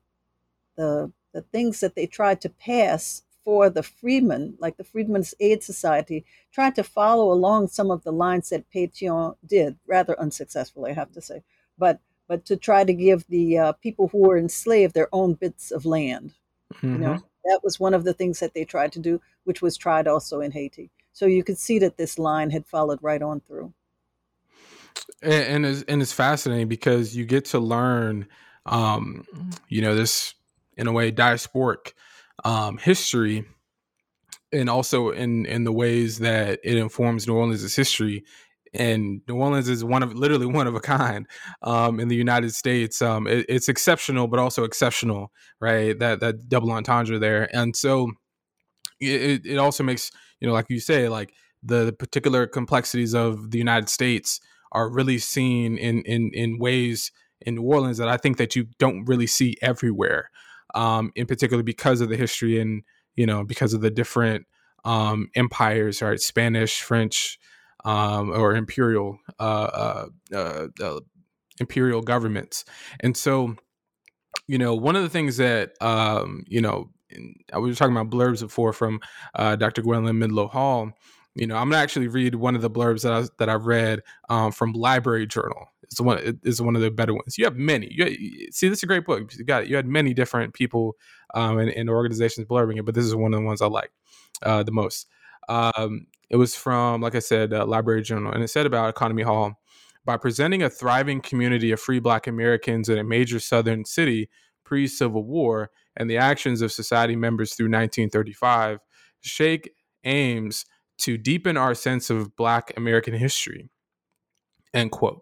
the, 0.75 1.11
the 1.33 1.41
things 1.41 1.79
that 1.79 1.95
they 1.95 2.05
tried 2.05 2.39
to 2.41 2.49
pass 2.49 3.23
for 3.47 3.69
the 3.69 3.81
freedmen, 3.81 4.55
like 4.59 4.75
the 4.75 4.83
Freedmen's 4.83 5.33
Aid 5.39 5.63
Society, 5.63 6.25
tried 6.51 6.75
to 6.75 6.83
follow 6.83 7.31
along 7.31 7.69
some 7.69 7.91
of 7.91 8.03
the 8.03 8.11
lines 8.11 8.49
that 8.49 8.69
Pétion 8.69 9.37
did, 9.45 9.77
rather 9.87 10.19
unsuccessfully, 10.19 10.91
I 10.91 10.95
have 10.95 11.13
to 11.13 11.21
say, 11.21 11.43
but 11.77 12.01
but 12.27 12.43
to 12.47 12.57
try 12.57 12.83
to 12.83 12.93
give 12.93 13.25
the 13.29 13.57
uh, 13.57 13.71
people 13.71 14.09
who 14.09 14.17
were 14.17 14.37
enslaved 14.37 14.93
their 14.93 15.07
own 15.13 15.35
bits 15.35 15.71
of 15.71 15.85
land. 15.85 16.33
Mm-hmm. 16.73 16.91
You 16.91 16.97
know, 16.97 17.23
that 17.45 17.61
was 17.63 17.79
one 17.79 17.93
of 17.93 18.03
the 18.03 18.13
things 18.13 18.41
that 18.41 18.53
they 18.53 18.65
tried 18.65 18.91
to 18.91 18.99
do, 18.99 19.21
which 19.45 19.61
was 19.61 19.77
tried 19.77 20.09
also 20.09 20.41
in 20.41 20.51
Haiti. 20.51 20.91
So 21.13 21.25
you 21.25 21.41
could 21.45 21.57
see 21.57 21.79
that 21.79 21.95
this 21.95 22.19
line 22.19 22.49
had 22.49 22.65
followed 22.65 22.99
right 23.01 23.21
on 23.21 23.39
through. 23.39 23.71
And, 25.21 25.33
and 25.33 25.65
it's, 25.65 25.83
and 25.83 26.01
it's 26.01 26.11
fascinating 26.11 26.67
because 26.67 27.15
you 27.15 27.23
get 27.23 27.45
to 27.45 27.59
learn, 27.59 28.27
um, 28.65 29.23
you 29.69 29.81
know, 29.81 29.95
this 29.95 30.33
in 30.75 30.87
a 30.87 30.91
way 30.91 31.13
diasporic 31.13 31.93
um, 32.43 32.77
history, 32.77 33.45
and 34.51 34.69
also 34.69 35.09
in 35.09 35.45
in 35.45 35.63
the 35.63 35.71
ways 35.71 36.19
that 36.19 36.59
it 36.63 36.77
informs 36.77 37.27
New 37.27 37.35
Orleans' 37.35 37.75
history 37.75 38.23
and 38.73 39.21
New 39.27 39.35
Orleans 39.35 39.69
is 39.69 39.83
one 39.83 40.03
of 40.03 40.13
literally 40.13 40.45
one 40.45 40.67
of 40.67 40.75
a 40.75 40.79
kind 40.79 41.27
um, 41.61 41.99
in 41.99 42.07
the 42.07 42.15
United 42.15 42.53
States. 42.53 43.01
Um, 43.01 43.27
it, 43.27 43.45
it's 43.49 43.69
exceptional, 43.69 44.27
but 44.27 44.39
also 44.39 44.63
exceptional, 44.63 45.31
right? 45.59 45.97
That 45.97 46.19
that 46.19 46.49
double 46.49 46.71
entendre 46.71 47.19
there, 47.19 47.53
and 47.55 47.75
so 47.75 48.11
it, 48.99 49.45
it 49.45 49.57
also 49.57 49.83
makes 49.83 50.11
you 50.39 50.47
know, 50.47 50.53
like 50.53 50.67
you 50.69 50.79
say, 50.79 51.09
like 51.09 51.33
the, 51.63 51.85
the 51.85 51.93
particular 51.93 52.47
complexities 52.47 53.13
of 53.13 53.51
the 53.51 53.57
United 53.57 53.89
States 53.89 54.39
are 54.71 54.89
really 54.89 55.17
seen 55.17 55.77
in 55.77 56.01
in 56.03 56.31
in 56.33 56.59
ways 56.59 57.11
in 57.41 57.55
New 57.55 57.63
Orleans 57.63 57.97
that 57.97 58.09
I 58.09 58.17
think 58.17 58.37
that 58.37 58.55
you 58.55 58.67
don't 58.79 59.05
really 59.05 59.27
see 59.27 59.55
everywhere. 59.61 60.29
Um, 60.75 61.11
in 61.15 61.25
particular 61.25 61.63
because 61.63 62.01
of 62.01 62.09
the 62.09 62.17
history 62.17 62.59
and 62.59 62.83
you 63.15 63.25
know 63.25 63.43
because 63.43 63.73
of 63.73 63.81
the 63.81 63.91
different 63.91 64.45
um, 64.85 65.29
empires, 65.35 66.01
right? 66.01 66.19
Spanish, 66.19 66.81
French, 66.81 67.39
um, 67.83 68.31
or 68.31 68.55
imperial 68.55 69.19
uh, 69.39 69.43
uh, 69.43 70.07
uh, 70.33 70.67
uh 70.81 70.99
imperial 71.59 72.01
governments, 72.01 72.65
and 72.99 73.17
so 73.17 73.55
you 74.47 74.57
know 74.57 74.75
one 74.75 74.95
of 74.95 75.03
the 75.03 75.09
things 75.09 75.37
that 75.37 75.71
um, 75.81 76.43
you 76.47 76.61
know 76.61 76.89
I 77.53 77.57
was 77.57 77.77
talking 77.77 77.95
about 77.95 78.09
blurbs 78.09 78.41
before 78.41 78.73
from 78.73 78.99
uh, 79.35 79.55
Dr. 79.55 79.81
Gwendolyn 79.81 80.17
Midlo 80.19 80.49
Hall. 80.49 80.91
You 81.35 81.47
know, 81.47 81.55
I'm 81.55 81.69
gonna 81.69 81.81
actually 81.81 82.07
read 82.07 82.35
one 82.35 82.55
of 82.55 82.61
the 82.61 82.69
blurbs 82.69 83.03
that 83.03 83.13
I 83.13 83.25
that 83.39 83.49
I 83.49 83.55
read 83.55 84.01
um, 84.29 84.51
from 84.51 84.73
Library 84.73 85.27
Journal. 85.27 85.67
It's 85.91 86.01
one 86.01 86.17
it 86.17 86.37
is 86.43 86.61
one 86.61 86.75
of 86.75 86.81
the 86.81 86.91
better 86.91 87.13
ones. 87.13 87.37
You 87.37 87.45
have 87.45 87.55
many. 87.55 87.87
You, 87.91 88.51
see, 88.51 88.67
this 88.67 88.79
is 88.79 88.83
a 88.83 88.87
great 88.87 89.05
book. 89.05 89.33
You 89.37 89.45
got 89.45 89.67
you 89.67 89.75
had 89.75 89.87
many 89.87 90.13
different 90.13 90.53
people 90.53 90.95
um, 91.33 91.59
and, 91.59 91.69
and, 91.69 91.89
organizations 91.89 92.47
blurbing 92.47 92.77
it, 92.77 92.85
but 92.85 92.93
this 92.93 93.05
is 93.05 93.15
one 93.15 93.33
of 93.33 93.39
the 93.39 93.45
ones 93.45 93.61
I 93.61 93.67
like 93.67 93.91
uh, 94.41 94.63
the 94.63 94.71
most. 94.71 95.07
Um, 95.49 96.07
it 96.29 96.35
was 96.35 96.55
from, 96.55 97.01
like 97.01 97.15
I 97.15 97.19
said, 97.19 97.53
uh, 97.53 97.65
Library 97.65 98.01
Journal, 98.01 98.33
and 98.33 98.43
it 98.43 98.49
said 98.49 98.65
about 98.65 98.89
Economy 98.89 99.23
Hall 99.23 99.53
by 100.05 100.17
presenting 100.17 100.63
a 100.63 100.69
thriving 100.69 101.21
community 101.21 101.71
of 101.71 101.79
free 101.79 101.99
Black 101.99 102.27
Americans 102.27 102.89
in 102.89 102.97
a 102.97 103.03
major 103.03 103.39
Southern 103.39 103.85
city 103.85 104.29
pre 104.63 104.87
Civil 104.87 105.23
War 105.23 105.69
and 105.95 106.09
the 106.09 106.17
actions 106.17 106.61
of 106.61 106.71
society 106.71 107.15
members 107.15 107.53
through 107.53 107.67
1935, 107.67 108.79
Shaik 109.23 109.67
aims 110.03 110.65
to 110.99 111.17
deepen 111.17 111.57
our 111.57 111.73
sense 111.73 112.09
of 112.09 112.35
Black 112.35 112.71
American 112.77 113.13
history. 113.13 113.69
End 114.73 114.91
quote. 114.91 115.21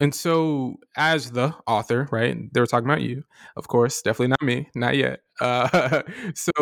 And 0.00 0.14
so, 0.14 0.76
as 0.96 1.32
the 1.32 1.54
author, 1.66 2.08
right, 2.10 2.36
they 2.52 2.60
were 2.60 2.66
talking 2.66 2.88
about 2.88 3.02
you, 3.02 3.24
of 3.56 3.68
course, 3.68 4.00
definitely 4.00 4.28
not 4.28 4.42
me, 4.42 4.68
not 4.74 4.96
yet. 4.96 5.20
Uh, 5.40 6.02
so, 6.34 6.52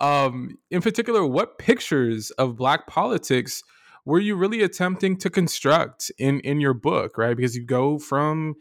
um, 0.00 0.58
in 0.70 0.80
particular, 0.80 1.26
what 1.26 1.58
pictures 1.58 2.30
of 2.32 2.56
Black 2.56 2.86
politics 2.86 3.64
were 4.04 4.20
you 4.20 4.36
really 4.36 4.62
attempting 4.62 5.16
to 5.16 5.30
construct 5.30 6.12
in 6.18 6.40
in 6.40 6.60
your 6.60 6.74
book, 6.74 7.18
right? 7.18 7.36
Because 7.36 7.56
you 7.56 7.64
go 7.64 7.98
from 7.98 8.54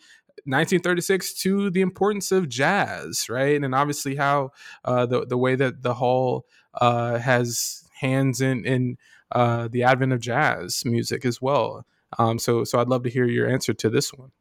1936 0.46 1.34
to 1.42 1.70
the 1.70 1.82
importance 1.82 2.32
of 2.32 2.50
jazz, 2.50 3.30
right? 3.30 3.62
And 3.62 3.76
obviously 3.76 4.16
how 4.16 4.52
uh, 4.84 5.06
the 5.06 5.26
the 5.26 5.38
way 5.38 5.56
that 5.56 5.84
the 5.84 5.96
hall 5.96 6.46
uh, 6.76 7.18
has 7.20 7.84
hands 8.00 8.42
in 8.42 8.66
in 8.66 8.98
uh, 9.32 9.68
the 9.72 9.84
advent 9.84 10.14
of 10.14 10.20
jazz 10.20 10.84
music 10.86 11.26
as 11.26 11.42
well. 11.42 11.86
Um, 12.18 12.40
so 12.40 12.64
so 12.64 12.80
I'd 12.80 12.90
love 12.90 13.04
to 13.04 13.10
hear 13.10 13.26
your 13.26 13.48
answer 13.48 13.74
to 13.74 13.90
this 13.90 14.14
one. 14.14 14.32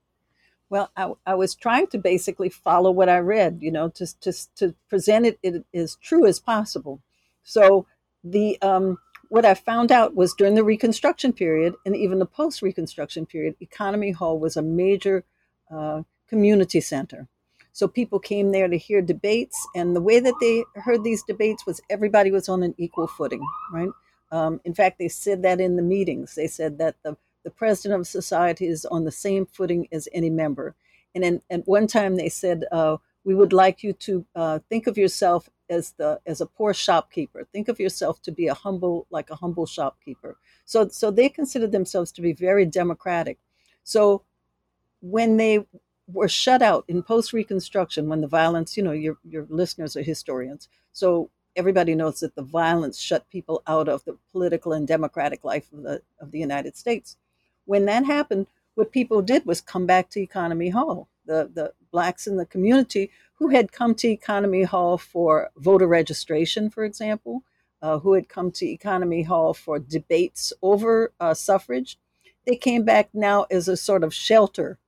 Well, 0.70 0.90
I, 0.96 1.12
I 1.26 1.34
was 1.34 1.54
trying 1.54 1.88
to 1.88 1.98
basically 1.98 2.48
follow 2.48 2.90
what 2.90 3.10
I 3.10 3.18
read, 3.18 3.58
you 3.60 3.70
know, 3.70 3.88
to 3.90 4.20
to 4.20 4.32
to 4.56 4.74
present 4.88 5.26
it, 5.26 5.38
it 5.42 5.64
as 5.74 5.96
true 5.96 6.26
as 6.26 6.40
possible. 6.40 7.02
So 7.44 7.86
the 8.24 8.60
um, 8.62 8.98
what 9.28 9.44
I 9.44 9.54
found 9.54 9.92
out 9.92 10.14
was 10.14 10.34
during 10.34 10.54
the 10.54 10.64
Reconstruction 10.64 11.32
period 11.32 11.74
and 11.84 11.96
even 11.96 12.18
the 12.18 12.26
post 12.26 12.62
Reconstruction 12.62 13.26
period, 13.26 13.56
Economy 13.60 14.12
Hall 14.12 14.38
was 14.38 14.56
a 14.56 14.62
major 14.62 15.24
uh, 15.70 16.02
community 16.28 16.80
center. 16.80 17.28
So 17.72 17.88
people 17.88 18.18
came 18.18 18.52
there 18.52 18.68
to 18.68 18.76
hear 18.76 19.00
debates, 19.00 19.66
and 19.74 19.96
the 19.96 20.00
way 20.02 20.20
that 20.20 20.34
they 20.40 20.64
heard 20.74 21.02
these 21.04 21.22
debates 21.22 21.64
was 21.64 21.80
everybody 21.88 22.30
was 22.30 22.48
on 22.48 22.62
an 22.62 22.74
equal 22.76 23.06
footing, 23.06 23.42
right? 23.72 23.88
Um, 24.30 24.60
in 24.64 24.74
fact, 24.74 24.98
they 24.98 25.08
said 25.08 25.42
that 25.42 25.60
in 25.60 25.76
the 25.76 25.82
meetings. 25.82 26.34
They 26.34 26.46
said 26.46 26.78
that 26.78 26.96
the, 27.02 27.16
the 27.44 27.50
president 27.50 28.00
of 28.00 28.06
society 28.06 28.66
is 28.66 28.84
on 28.86 29.04
the 29.04 29.12
same 29.12 29.46
footing 29.46 29.88
as 29.92 30.08
any 30.12 30.30
member. 30.30 30.74
And 31.14 31.42
at 31.50 31.66
one 31.66 31.86
time 31.86 32.16
they 32.16 32.28
said, 32.28 32.64
uh, 32.72 32.96
we 33.24 33.34
would 33.34 33.52
like 33.52 33.82
you 33.82 33.92
to 33.92 34.26
uh, 34.34 34.58
think 34.68 34.86
of 34.86 34.98
yourself 34.98 35.48
as 35.68 35.92
the 35.92 36.20
as 36.26 36.40
a 36.40 36.46
poor 36.46 36.74
shopkeeper. 36.74 37.46
Think 37.52 37.68
of 37.68 37.78
yourself 37.78 38.20
to 38.22 38.32
be 38.32 38.46
a 38.48 38.54
humble, 38.54 39.06
like 39.10 39.30
a 39.30 39.36
humble 39.36 39.66
shopkeeper. 39.66 40.36
So 40.64 40.88
so 40.88 41.10
they 41.10 41.28
considered 41.28 41.72
themselves 41.72 42.12
to 42.12 42.22
be 42.22 42.32
very 42.32 42.64
democratic. 42.64 43.38
So 43.84 44.22
when 45.00 45.36
they 45.36 45.66
were 46.06 46.28
shut 46.28 46.62
out 46.62 46.84
in 46.88 47.02
post 47.02 47.32
Reconstruction, 47.32 48.08
when 48.08 48.20
the 48.20 48.28
violence, 48.28 48.76
you 48.76 48.82
know, 48.82 48.92
your, 48.92 49.18
your 49.24 49.46
listeners 49.48 49.96
are 49.96 50.02
historians. 50.02 50.68
So 50.92 51.30
everybody 51.56 51.94
knows 51.94 52.20
that 52.20 52.34
the 52.34 52.42
violence 52.42 52.98
shut 52.98 53.28
people 53.30 53.62
out 53.66 53.88
of 53.88 54.04
the 54.04 54.16
political 54.30 54.72
and 54.72 54.86
democratic 54.86 55.44
life 55.44 55.72
of 55.72 55.82
the, 55.82 56.02
of 56.20 56.30
the 56.30 56.38
United 56.38 56.76
States. 56.76 57.16
When 57.64 57.86
that 57.86 58.04
happened, 58.04 58.46
what 58.74 58.92
people 58.92 59.22
did 59.22 59.46
was 59.46 59.60
come 59.60 59.86
back 59.86 60.10
to 60.10 60.20
Economy 60.20 60.70
Hall. 60.70 61.08
The, 61.26 61.50
the 61.52 61.72
blacks 61.92 62.26
in 62.26 62.36
the 62.36 62.46
community 62.46 63.10
who 63.34 63.48
had 63.48 63.72
come 63.72 63.94
to 63.96 64.08
Economy 64.08 64.62
Hall 64.64 64.98
for 64.98 65.50
voter 65.56 65.86
registration, 65.86 66.70
for 66.70 66.84
example, 66.84 67.42
uh, 67.80 67.98
who 67.98 68.14
had 68.14 68.28
come 68.28 68.50
to 68.52 68.66
Economy 68.66 69.22
Hall 69.22 69.54
for 69.54 69.78
debates 69.78 70.52
over 70.62 71.12
uh, 71.20 71.34
suffrage, 71.34 71.98
they 72.46 72.56
came 72.56 72.84
back 72.84 73.10
now 73.12 73.46
as 73.50 73.68
a 73.68 73.76
sort 73.76 74.04
of 74.04 74.14
shelter 74.14 74.78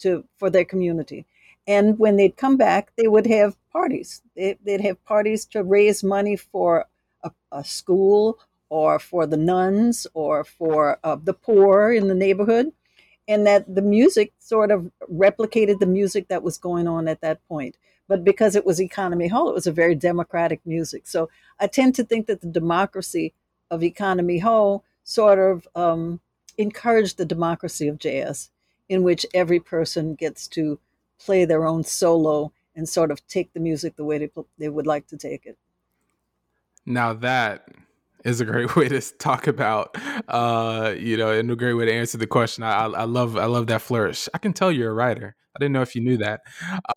to 0.00 0.24
for 0.36 0.50
their 0.50 0.64
community. 0.64 1.26
And 1.66 1.98
when 1.98 2.16
they'd 2.16 2.36
come 2.36 2.56
back, 2.56 2.92
they 2.96 3.08
would 3.08 3.26
have 3.26 3.56
parties. 3.70 4.22
They, 4.36 4.58
would 4.64 4.80
have 4.82 5.04
parties 5.04 5.44
to 5.46 5.62
raise 5.62 6.04
money 6.04 6.36
for 6.36 6.86
a, 7.22 7.30
a, 7.50 7.64
school 7.64 8.38
or 8.68 8.98
for 8.98 9.26
the 9.26 9.36
nuns 9.36 10.06
or 10.14 10.44
for 10.44 10.98
uh, 11.04 11.16
the 11.22 11.34
poor 11.34 11.92
in 11.92 12.08
the 12.08 12.14
neighborhood. 12.14 12.72
And 13.26 13.46
that 13.46 13.74
the 13.74 13.82
music 13.82 14.32
sort 14.38 14.70
of 14.70 14.90
replicated 15.10 15.78
the 15.78 15.86
music 15.86 16.28
that 16.28 16.42
was 16.42 16.58
going 16.58 16.86
on 16.86 17.08
at 17.08 17.22
that 17.22 17.46
point. 17.48 17.78
But 18.06 18.22
because 18.22 18.54
it 18.54 18.66
was 18.66 18.80
Economy 18.80 19.28
Hall, 19.28 19.48
it 19.48 19.54
was 19.54 19.66
a 19.66 19.72
very 19.72 19.94
democratic 19.94 20.60
music. 20.66 21.06
So 21.06 21.30
I 21.58 21.66
tend 21.66 21.94
to 21.94 22.04
think 22.04 22.26
that 22.26 22.42
the 22.42 22.48
democracy 22.48 23.32
of 23.70 23.82
Economy 23.82 24.38
Hall 24.38 24.84
sort 25.04 25.38
of 25.38 25.66
um, 25.74 26.20
encouraged 26.58 27.16
the 27.16 27.24
democracy 27.24 27.88
of 27.88 27.98
jazz 27.98 28.50
in 28.88 29.02
which 29.02 29.24
every 29.32 29.60
person 29.60 30.14
gets 30.14 30.46
to 30.48 30.78
play 31.18 31.44
their 31.44 31.64
own 31.64 31.84
solo 31.84 32.52
and 32.76 32.88
sort 32.88 33.10
of 33.10 33.26
take 33.26 33.52
the 33.52 33.60
music 33.60 33.96
the 33.96 34.04
way 34.04 34.18
they, 34.18 34.30
they 34.58 34.68
would 34.68 34.86
like 34.86 35.06
to 35.06 35.16
take 35.16 35.46
it. 35.46 35.56
Now 36.84 37.14
that 37.14 37.68
is 38.24 38.40
a 38.40 38.44
great 38.44 38.74
way 38.76 38.88
to 38.88 39.00
talk 39.18 39.46
about, 39.46 39.96
uh, 40.28 40.94
you 40.98 41.16
know, 41.16 41.30
and 41.30 41.50
a 41.50 41.56
great 41.56 41.74
way 41.74 41.86
to 41.86 41.92
answer 41.92 42.18
the 42.18 42.26
question. 42.26 42.64
I, 42.64 42.86
I 42.86 43.04
love, 43.04 43.36
I 43.36 43.46
love 43.46 43.66
that 43.68 43.82
flourish. 43.82 44.28
I 44.34 44.38
can 44.38 44.52
tell 44.52 44.72
you're 44.72 44.90
a 44.90 44.94
writer. 44.94 45.36
I 45.54 45.60
didn't 45.60 45.72
know 45.72 45.82
if 45.82 45.94
you 45.94 46.02
knew 46.02 46.16
that. 46.18 46.40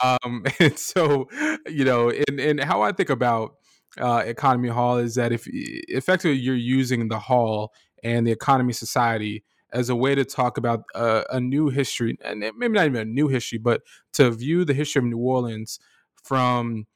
Um, 0.04 0.46
and 0.60 0.78
so, 0.78 1.28
you 1.68 1.86
know, 1.86 2.10
and, 2.10 2.40
and 2.40 2.64
how 2.64 2.82
I 2.82 2.92
think 2.92 3.10
about 3.10 3.56
uh, 4.00 4.24
Economy 4.26 4.70
Hall 4.70 4.98
is 4.98 5.16
that 5.16 5.32
if 5.32 5.44
effectively 5.48 6.38
you're 6.38 6.56
using 6.56 7.08
the 7.08 7.20
hall 7.20 7.74
and 8.04 8.26
the 8.26 8.32
economy 8.32 8.74
society 8.74 9.44
as 9.74 9.90
a 9.90 9.96
way 9.96 10.16
to 10.16 10.24
talk 10.24 10.58
about 10.58 10.84
uh, 10.96 11.24
a 11.30 11.40
new 11.40 11.70
history, 11.70 12.18
and 12.24 12.40
maybe 12.40 12.70
not 12.70 12.86
even 12.86 13.02
a 13.02 13.06
new 13.06 13.28
history, 13.28 13.58
but 13.58 13.82
to 14.14 14.32
view 14.32 14.64
the 14.64 14.74
history 14.74 15.00
of 15.00 15.06
New 15.06 15.18
Orleans 15.18 15.80
from 16.24 16.88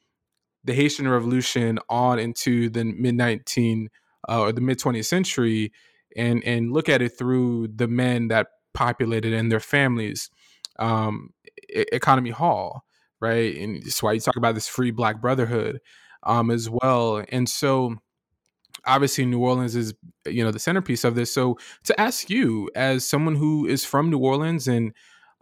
the 0.64 0.72
Haitian 0.72 1.08
Revolution 1.08 1.78
on 1.88 2.18
into 2.18 2.70
the 2.70 2.84
mid 2.84 3.14
19 3.14 3.90
uh, 4.28 4.40
or 4.40 4.52
the 4.52 4.60
mid 4.60 4.78
20th 4.78 5.06
century, 5.06 5.72
and 6.16 6.42
and 6.44 6.72
look 6.72 6.88
at 6.88 7.02
it 7.02 7.10
through 7.18 7.68
the 7.68 7.88
men 7.88 8.28
that 8.28 8.48
populated 8.74 9.32
and 9.32 9.50
their 9.50 9.60
families. 9.60 10.30
Um, 10.78 11.30
Economy 11.68 12.30
Hall, 12.30 12.84
right, 13.20 13.56
and 13.56 13.82
that's 13.82 14.02
why 14.02 14.12
you 14.12 14.20
talk 14.20 14.36
about 14.36 14.54
this 14.54 14.68
free 14.68 14.90
Black 14.90 15.20
Brotherhood 15.20 15.80
um, 16.22 16.50
as 16.50 16.68
well, 16.68 17.24
and 17.28 17.48
so 17.48 17.96
obviously 18.86 19.24
New 19.24 19.40
Orleans 19.40 19.76
is 19.76 19.94
you 20.26 20.44
know 20.44 20.50
the 20.50 20.58
centerpiece 20.58 21.04
of 21.04 21.14
this. 21.14 21.32
So 21.32 21.58
to 21.84 22.00
ask 22.00 22.30
you 22.30 22.70
as 22.74 23.06
someone 23.06 23.36
who 23.36 23.66
is 23.66 23.84
from 23.84 24.10
New 24.10 24.18
Orleans 24.18 24.68
and 24.68 24.92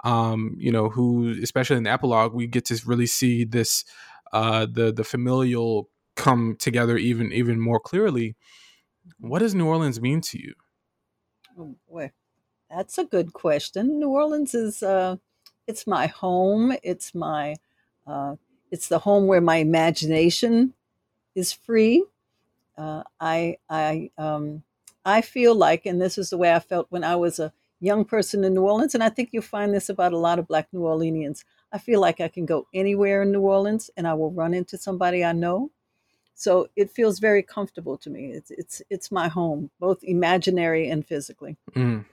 um, 0.04 0.56
you 0.58 0.72
know 0.72 0.88
who 0.88 1.34
especially 1.42 1.76
in 1.76 1.84
the 1.84 1.90
epilogue 1.90 2.32
we 2.32 2.46
get 2.46 2.64
to 2.66 2.80
really 2.86 3.06
see 3.06 3.44
this 3.44 3.84
uh, 4.32 4.66
the 4.70 4.92
the 4.92 5.04
familial 5.04 5.88
come 6.16 6.56
together 6.58 6.96
even 6.96 7.32
even 7.32 7.60
more 7.60 7.80
clearly. 7.80 8.36
What 9.20 9.40
does 9.40 9.54
New 9.54 9.66
Orleans 9.66 10.00
mean 10.00 10.20
to 10.22 10.38
you? 10.40 10.54
Oh 11.58 11.76
boy, 11.88 12.12
that's 12.70 12.96
a 12.96 13.04
good 13.04 13.32
question. 13.32 14.00
New 14.00 14.08
Orleans 14.08 14.54
is 14.54 14.82
uh, 14.82 15.16
it's 15.66 15.86
my 15.86 16.06
home. 16.06 16.74
It's 16.82 17.14
my 17.14 17.56
uh, 18.06 18.36
it's 18.70 18.88
the 18.88 19.00
home 19.00 19.26
where 19.26 19.42
my 19.42 19.56
imagination 19.56 20.72
is 21.34 21.52
free. 21.52 22.04
Uh, 22.78 23.02
I 23.20 23.58
I 23.68 24.10
um, 24.16 24.62
I 25.04 25.20
feel 25.20 25.54
like, 25.54 25.84
and 25.84 26.00
this 26.00 26.16
is 26.16 26.30
the 26.30 26.38
way 26.38 26.54
I 26.54 26.60
felt 26.60 26.86
when 26.88 27.04
I 27.04 27.16
was 27.16 27.38
a 27.38 27.52
young 27.78 28.06
person 28.06 28.42
in 28.44 28.54
New 28.54 28.62
Orleans, 28.62 28.94
and 28.94 29.04
I 29.04 29.10
think 29.10 29.30
you'll 29.32 29.42
find 29.42 29.74
this 29.74 29.90
about 29.90 30.14
a 30.14 30.18
lot 30.18 30.38
of 30.38 30.48
Black 30.48 30.68
New 30.72 30.80
Orleanians. 30.80 31.44
I 31.72 31.78
feel 31.78 32.00
like 32.00 32.20
I 32.20 32.28
can 32.28 32.46
go 32.46 32.66
anywhere 32.72 33.22
in 33.22 33.32
New 33.32 33.42
Orleans, 33.42 33.90
and 33.96 34.08
I 34.08 34.14
will 34.14 34.30
run 34.30 34.54
into 34.54 34.78
somebody 34.78 35.24
I 35.24 35.32
know. 35.32 35.70
So 36.40 36.68
it 36.74 36.90
feels 36.90 37.18
very 37.18 37.42
comfortable 37.42 37.98
to 37.98 38.08
me. 38.08 38.32
It's 38.32 38.50
it's 38.50 38.80
it's 38.88 39.12
my 39.12 39.28
home, 39.28 39.70
both 39.78 40.02
imaginary 40.02 40.88
and 40.88 41.06
physically. 41.06 41.58
Mm. 41.76 42.06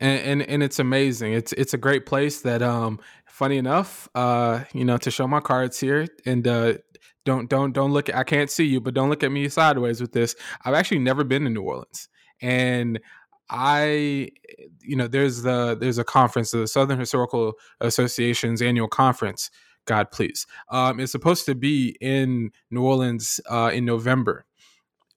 and, 0.00 0.20
and, 0.20 0.42
and 0.42 0.62
it's 0.62 0.78
amazing. 0.78 1.32
It's 1.32 1.54
it's 1.54 1.72
a 1.72 1.78
great 1.78 2.04
place 2.04 2.42
that 2.42 2.60
um 2.60 3.00
funny 3.26 3.56
enough, 3.56 4.06
uh, 4.14 4.64
you 4.74 4.84
know, 4.84 4.98
to 4.98 5.10
show 5.10 5.26
my 5.26 5.40
cards 5.40 5.80
here 5.80 6.06
and 6.26 6.46
uh 6.46 6.74
don't 7.24 7.48
don't 7.48 7.72
don't 7.72 7.90
look 7.90 8.10
at, 8.10 8.16
I 8.16 8.24
can't 8.24 8.50
see 8.50 8.66
you, 8.66 8.82
but 8.82 8.92
don't 8.92 9.08
look 9.08 9.22
at 9.22 9.32
me 9.32 9.48
sideways 9.48 10.02
with 10.02 10.12
this. 10.12 10.36
I've 10.66 10.74
actually 10.74 10.98
never 10.98 11.24
been 11.24 11.44
to 11.44 11.50
New 11.50 11.62
Orleans. 11.62 12.10
And 12.42 13.00
I 13.48 14.28
you 14.82 14.94
know, 14.94 15.08
there's 15.08 15.40
the 15.40 15.74
there's 15.74 15.96
a 15.96 16.04
conference, 16.04 16.50
the 16.50 16.66
Southern 16.66 17.00
Historical 17.00 17.54
Association's 17.80 18.60
annual 18.60 18.88
conference. 18.88 19.50
God 19.88 20.12
please. 20.12 20.46
Um, 20.70 21.00
it's 21.00 21.10
supposed 21.10 21.46
to 21.46 21.56
be 21.56 21.96
in 22.00 22.52
New 22.70 22.82
Orleans 22.82 23.40
uh, 23.50 23.70
in 23.74 23.84
November 23.84 24.44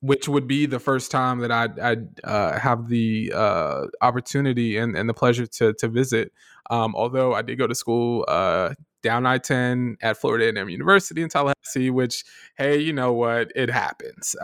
which 0.01 0.27
would 0.27 0.47
be 0.47 0.65
the 0.65 0.79
first 0.79 1.11
time 1.11 1.39
that 1.39 1.51
I'd, 1.51 1.79
I'd 1.79 2.07
uh, 2.23 2.59
have 2.59 2.87
the 2.87 3.31
uh, 3.33 3.85
opportunity 4.01 4.77
and, 4.77 4.97
and 4.97 5.07
the 5.07 5.13
pleasure 5.13 5.45
to 5.45 5.73
to 5.73 5.87
visit. 5.87 6.33
Um, 6.69 6.95
although 6.95 7.33
I 7.33 7.43
did 7.43 7.57
go 7.57 7.67
to 7.67 7.75
school 7.75 8.25
uh, 8.27 8.73
down 9.03 9.25
I 9.25 9.37
ten 9.37 9.97
at 10.01 10.17
Florida 10.17 10.51
A&M 10.57 10.69
University 10.69 11.21
in 11.21 11.29
Tallahassee, 11.29 11.91
which 11.91 12.23
hey, 12.57 12.79
you 12.79 12.93
know 12.93 13.13
what, 13.13 13.51
it 13.55 13.69
happens. 13.69 14.35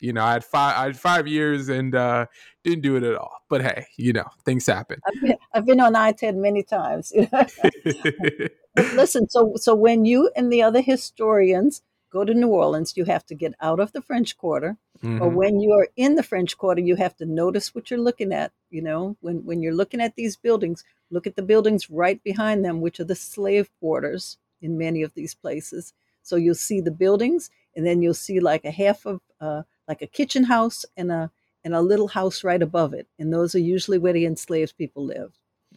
You 0.00 0.12
know, 0.12 0.24
I 0.24 0.32
had 0.32 0.44
five 0.44 0.76
I 0.76 0.84
had 0.84 0.98
five 0.98 1.26
years 1.26 1.68
and 1.68 1.94
uh, 1.94 2.26
didn't 2.64 2.82
do 2.82 2.96
it 2.96 3.02
at 3.02 3.16
all. 3.16 3.42
But 3.48 3.62
hey, 3.62 3.86
you 3.96 4.12
know, 4.12 4.26
things 4.44 4.66
happen. 4.66 5.00
I've 5.06 5.20
been, 5.20 5.38
I've 5.52 5.66
been 5.66 5.80
on 5.80 5.96
I 5.96 6.12
ten 6.12 6.40
many 6.40 6.62
times. 6.62 7.12
Listen, 8.76 9.28
so 9.28 9.54
so 9.56 9.74
when 9.74 10.04
you 10.04 10.30
and 10.36 10.52
the 10.52 10.62
other 10.62 10.80
historians 10.80 11.82
go 12.10 12.24
to 12.24 12.34
New 12.34 12.48
Orleans, 12.48 12.96
you 12.96 13.04
have 13.04 13.24
to 13.26 13.34
get 13.34 13.54
out 13.60 13.80
of 13.80 13.92
the 13.92 14.02
French 14.02 14.36
Quarter. 14.36 14.76
Mm-hmm. 15.02 15.22
Or 15.22 15.28
when 15.28 15.60
you 15.60 15.72
are 15.72 15.88
in 15.96 16.16
the 16.16 16.22
French 16.22 16.56
Quarter, 16.56 16.80
you 16.80 16.96
have 16.96 17.16
to 17.16 17.26
notice 17.26 17.74
what 17.74 17.90
you're 17.90 18.00
looking 18.00 18.32
at. 18.32 18.52
You 18.70 18.82
know, 18.82 19.16
when, 19.20 19.44
when 19.44 19.62
you're 19.62 19.74
looking 19.74 20.00
at 20.00 20.16
these 20.16 20.36
buildings, 20.36 20.84
look 21.10 21.26
at 21.26 21.36
the 21.36 21.42
buildings 21.42 21.90
right 21.90 22.22
behind 22.22 22.64
them, 22.64 22.80
which 22.80 22.98
are 23.00 23.04
the 23.04 23.14
slave 23.14 23.70
quarters 23.78 24.38
in 24.60 24.78
many 24.78 25.02
of 25.02 25.14
these 25.14 25.34
places. 25.34 25.92
So 26.22 26.36
you'll 26.36 26.54
see 26.54 26.80
the 26.80 26.90
buildings, 26.90 27.50
and 27.76 27.86
then 27.86 28.02
you'll 28.02 28.14
see 28.14 28.40
like 28.40 28.64
a 28.64 28.70
half 28.70 29.06
of, 29.06 29.20
uh, 29.40 29.62
like 29.88 30.02
a 30.02 30.06
kitchen 30.06 30.44
house 30.44 30.84
and 30.96 31.10
a 31.10 31.30
and 31.64 31.74
a 31.74 31.80
little 31.80 32.08
house 32.08 32.44
right 32.44 32.62
above 32.62 32.94
it, 32.94 33.08
and 33.18 33.32
those 33.32 33.54
are 33.54 33.60
usually 33.60 33.98
where 33.98 34.12
the 34.12 34.26
enslaved 34.26 34.76
people 34.78 35.04
live. 35.04 35.32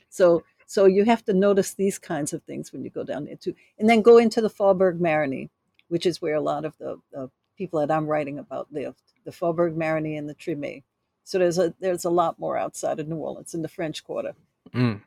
So 0.09 0.43
so 0.67 0.85
you 0.85 1.05
have 1.05 1.25
to 1.25 1.33
notice 1.33 1.73
these 1.73 1.97
kinds 1.97 2.33
of 2.33 2.43
things 2.43 2.71
when 2.71 2.83
you 2.83 2.89
go 2.89 3.03
down 3.03 3.25
there 3.25 3.35
too, 3.35 3.55
and 3.79 3.89
then 3.89 4.01
go 4.01 4.17
into 4.17 4.41
the 4.41 4.49
Faubourg 4.49 4.99
Marigny 4.99 5.49
which 5.91 6.05
is 6.05 6.21
where 6.21 6.35
a 6.35 6.41
lot 6.41 6.63
of 6.63 6.77
the, 6.77 6.97
the 7.11 7.29
people 7.57 7.81
that 7.81 7.91
I'm 7.91 8.07
writing 8.07 8.39
about 8.39 8.71
lived, 8.71 9.01
the 9.25 9.31
Faubourg 9.31 9.75
Marigny 9.75 10.17
and 10.17 10.27
the 10.27 10.33
Treme. 10.33 10.83
So 11.25 11.37
there's 11.37 11.59
a 11.59 11.73
there's 11.81 12.05
a 12.05 12.09
lot 12.09 12.39
more 12.39 12.57
outside 12.57 13.01
of 13.01 13.09
New 13.09 13.17
Orleans 13.17 13.53
in 13.53 13.61
the 13.61 13.67
French 13.67 14.01
Quarter. 14.05 14.33
Mm, 14.73 15.01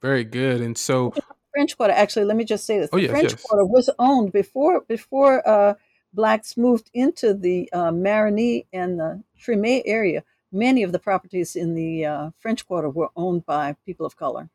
very 0.00 0.22
good. 0.22 0.60
And 0.60 0.78
so 0.78 1.12
French 1.52 1.76
Quarter, 1.76 1.94
actually, 1.94 2.26
let 2.26 2.36
me 2.36 2.44
just 2.44 2.64
say 2.66 2.78
this: 2.78 2.88
oh, 2.92 2.98
the 2.98 3.02
yes, 3.02 3.10
French 3.10 3.32
yes. 3.32 3.42
Quarter 3.42 3.64
was 3.64 3.90
owned 3.98 4.32
before 4.32 4.82
before 4.82 5.46
uh, 5.46 5.74
blacks 6.12 6.56
moved 6.56 6.90
into 6.94 7.34
the 7.34 7.68
uh, 7.72 7.90
Marigny 7.90 8.66
and 8.72 8.98
the 8.98 9.22
Treme 9.40 9.82
area. 9.84 10.24
Many 10.50 10.82
of 10.82 10.92
the 10.92 10.98
properties 10.98 11.56
in 11.56 11.74
the 11.74 12.04
uh, 12.04 12.30
French 12.38 12.66
Quarter 12.66 12.90
were 12.90 13.08
owned 13.16 13.46
by 13.46 13.76
people 13.86 14.04
of 14.04 14.16
color, 14.16 14.50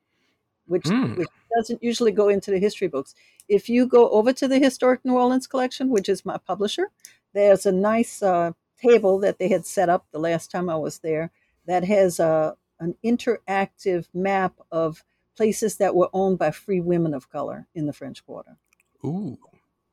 which, 0.67 0.83
mm. 0.83 1.17
which 1.17 1.29
doesn't 1.55 1.81
usually 1.81 2.11
go 2.11 2.29
into 2.29 2.51
the 2.51 2.59
history 2.59 2.87
books 2.87 3.15
if 3.47 3.69
you 3.69 3.85
go 3.85 4.09
over 4.09 4.33
to 4.33 4.47
the 4.47 4.59
Historic 4.59 5.03
New 5.03 5.15
Orleans 5.15 5.47
collection, 5.47 5.89
which 5.89 6.09
is 6.09 6.25
my 6.25 6.37
publisher, 6.37 6.89
there's 7.33 7.65
a 7.65 7.71
nice 7.71 8.21
uh, 8.21 8.51
table 8.81 9.19
that 9.19 9.39
they 9.39 9.47
had 9.47 9.65
set 9.65 9.89
up 9.89 10.05
the 10.11 10.19
last 10.19 10.51
time 10.51 10.69
I 10.69 10.75
was 10.75 10.99
there 10.99 11.31
that 11.65 11.83
has 11.85 12.19
a, 12.19 12.25
uh, 12.25 12.53
an 12.79 12.95
interactive 13.03 14.05
map 14.13 14.53
of 14.71 15.03
places 15.35 15.77
that 15.77 15.95
were 15.95 16.09
owned 16.13 16.37
by 16.37 16.51
free 16.51 16.79
women 16.79 17.13
of 17.13 17.29
color 17.29 17.65
in 17.73 17.87
the 17.87 17.93
French 17.93 18.23
Quarter. 18.23 18.57
Ooh. 19.03 19.37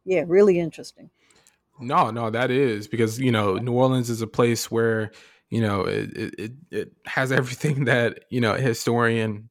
Yeah, 0.05 0.25
really 0.27 0.59
interesting. 0.59 1.09
No, 1.81 2.11
no, 2.11 2.31
that 2.31 2.51
is 2.51 2.87
because, 2.87 3.19
you 3.19 3.33
know, 3.33 3.55
New 3.57 3.73
Orleans 3.73 4.09
is 4.11 4.23
a 4.23 4.27
place 4.27 4.71
where, 4.71 5.11
you 5.51 5.61
know, 5.61 5.83
it, 5.83 6.35
it, 6.39 6.53
it 6.71 6.93
has 7.07 7.33
everything 7.33 7.85
that, 7.87 8.25
you 8.31 8.41
know, 8.41 8.55
a 8.55 8.61
historian, 8.61 9.49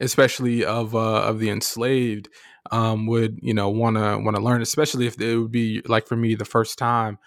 especially 0.00 0.64
of, 0.64 0.94
uh, 0.94 1.22
of 1.22 1.38
the 1.38 1.50
enslaved, 1.50 2.28
um, 2.72 3.06
would 3.06 3.38
you 3.42 3.54
know 3.54 3.68
want 3.68 3.96
to 3.96 4.18
want 4.18 4.36
to 4.36 4.42
learn, 4.42 4.62
especially 4.62 5.06
if 5.06 5.20
it 5.20 5.36
would 5.36 5.52
be 5.52 5.82
like 5.86 6.06
for 6.06 6.16
me 6.16 6.34
the 6.34 6.44
first 6.44 6.78
time. 6.78 7.18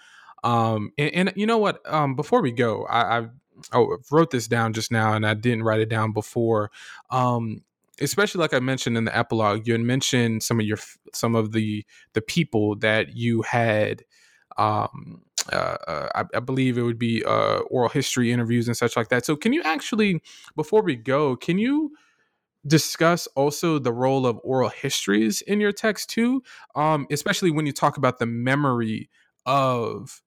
Um, 0.44 0.92
and, 0.98 1.14
and 1.14 1.32
you 1.36 1.46
know 1.46 1.58
what? 1.58 1.80
Um, 1.90 2.14
before 2.14 2.42
we 2.42 2.52
go, 2.52 2.84
I, 2.86 3.18
I 3.20 3.26
oh, 3.72 3.98
wrote 4.10 4.30
this 4.30 4.48
down 4.48 4.72
just 4.72 4.90
now, 4.92 5.14
and 5.14 5.26
I 5.26 5.34
didn't 5.34 5.64
write 5.64 5.80
it 5.80 5.88
down 5.88 6.12
before. 6.12 6.70
Um, 7.10 7.62
especially 8.00 8.40
like 8.40 8.54
I 8.54 8.60
mentioned 8.60 8.96
in 8.96 9.04
the 9.04 9.16
epilogue, 9.16 9.66
you 9.66 9.74
had 9.74 9.82
mentioned 9.82 10.42
some 10.42 10.60
of 10.60 10.66
your 10.66 10.78
some 11.12 11.34
of 11.34 11.52
the 11.52 11.84
the 12.14 12.22
people 12.22 12.76
that 12.76 13.16
you 13.16 13.42
had. 13.42 14.04
Um, 14.56 15.22
uh, 15.52 15.76
uh, 15.88 16.08
I, 16.14 16.24
I, 16.36 16.40
believe 16.40 16.76
it 16.76 16.82
would 16.82 16.98
be 16.98 17.24
uh, 17.24 17.60
oral 17.70 17.88
history 17.88 18.30
interviews 18.30 18.68
and 18.68 18.76
such 18.76 18.94
like 18.94 19.08
that. 19.08 19.24
So, 19.24 19.36
can 19.36 19.54
you 19.54 19.62
actually, 19.62 20.20
before 20.54 20.82
we 20.82 20.96
go, 20.96 21.34
can 21.34 21.56
you 21.56 21.92
discuss 22.66 23.26
also 23.28 23.78
the 23.78 23.92
role 23.92 24.26
of 24.26 24.38
oral 24.44 24.68
histories 24.68 25.40
in 25.42 25.60
your 25.60 25.72
text 25.72 26.10
too 26.10 26.42
um, 26.74 27.06
especially 27.10 27.50
when 27.50 27.64
you 27.64 27.72
talk 27.72 27.96
about 27.96 28.18
the 28.18 28.26
memory 28.26 29.08
of 29.46 30.20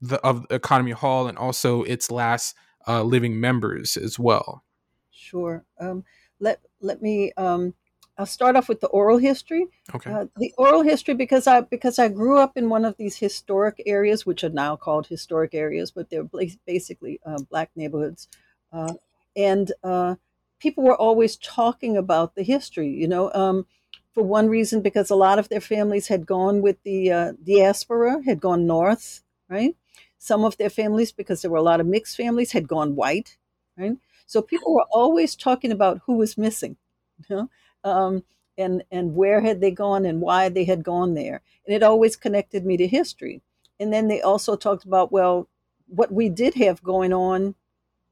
the 0.00 0.20
of 0.20 0.46
economy 0.50 0.92
hall 0.92 1.26
and 1.26 1.36
also 1.36 1.82
its 1.82 2.10
last 2.10 2.54
uh, 2.86 3.02
living 3.02 3.40
members 3.40 3.96
as 3.96 4.18
well 4.18 4.62
sure 5.10 5.64
um, 5.80 6.04
let 6.40 6.60
let 6.80 7.00
me 7.02 7.32
um, 7.36 7.74
I'll 8.20 8.26
start 8.26 8.54
off 8.54 8.68
with 8.68 8.80
the 8.80 8.88
oral 8.88 9.16
history. 9.16 9.66
Okay. 9.94 10.10
Uh, 10.10 10.26
the 10.36 10.52
oral 10.58 10.82
history 10.82 11.14
because 11.14 11.46
I 11.46 11.62
because 11.62 11.98
I 11.98 12.08
grew 12.08 12.38
up 12.38 12.56
in 12.56 12.68
one 12.68 12.84
of 12.84 12.96
these 12.98 13.16
historic 13.16 13.82
areas, 13.86 14.26
which 14.26 14.44
are 14.44 14.50
now 14.50 14.76
called 14.76 15.06
historic 15.06 15.54
areas, 15.54 15.90
but 15.90 16.10
they're 16.10 16.28
basically 16.66 17.18
uh, 17.24 17.38
black 17.48 17.70
neighborhoods, 17.76 18.28
uh, 18.72 18.92
and 19.34 19.72
uh, 19.82 20.16
people 20.58 20.84
were 20.84 20.96
always 20.96 21.36
talking 21.36 21.96
about 21.96 22.34
the 22.34 22.42
history, 22.42 22.90
you 22.90 23.08
know. 23.08 23.32
Um, 23.32 23.66
for 24.12 24.22
one 24.22 24.48
reason, 24.48 24.82
because 24.82 25.08
a 25.08 25.14
lot 25.14 25.38
of 25.38 25.48
their 25.48 25.60
families 25.60 26.08
had 26.08 26.26
gone 26.26 26.60
with 26.60 26.82
the 26.82 27.10
uh, 27.10 27.32
diaspora, 27.42 28.22
had 28.26 28.40
gone 28.40 28.66
north, 28.66 29.22
right? 29.48 29.74
Some 30.18 30.44
of 30.44 30.58
their 30.58 30.68
families, 30.68 31.12
because 31.12 31.40
there 31.40 31.50
were 31.50 31.56
a 31.56 31.62
lot 31.62 31.80
of 31.80 31.86
mixed 31.86 32.16
families, 32.16 32.52
had 32.52 32.68
gone 32.68 32.96
white, 32.96 33.38
right? 33.78 33.96
So 34.30 34.40
people 34.42 34.72
were 34.72 34.86
always 34.92 35.34
talking 35.34 35.72
about 35.72 36.02
who 36.06 36.14
was 36.14 36.38
missing, 36.38 36.76
you 37.28 37.36
know? 37.36 37.50
um, 37.82 38.22
and 38.56 38.84
and 38.92 39.16
where 39.16 39.40
had 39.40 39.60
they 39.60 39.72
gone 39.72 40.04
and 40.06 40.20
why 40.20 40.48
they 40.48 40.64
had 40.64 40.84
gone 40.84 41.14
there, 41.14 41.42
and 41.66 41.74
it 41.74 41.82
always 41.82 42.14
connected 42.14 42.64
me 42.64 42.76
to 42.76 42.86
history. 42.86 43.42
And 43.80 43.92
then 43.92 44.06
they 44.06 44.20
also 44.22 44.54
talked 44.54 44.84
about 44.84 45.10
well, 45.10 45.48
what 45.88 46.12
we 46.12 46.28
did 46.28 46.54
have 46.54 46.80
going 46.84 47.12
on 47.12 47.56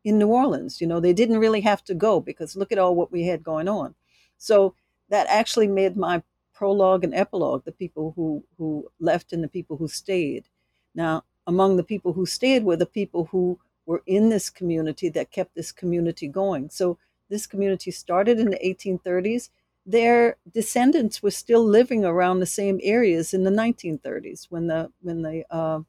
in 0.04 0.18
New 0.18 0.28
Orleans. 0.28 0.80
You 0.80 0.88
know, 0.88 0.98
they 1.00 1.12
didn't 1.12 1.38
really 1.38 1.60
have 1.60 1.84
to 1.84 1.94
go 1.94 2.20
because 2.20 2.56
look 2.56 2.72
at 2.72 2.78
all 2.78 2.96
what 2.96 3.12
we 3.12 3.26
had 3.26 3.44
going 3.44 3.68
on. 3.68 3.94
So 4.38 4.74
that 5.10 5.28
actually 5.28 5.68
made 5.68 5.96
my 5.96 6.22
prologue 6.52 7.04
and 7.04 7.14
epilogue 7.14 7.64
the 7.64 7.72
people 7.72 8.12
who 8.16 8.42
who 8.58 8.90
left 9.00 9.32
and 9.32 9.44
the 9.44 9.48
people 9.48 9.76
who 9.76 9.86
stayed. 9.88 10.46
Now, 10.96 11.22
among 11.46 11.76
the 11.76 11.84
people 11.84 12.12
who 12.14 12.26
stayed 12.26 12.64
were 12.64 12.76
the 12.76 12.86
people 13.00 13.26
who 13.30 13.60
were 13.88 14.02
in 14.06 14.28
this 14.28 14.50
community 14.50 15.08
that 15.08 15.32
kept 15.32 15.56
this 15.56 15.72
community 15.72 16.28
going. 16.28 16.70
So 16.70 16.98
this 17.30 17.46
community 17.46 17.90
started 17.90 18.38
in 18.38 18.50
the 18.50 18.64
1830s. 18.64 19.50
Their 19.86 20.36
descendants 20.52 21.22
were 21.22 21.30
still 21.32 21.64
living 21.64 22.04
around 22.04 22.40
the 22.40 22.46
same 22.46 22.80
areas 22.82 23.34
in 23.34 23.44
the 23.44 23.50
1930s 23.50 24.48
when 24.50 24.68
the 24.68 24.92
when 25.00 25.22
the 25.22 25.44
uh, 25.50 25.80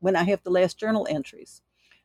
when 0.00 0.16
I 0.16 0.24
have 0.24 0.42
the 0.44 0.50
last 0.50 0.78
journal 0.78 1.06
entries 1.10 1.62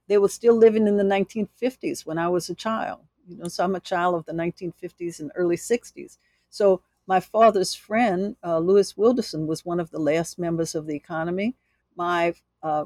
they 0.08 0.18
were 0.18 0.30
still 0.30 0.56
living 0.56 0.88
in 0.88 0.98
the 0.98 1.04
1950s 1.04 2.06
when 2.06 2.18
I 2.18 2.30
was 2.30 2.50
a 2.50 2.56
child. 2.56 3.02
You 3.28 3.38
know, 3.38 3.48
so 3.50 3.64
I'm 3.66 3.76
a 3.76 3.80
child 3.80 4.16
of 4.16 4.26
the 4.26 4.34
1950s 4.34 5.20
and 5.20 5.32
early 5.36 5.58
60s. 5.58 6.18
So 6.50 6.82
my 7.08 7.20
father's 7.22 7.76
friend, 7.76 8.36
uh, 8.44 8.60
Lewis 8.60 8.98
Wilderson, 8.98 9.48
was 9.48 9.66
one 9.66 9.80
of 9.80 9.92
the 9.92 10.00
last 10.00 10.40
members 10.40 10.76
of 10.76 10.88
the 10.88 10.96
economy. 10.96 11.56
My 11.96 12.36
uh, 12.64 12.86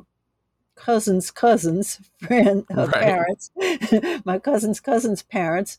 cousin's 0.77 1.31
cousin's 1.31 1.99
friend 2.19 2.65
uh, 2.75 2.87
right. 2.87 2.93
parents, 2.93 3.51
my 4.25 4.39
cousin's 4.39 4.79
cousin's 4.79 5.23
parents, 5.23 5.77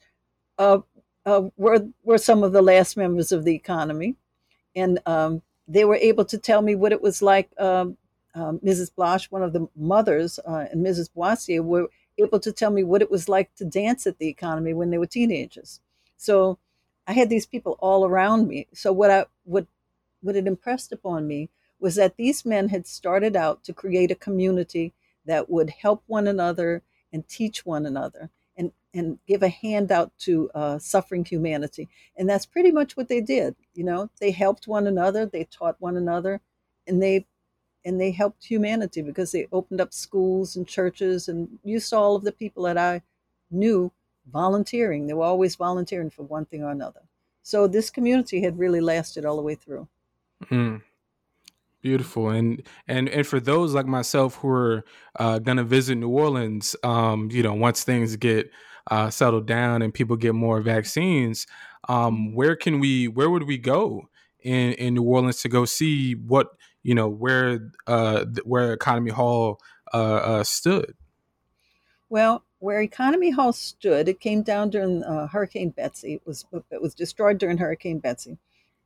uh, 0.59 0.79
uh, 1.25 1.49
were 1.57 1.87
were 2.03 2.19
some 2.19 2.43
of 2.43 2.53
the 2.53 2.63
last 2.63 2.97
members 2.97 3.33
of 3.33 3.45
the 3.45 3.55
economy, 3.55 4.17
and 4.75 4.99
um, 5.07 5.43
they 5.67 5.85
were 5.85 5.97
able 5.97 6.25
to 6.25 6.39
tell 6.39 6.63
me 6.63 6.75
what 6.75 6.93
it 6.93 7.03
was 7.03 7.23
like 7.23 7.51
um, 7.59 7.97
um, 8.35 8.59
Mrs. 8.61 8.95
Blash, 8.95 9.31
one 9.31 9.43
of 9.43 9.53
the 9.53 9.69
mothers, 9.77 10.39
uh, 10.47 10.67
and 10.71 10.85
Mrs. 10.85 11.11
Boissier 11.17 11.63
were 11.63 11.89
able 12.19 12.41
to 12.41 12.53
tell 12.53 12.71
me 12.71 12.83
what 12.83 13.03
it 13.03 13.11
was 13.11 13.29
like 13.29 13.55
to 13.57 13.65
dance 13.65 14.07
at 14.07 14.19
the 14.19 14.29
economy 14.29 14.75
when 14.75 14.91
they 14.91 14.99
were 14.99 15.07
teenagers. 15.07 15.81
So 16.17 16.59
I 17.07 17.13
had 17.13 17.31
these 17.31 17.47
people 17.47 17.77
all 17.81 18.05
around 18.05 18.49
me. 18.49 18.67
So 18.73 18.93
what 18.93 19.11
I 19.11 19.27
what 19.45 19.67
what 20.21 20.37
it 20.37 20.47
impressed 20.47 20.93
upon 20.93 21.27
me 21.27 21.49
was 21.81 21.95
that 21.97 22.17
these 22.17 22.45
men 22.45 22.69
had 22.69 22.87
started 22.87 23.37
out 23.37 23.65
to 23.65 23.73
create 23.73 24.11
a 24.11 24.17
community 24.17 24.93
that 25.27 25.49
would 25.49 25.71
help 25.71 26.03
one 26.07 26.27
another 26.27 26.83
and 27.13 27.29
teach 27.29 27.65
one 27.65 27.87
another. 27.87 28.31
And 28.57 28.73
and 28.95 29.19
give 29.27 29.43
a 29.43 29.49
handout 29.49 30.11
to 30.19 30.51
uh, 30.55 30.79
suffering 30.79 31.25
humanity. 31.25 31.89
And 32.17 32.29
that's 32.29 32.47
pretty 32.47 32.71
much 32.71 32.97
what 32.97 33.09
they 33.09 33.21
did. 33.21 33.55
You 33.75 33.85
know, 33.85 34.11
they 34.21 34.31
helped 34.31 34.67
one 34.67 34.87
another, 34.87 35.27
they 35.27 35.45
taught 35.45 35.77
one 35.79 35.97
another, 35.97 36.41
and 36.87 37.03
they 37.03 37.27
and 37.85 38.01
they 38.01 38.11
helped 38.11 38.45
humanity 38.45 39.03
because 39.03 39.33
they 39.33 39.47
opened 39.53 39.81
up 39.81 39.95
schools 39.95 40.57
and 40.57 40.67
churches. 40.67 41.29
And 41.29 41.59
you 41.63 41.81
saw 41.81 42.03
all 42.03 42.17
of 42.17 42.25
the 42.25 42.33
people 42.33 42.65
that 42.65 42.77
I 42.77 43.03
knew 43.51 43.93
volunteering. 44.31 45.07
They 45.07 45.15
were 45.15 45.25
always 45.25 45.57
volunteering 45.57 46.11
for 46.11 46.23
one 46.23 46.45
thing 46.45 46.63
or 46.63 46.71
another. 46.71 47.01
So 47.43 47.67
this 47.67 47.89
community 47.89 48.43
had 48.43 48.59
really 48.59 48.81
lasted 48.81 49.25
all 49.25 49.37
the 49.37 49.43
way 49.43 49.55
through. 49.55 49.89
Mm. 50.47 50.83
Beautiful, 51.81 52.31
and 52.31 52.63
and 52.89 53.09
and 53.09 53.27
for 53.27 53.39
those 53.39 53.73
like 53.73 53.87
myself 53.87 54.35
who 54.37 54.49
are 54.49 54.85
uh, 55.17 55.39
gonna 55.39 55.63
visit 55.63 55.95
New 55.95 56.09
Orleans, 56.09 56.75
um, 56.83 57.29
you 57.31 57.43
know, 57.43 57.55
once 57.55 57.85
things 57.85 58.17
get 58.17 58.51
uh, 58.91 59.11
settled 59.11 59.47
down 59.47 59.83
and 59.83 59.95
people 59.95 60.17
get 60.17 60.35
more 60.35 60.61
vaccines, 60.61 61.47
um, 61.89 62.35
where 62.35 62.57
can 62.57 62.81
we? 62.81 63.07
Where 63.07 63.31
would 63.31 63.45
we 63.45 63.59
go 63.59 64.09
in 64.41 64.73
in 64.73 64.95
New 64.95 65.03
Orleans 65.03 65.41
to 65.43 65.49
go 65.49 65.65
see 65.65 66.15
what 66.15 66.49
you 66.83 66.95
know 66.95 67.09
where 67.09 67.71
uh, 67.87 68.25
where 68.45 68.73
Economy 68.73 69.11
Hall 69.11 69.61
uh, 69.93 69.97
uh, 69.97 70.45
stood? 70.45 70.95
Well, 72.09 72.45
where 72.59 72.81
Economy 72.81 73.31
Hall 73.31 73.53
stood, 73.53 74.09
it 74.09 74.21
came 74.21 74.43
down 74.43 74.71
during 74.71 75.03
uh, 75.05 75.29
Hurricane 75.29 75.71
Betsy. 75.71 76.15
It 76.15 76.23
was 76.27 76.45
it 76.71 76.83
was 76.83 76.95
destroyed 76.95 77.39
during 77.39 77.59
Hurricane 77.59 77.99
Betsy, 77.99 78.39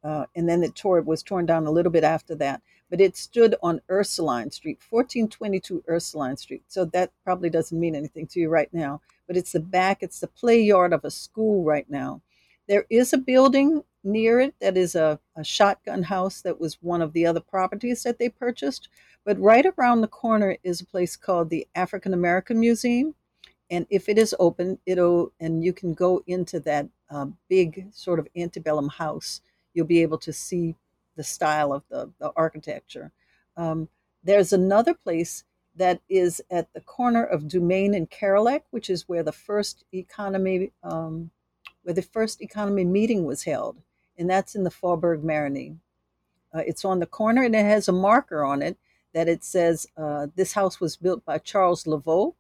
uh, 0.04 0.26
and 0.34 0.48
then 0.48 0.62
it 0.62 0.74
tore 0.74 1.00
was 1.00 1.22
torn 1.22 1.46
down 1.46 1.66
a 1.66 1.70
little 1.70 1.92
bit 1.92 2.04
after 2.04 2.34
that 2.34 2.60
but 2.92 3.00
it 3.00 3.16
stood 3.16 3.54
on 3.62 3.80
Ursuline 3.88 4.50
Street, 4.50 4.78
1422 4.90 5.82
Ursuline 5.88 6.36
Street. 6.36 6.62
So 6.68 6.84
that 6.84 7.10
probably 7.24 7.48
doesn't 7.48 7.80
mean 7.80 7.94
anything 7.94 8.26
to 8.26 8.38
you 8.38 8.50
right 8.50 8.68
now, 8.70 9.00
but 9.26 9.34
it's 9.34 9.52
the 9.52 9.60
back, 9.60 10.02
it's 10.02 10.20
the 10.20 10.26
play 10.26 10.60
yard 10.60 10.92
of 10.92 11.02
a 11.02 11.10
school 11.10 11.64
right 11.64 11.88
now. 11.88 12.20
There 12.68 12.84
is 12.90 13.14
a 13.14 13.16
building 13.16 13.82
near 14.04 14.40
it 14.40 14.54
that 14.60 14.76
is 14.76 14.94
a, 14.94 15.18
a 15.34 15.42
shotgun 15.42 16.02
house 16.02 16.42
that 16.42 16.60
was 16.60 16.82
one 16.82 17.00
of 17.00 17.14
the 17.14 17.24
other 17.24 17.40
properties 17.40 18.02
that 18.02 18.18
they 18.18 18.28
purchased. 18.28 18.90
But 19.24 19.40
right 19.40 19.64
around 19.78 20.02
the 20.02 20.06
corner 20.06 20.58
is 20.62 20.82
a 20.82 20.86
place 20.86 21.16
called 21.16 21.48
the 21.48 21.66
African 21.74 22.12
American 22.12 22.60
Museum. 22.60 23.14
And 23.70 23.86
if 23.88 24.10
it 24.10 24.18
is 24.18 24.34
open, 24.38 24.78
it'll, 24.84 25.32
and 25.40 25.64
you 25.64 25.72
can 25.72 25.94
go 25.94 26.22
into 26.26 26.60
that 26.60 26.88
uh, 27.08 27.28
big 27.48 27.86
sort 27.90 28.18
of 28.18 28.28
antebellum 28.36 28.90
house, 28.90 29.40
you'll 29.74 29.86
be 29.86 30.02
able 30.02 30.18
to 30.18 30.32
see 30.32 30.76
the 31.16 31.24
style 31.24 31.72
of 31.72 31.82
the, 31.88 32.10
the 32.18 32.32
architecture. 32.36 33.12
Um, 33.56 33.88
there's 34.24 34.52
another 34.52 34.94
place 34.94 35.44
that 35.76 36.00
is 36.08 36.42
at 36.50 36.72
the 36.74 36.80
corner 36.80 37.24
of 37.24 37.44
Dumaine 37.44 37.96
and 37.96 38.10
Kerlerec, 38.10 38.62
which 38.70 38.90
is 38.90 39.08
where 39.08 39.22
the 39.22 39.32
first 39.32 39.84
economy 39.92 40.72
um, 40.82 41.30
where 41.82 41.94
the 41.94 42.02
first 42.02 42.40
economy 42.40 42.84
meeting 42.84 43.24
was 43.24 43.42
held, 43.44 43.78
and 44.16 44.30
that's 44.30 44.54
in 44.54 44.64
the 44.64 44.70
Faubourg 44.70 45.22
Marigny. 45.22 45.76
Uh, 46.54 46.62
it's 46.66 46.84
on 46.84 47.00
the 47.00 47.06
corner, 47.06 47.42
and 47.42 47.56
it 47.56 47.64
has 47.64 47.88
a 47.88 47.92
marker 47.92 48.44
on 48.44 48.62
it 48.62 48.76
that 49.14 49.28
it 49.28 49.42
says 49.42 49.86
uh, 49.96 50.26
this 50.36 50.52
house 50.52 50.80
was 50.80 50.96
built 50.96 51.24
by 51.24 51.38
Charles 51.38 51.84
Laveau, 51.84 52.34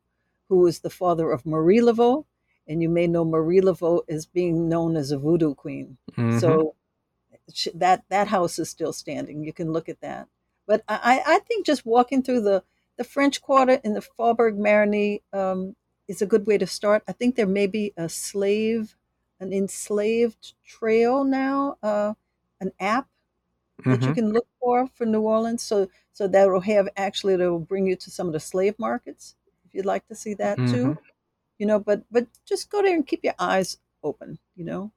who 0.48 0.58
was 0.58 0.80
the 0.80 0.90
father 0.90 1.30
of 1.30 1.46
Marie 1.46 1.80
Laveau, 1.80 2.24
and 2.68 2.82
you 2.82 2.88
may 2.88 3.06
know 3.06 3.24
Marie 3.24 3.60
Laveau 3.60 4.02
as 4.08 4.26
being 4.26 4.68
known 4.68 4.96
as 4.96 5.10
a 5.10 5.18
voodoo 5.18 5.54
queen. 5.54 5.96
Mm-hmm. 6.12 6.38
So 6.38 6.74
that 7.74 8.04
that 8.08 8.28
house 8.28 8.58
is 8.58 8.68
still 8.68 8.92
standing. 8.92 9.42
You 9.44 9.52
can 9.52 9.72
look 9.72 9.88
at 9.88 10.00
that. 10.00 10.28
But 10.66 10.84
I, 10.88 11.22
I 11.26 11.38
think 11.40 11.66
just 11.66 11.84
walking 11.84 12.22
through 12.22 12.42
the, 12.42 12.62
the 12.96 13.04
French 13.04 13.42
Quarter 13.42 13.80
in 13.84 13.94
the 13.94 14.00
Faubourg 14.00 14.56
Marigny 14.56 15.22
um, 15.32 15.74
is 16.08 16.22
a 16.22 16.26
good 16.26 16.46
way 16.46 16.58
to 16.58 16.66
start. 16.66 17.02
I 17.08 17.12
think 17.12 17.34
there 17.34 17.46
may 17.46 17.66
be 17.66 17.92
a 17.96 18.08
slave, 18.08 18.96
an 19.40 19.52
enslaved 19.52 20.54
trail 20.64 21.24
now, 21.24 21.78
uh, 21.82 22.14
an 22.60 22.72
app 22.78 23.08
that 23.84 24.00
mm-hmm. 24.00 24.08
you 24.08 24.14
can 24.14 24.32
look 24.32 24.46
for 24.60 24.86
for 24.94 25.04
New 25.04 25.22
Orleans. 25.22 25.62
So 25.62 25.88
so 26.12 26.28
that 26.28 26.48
will 26.48 26.60
have 26.60 26.88
actually 26.96 27.36
that 27.36 27.50
will 27.50 27.58
bring 27.58 27.86
you 27.86 27.96
to 27.96 28.10
some 28.10 28.28
of 28.28 28.32
the 28.32 28.40
slave 28.40 28.78
markets 28.78 29.34
if 29.66 29.74
you'd 29.74 29.86
like 29.86 30.06
to 30.08 30.14
see 30.14 30.34
that 30.34 30.58
mm-hmm. 30.58 30.72
too. 30.72 30.98
You 31.58 31.66
know, 31.66 31.80
but 31.80 32.04
but 32.10 32.28
just 32.44 32.70
go 32.70 32.82
there 32.82 32.94
and 32.94 33.06
keep 33.06 33.24
your 33.24 33.34
eyes 33.38 33.78
open. 34.02 34.38
You 34.54 34.64
know. 34.64 34.92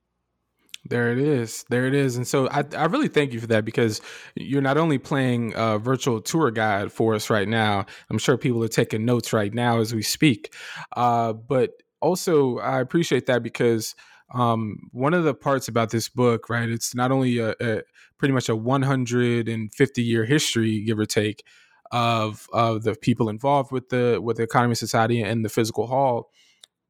There 0.87 1.11
it 1.11 1.17
is. 1.17 1.65
There 1.69 1.87
it 1.87 1.95
is. 1.95 2.15
And 2.15 2.27
so 2.27 2.47
I, 2.49 2.63
I 2.77 2.85
really 2.85 3.07
thank 3.07 3.33
you 3.33 3.39
for 3.39 3.47
that 3.47 3.65
because 3.65 4.01
you're 4.35 4.61
not 4.61 4.77
only 4.77 4.99
playing 4.99 5.53
a 5.55 5.79
virtual 5.79 6.21
tour 6.21 6.51
guide 6.51 6.91
for 6.91 7.15
us 7.15 7.29
right 7.29 7.47
now. 7.47 7.85
I'm 8.09 8.19
sure 8.19 8.37
people 8.37 8.63
are 8.63 8.67
taking 8.67 9.03
notes 9.03 9.33
right 9.33 9.51
now 9.51 9.79
as 9.79 9.95
we 9.95 10.03
speak. 10.03 10.53
Uh, 10.95 11.33
but 11.33 11.71
also, 12.01 12.59
I 12.59 12.81
appreciate 12.81 13.25
that 13.25 13.41
because 13.41 13.95
um, 14.33 14.77
one 14.91 15.15
of 15.15 15.23
the 15.23 15.33
parts 15.33 15.67
about 15.67 15.89
this 15.89 16.07
book, 16.07 16.49
right, 16.49 16.69
it's 16.69 16.93
not 16.93 17.11
only 17.11 17.39
a, 17.39 17.55
a 17.59 17.81
pretty 18.19 18.33
much 18.33 18.47
a 18.47 18.55
150 18.55 20.03
year 20.03 20.25
history, 20.25 20.83
give 20.83 20.99
or 20.99 21.05
take, 21.05 21.43
of 21.91 22.47
of 22.53 22.83
the 22.83 22.95
people 22.95 23.29
involved 23.29 23.71
with 23.71 23.89
the 23.89 24.19
with 24.21 24.37
the 24.37 24.43
economy 24.43 24.75
society 24.75 25.21
and 25.21 25.45
the 25.45 25.49
physical 25.49 25.87
hall, 25.87 26.29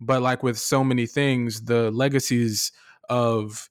but 0.01 0.21
like 0.21 0.43
with 0.43 0.57
so 0.57 0.83
many 0.83 1.05
things, 1.05 1.63
the 1.63 1.91
legacies 1.91 2.71
of 3.09 3.69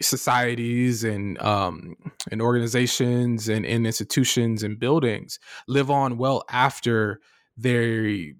societies 0.00 1.04
and 1.04 1.40
um, 1.40 1.96
and 2.30 2.42
organizations 2.42 3.48
and, 3.48 3.64
and 3.64 3.86
institutions 3.86 4.62
and 4.62 4.78
buildings 4.78 5.38
live 5.68 5.90
on 5.90 6.18
well 6.18 6.44
after 6.50 7.20
they 7.56 8.34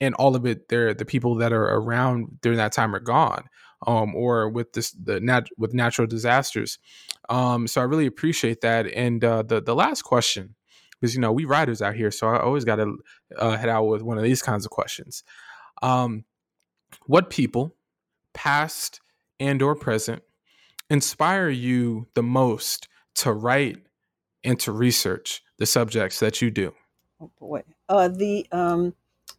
and 0.00 0.14
all 0.16 0.36
of 0.36 0.46
it 0.46 0.68
they're 0.68 0.94
the 0.94 1.04
people 1.04 1.34
that 1.36 1.52
are 1.52 1.74
around 1.74 2.40
during 2.42 2.58
that 2.58 2.72
time 2.72 2.94
are 2.94 3.00
gone 3.00 3.44
um, 3.86 4.14
or 4.14 4.48
with 4.48 4.72
this 4.72 4.90
the 4.92 5.20
nat- 5.20 5.48
with 5.56 5.74
natural 5.74 6.06
disasters. 6.06 6.78
Um, 7.28 7.66
so 7.66 7.80
i 7.80 7.84
really 7.84 8.06
appreciate 8.06 8.60
that. 8.60 8.86
And 8.86 9.24
uh, 9.24 9.42
the 9.42 9.60
the 9.60 9.74
last 9.74 10.02
question 10.02 10.54
because 11.00 11.14
you 11.14 11.20
know 11.20 11.32
we 11.32 11.46
writers 11.46 11.80
out 11.80 11.94
here 11.94 12.10
so 12.10 12.28
i 12.28 12.38
always 12.38 12.64
got 12.64 12.76
to 12.76 12.98
uh, 13.38 13.56
head 13.56 13.70
out 13.70 13.84
with 13.84 14.02
one 14.02 14.18
of 14.18 14.24
these 14.24 14.42
kinds 14.42 14.64
of 14.64 14.70
questions. 14.70 15.24
Um, 15.82 16.24
what 17.06 17.30
people 17.30 17.76
past 18.34 19.00
and 19.38 19.62
or 19.62 19.74
present 19.74 20.22
inspire 20.90 21.48
you 21.48 22.08
the 22.14 22.22
most 22.22 22.88
to 23.14 23.32
write 23.32 23.78
and 24.44 24.58
to 24.60 24.72
research 24.72 25.42
the 25.58 25.66
subjects 25.66 26.18
that 26.20 26.42
you 26.42 26.50
do? 26.50 26.74
Oh 27.20 27.30
boy, 27.38 27.62
uh, 27.88 28.08
the 28.08 28.46
um, 28.52 28.94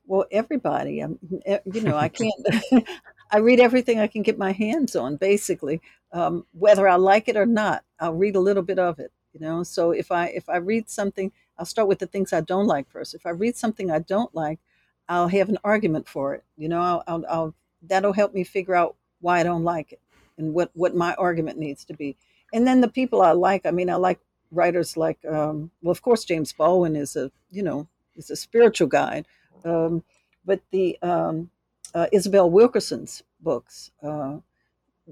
well, 0.05 0.25
everybody. 0.31 1.01
Um, 1.01 1.19
you 1.45 1.81
know, 1.81 1.97
I 1.97 2.09
can't. 2.09 2.33
I 3.33 3.37
read 3.37 3.59
everything 3.59 3.99
I 3.99 4.07
can 4.07 4.23
get 4.23 4.37
my 4.37 4.51
hands 4.51 4.95
on, 4.95 5.15
basically, 5.15 5.81
um, 6.11 6.45
whether 6.51 6.87
I 6.87 6.95
like 6.95 7.29
it 7.29 7.37
or 7.37 7.45
not. 7.45 7.83
I'll 7.99 8.13
read 8.13 8.35
a 8.35 8.41
little 8.41 8.63
bit 8.63 8.79
of 8.79 8.99
it. 8.99 9.11
You 9.33 9.39
know, 9.39 9.63
so 9.63 9.91
if 9.91 10.11
I 10.11 10.27
if 10.27 10.49
I 10.49 10.57
read 10.57 10.89
something, 10.89 11.31
I'll 11.57 11.65
start 11.65 11.87
with 11.87 11.99
the 11.99 12.07
things 12.07 12.33
I 12.33 12.41
don't 12.41 12.67
like 12.67 12.89
first. 12.89 13.13
If 13.13 13.25
I 13.25 13.31
read 13.31 13.55
something 13.55 13.89
I 13.89 13.99
don't 13.99 14.33
like, 14.35 14.59
I'll 15.07 15.29
have 15.29 15.49
an 15.49 15.57
argument 15.63 16.07
for 16.07 16.35
it. 16.35 16.43
You 16.57 16.69
know, 16.69 16.81
I'll, 16.81 17.03
I'll, 17.07 17.25
I'll 17.29 17.55
that'll 17.81 18.13
help 18.13 18.33
me 18.33 18.43
figure 18.43 18.75
out 18.75 18.95
why 19.21 19.39
I 19.39 19.43
don't 19.43 19.63
like 19.63 19.93
it 19.93 20.01
and 20.41 20.53
what 20.53 20.71
what 20.73 20.95
my 20.95 21.13
argument 21.15 21.57
needs 21.57 21.85
to 21.85 21.93
be. 21.93 22.17
And 22.53 22.67
then 22.67 22.81
the 22.81 22.89
people 22.89 23.21
I 23.21 23.31
like, 23.31 23.65
I 23.65 23.71
mean, 23.71 23.89
I 23.89 23.95
like 23.95 24.19
writers 24.51 24.97
like, 24.97 25.19
um, 25.25 25.71
well, 25.81 25.91
of 25.91 26.01
course, 26.01 26.25
James 26.25 26.51
Baldwin 26.51 26.95
is 26.95 27.15
a 27.15 27.31
you 27.49 27.63
know 27.63 27.87
is 28.15 28.29
a 28.29 28.35
spiritual 28.35 28.87
guide, 28.87 29.25
um, 29.63 30.03
but 30.45 30.59
the 30.71 30.97
um, 31.01 31.49
uh, 31.93 32.07
Isabel 32.11 32.49
Wilkerson's 32.49 33.23
books 33.39 33.91
uh, 34.03 34.37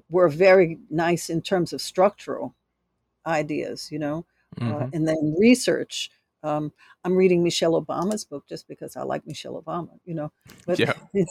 were 0.10 0.30
very 0.30 0.80
nice 0.90 1.30
in 1.30 1.42
terms 1.42 1.74
of 1.74 1.82
structural 1.82 2.56
ideas, 3.26 3.90
you 3.92 4.00
know, 4.00 4.26
uh, 4.60 4.64
mm-hmm. 4.64 4.84
uh, 4.84 4.88
and 4.94 5.08
then 5.08 5.36
research. 5.40 6.12
Um, 6.44 6.72
I'm 7.04 7.16
reading 7.16 7.44
Michelle 7.44 7.82
Obama's 7.82 8.24
book 8.24 8.46
just 8.48 8.68
because 8.68 8.96
I 8.96 9.04
like 9.04 9.26
Michelle 9.28 9.62
Obama, 9.62 10.00
you 10.06 10.14
know. 10.14 10.32
But, 10.66 10.80
yeah. 10.80 10.94
you 11.14 11.26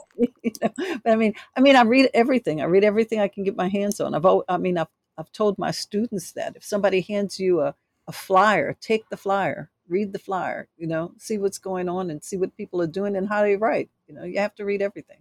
know, 0.63 0.71
but 0.77 1.13
I 1.13 1.17
mean, 1.17 1.35
I 1.57 1.61
mean, 1.61 1.77
I 1.77 1.83
read 1.83 2.11
everything. 2.15 2.61
I 2.61 2.65
read 2.65 2.85
everything 2.85 3.21
I 3.21 3.29
can 3.29 3.45
get 3.45 3.57
my 3.57 3.69
hands 3.69 4.01
on. 4.01 4.15
I've, 4.15 4.27
I 4.49 4.59
mean, 4.59 4.79
I've, 4.79 4.89
I've 5.17 5.33
told 5.33 5.59
my 5.59 5.71
students 5.71 6.33
that 6.33 6.57
if 6.57 6.65
somebody 6.65 7.01
hands 7.01 7.41
you 7.41 7.61
a, 7.61 7.75
a 8.07 8.13
flyer, 8.13 8.77
take 8.81 9.09
the 9.09 9.17
flyer, 9.17 9.71
read 9.89 10.13
the 10.13 10.19
flyer, 10.19 10.69
you 10.77 10.87
know, 10.87 11.13
see 11.19 11.39
what's 11.39 11.59
going 11.59 11.89
on 11.89 12.11
and 12.11 12.23
see 12.23 12.37
what 12.37 12.57
people 12.57 12.81
are 12.81 12.87
doing 12.87 13.17
and 13.17 13.29
how 13.29 13.43
they 13.43 13.57
write. 13.57 13.91
You 14.07 14.15
know, 14.15 14.25
you 14.25 14.39
have 14.39 14.55
to 14.57 14.65
read 14.65 14.83
everything. 14.83 15.19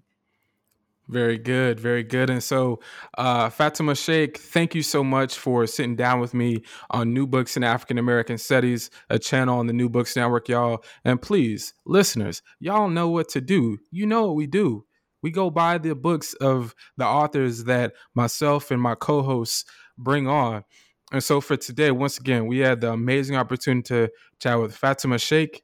Very 1.09 1.37
good, 1.37 1.79
very 1.79 2.03
good. 2.03 2.29
And 2.29 2.43
so, 2.43 2.81
uh, 3.17 3.49
Fatima 3.49 3.93
Shaik, 3.93 4.37
thank 4.37 4.75
you 4.75 4.81
so 4.81 5.05
much 5.05 5.37
for 5.37 5.65
sitting 5.65 5.95
down 5.95 6.19
with 6.19 6.33
me 6.33 6.63
on 6.89 7.13
New 7.13 7.25
Books 7.25 7.55
in 7.55 7.63
African 7.63 7.97
American 7.97 8.37
Studies, 8.37 8.89
a 9.09 9.17
channel 9.17 9.57
on 9.57 9.67
the 9.67 9.73
New 9.73 9.87
Books 9.87 10.17
Network, 10.17 10.49
y'all. 10.49 10.83
And 11.05 11.21
please, 11.21 11.73
listeners, 11.85 12.41
y'all 12.59 12.89
know 12.89 13.07
what 13.07 13.29
to 13.29 13.41
do. 13.41 13.77
You 13.89 14.05
know 14.05 14.25
what 14.25 14.35
we 14.35 14.47
do. 14.47 14.83
We 15.23 15.31
go 15.31 15.49
buy 15.49 15.77
the 15.77 15.95
books 15.95 16.33
of 16.35 16.75
the 16.97 17.05
authors 17.05 17.63
that 17.63 17.93
myself 18.13 18.69
and 18.69 18.81
my 18.81 18.95
co 18.95 19.21
hosts 19.21 19.63
bring 19.97 20.27
on. 20.27 20.65
And 21.13 21.23
so, 21.23 21.39
for 21.39 21.55
today, 21.55 21.91
once 21.91 22.17
again, 22.17 22.47
we 22.47 22.59
had 22.59 22.81
the 22.81 22.91
amazing 22.91 23.37
opportunity 23.37 23.87
to 23.87 24.09
chat 24.41 24.59
with 24.59 24.75
Fatima 24.75 25.15
Shaik 25.15 25.61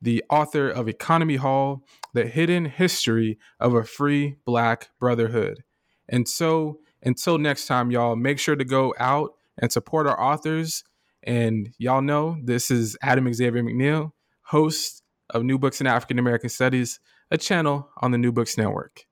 the 0.00 0.22
author 0.30 0.68
of 0.68 0.88
Economy 0.88 1.36
Hall 1.36 1.84
The 2.14 2.26
Hidden 2.26 2.66
History 2.66 3.38
of 3.60 3.74
a 3.74 3.84
Free 3.84 4.36
Black 4.44 4.90
Brotherhood. 5.00 5.64
And 6.08 6.28
so, 6.28 6.78
until 7.02 7.38
next 7.38 7.66
time, 7.66 7.90
y'all, 7.90 8.16
make 8.16 8.38
sure 8.38 8.56
to 8.56 8.64
go 8.64 8.94
out 8.98 9.32
and 9.58 9.72
support 9.72 10.06
our 10.06 10.20
authors. 10.20 10.84
And 11.22 11.70
y'all 11.78 12.02
know 12.02 12.36
this 12.42 12.70
is 12.70 12.96
Adam 13.02 13.32
Xavier 13.32 13.62
McNeil, 13.62 14.12
host 14.42 15.02
of 15.30 15.42
New 15.42 15.58
Books 15.58 15.80
in 15.80 15.86
African 15.86 16.18
American 16.18 16.48
Studies, 16.48 17.00
a 17.30 17.38
channel 17.38 17.88
on 18.00 18.12
the 18.12 18.18
New 18.18 18.32
Books 18.32 18.56
Network. 18.56 19.06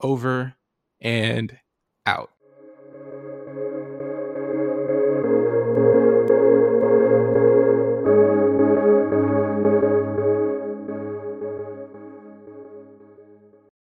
Over 0.00 0.54
and 1.00 1.58
out. 2.06 2.30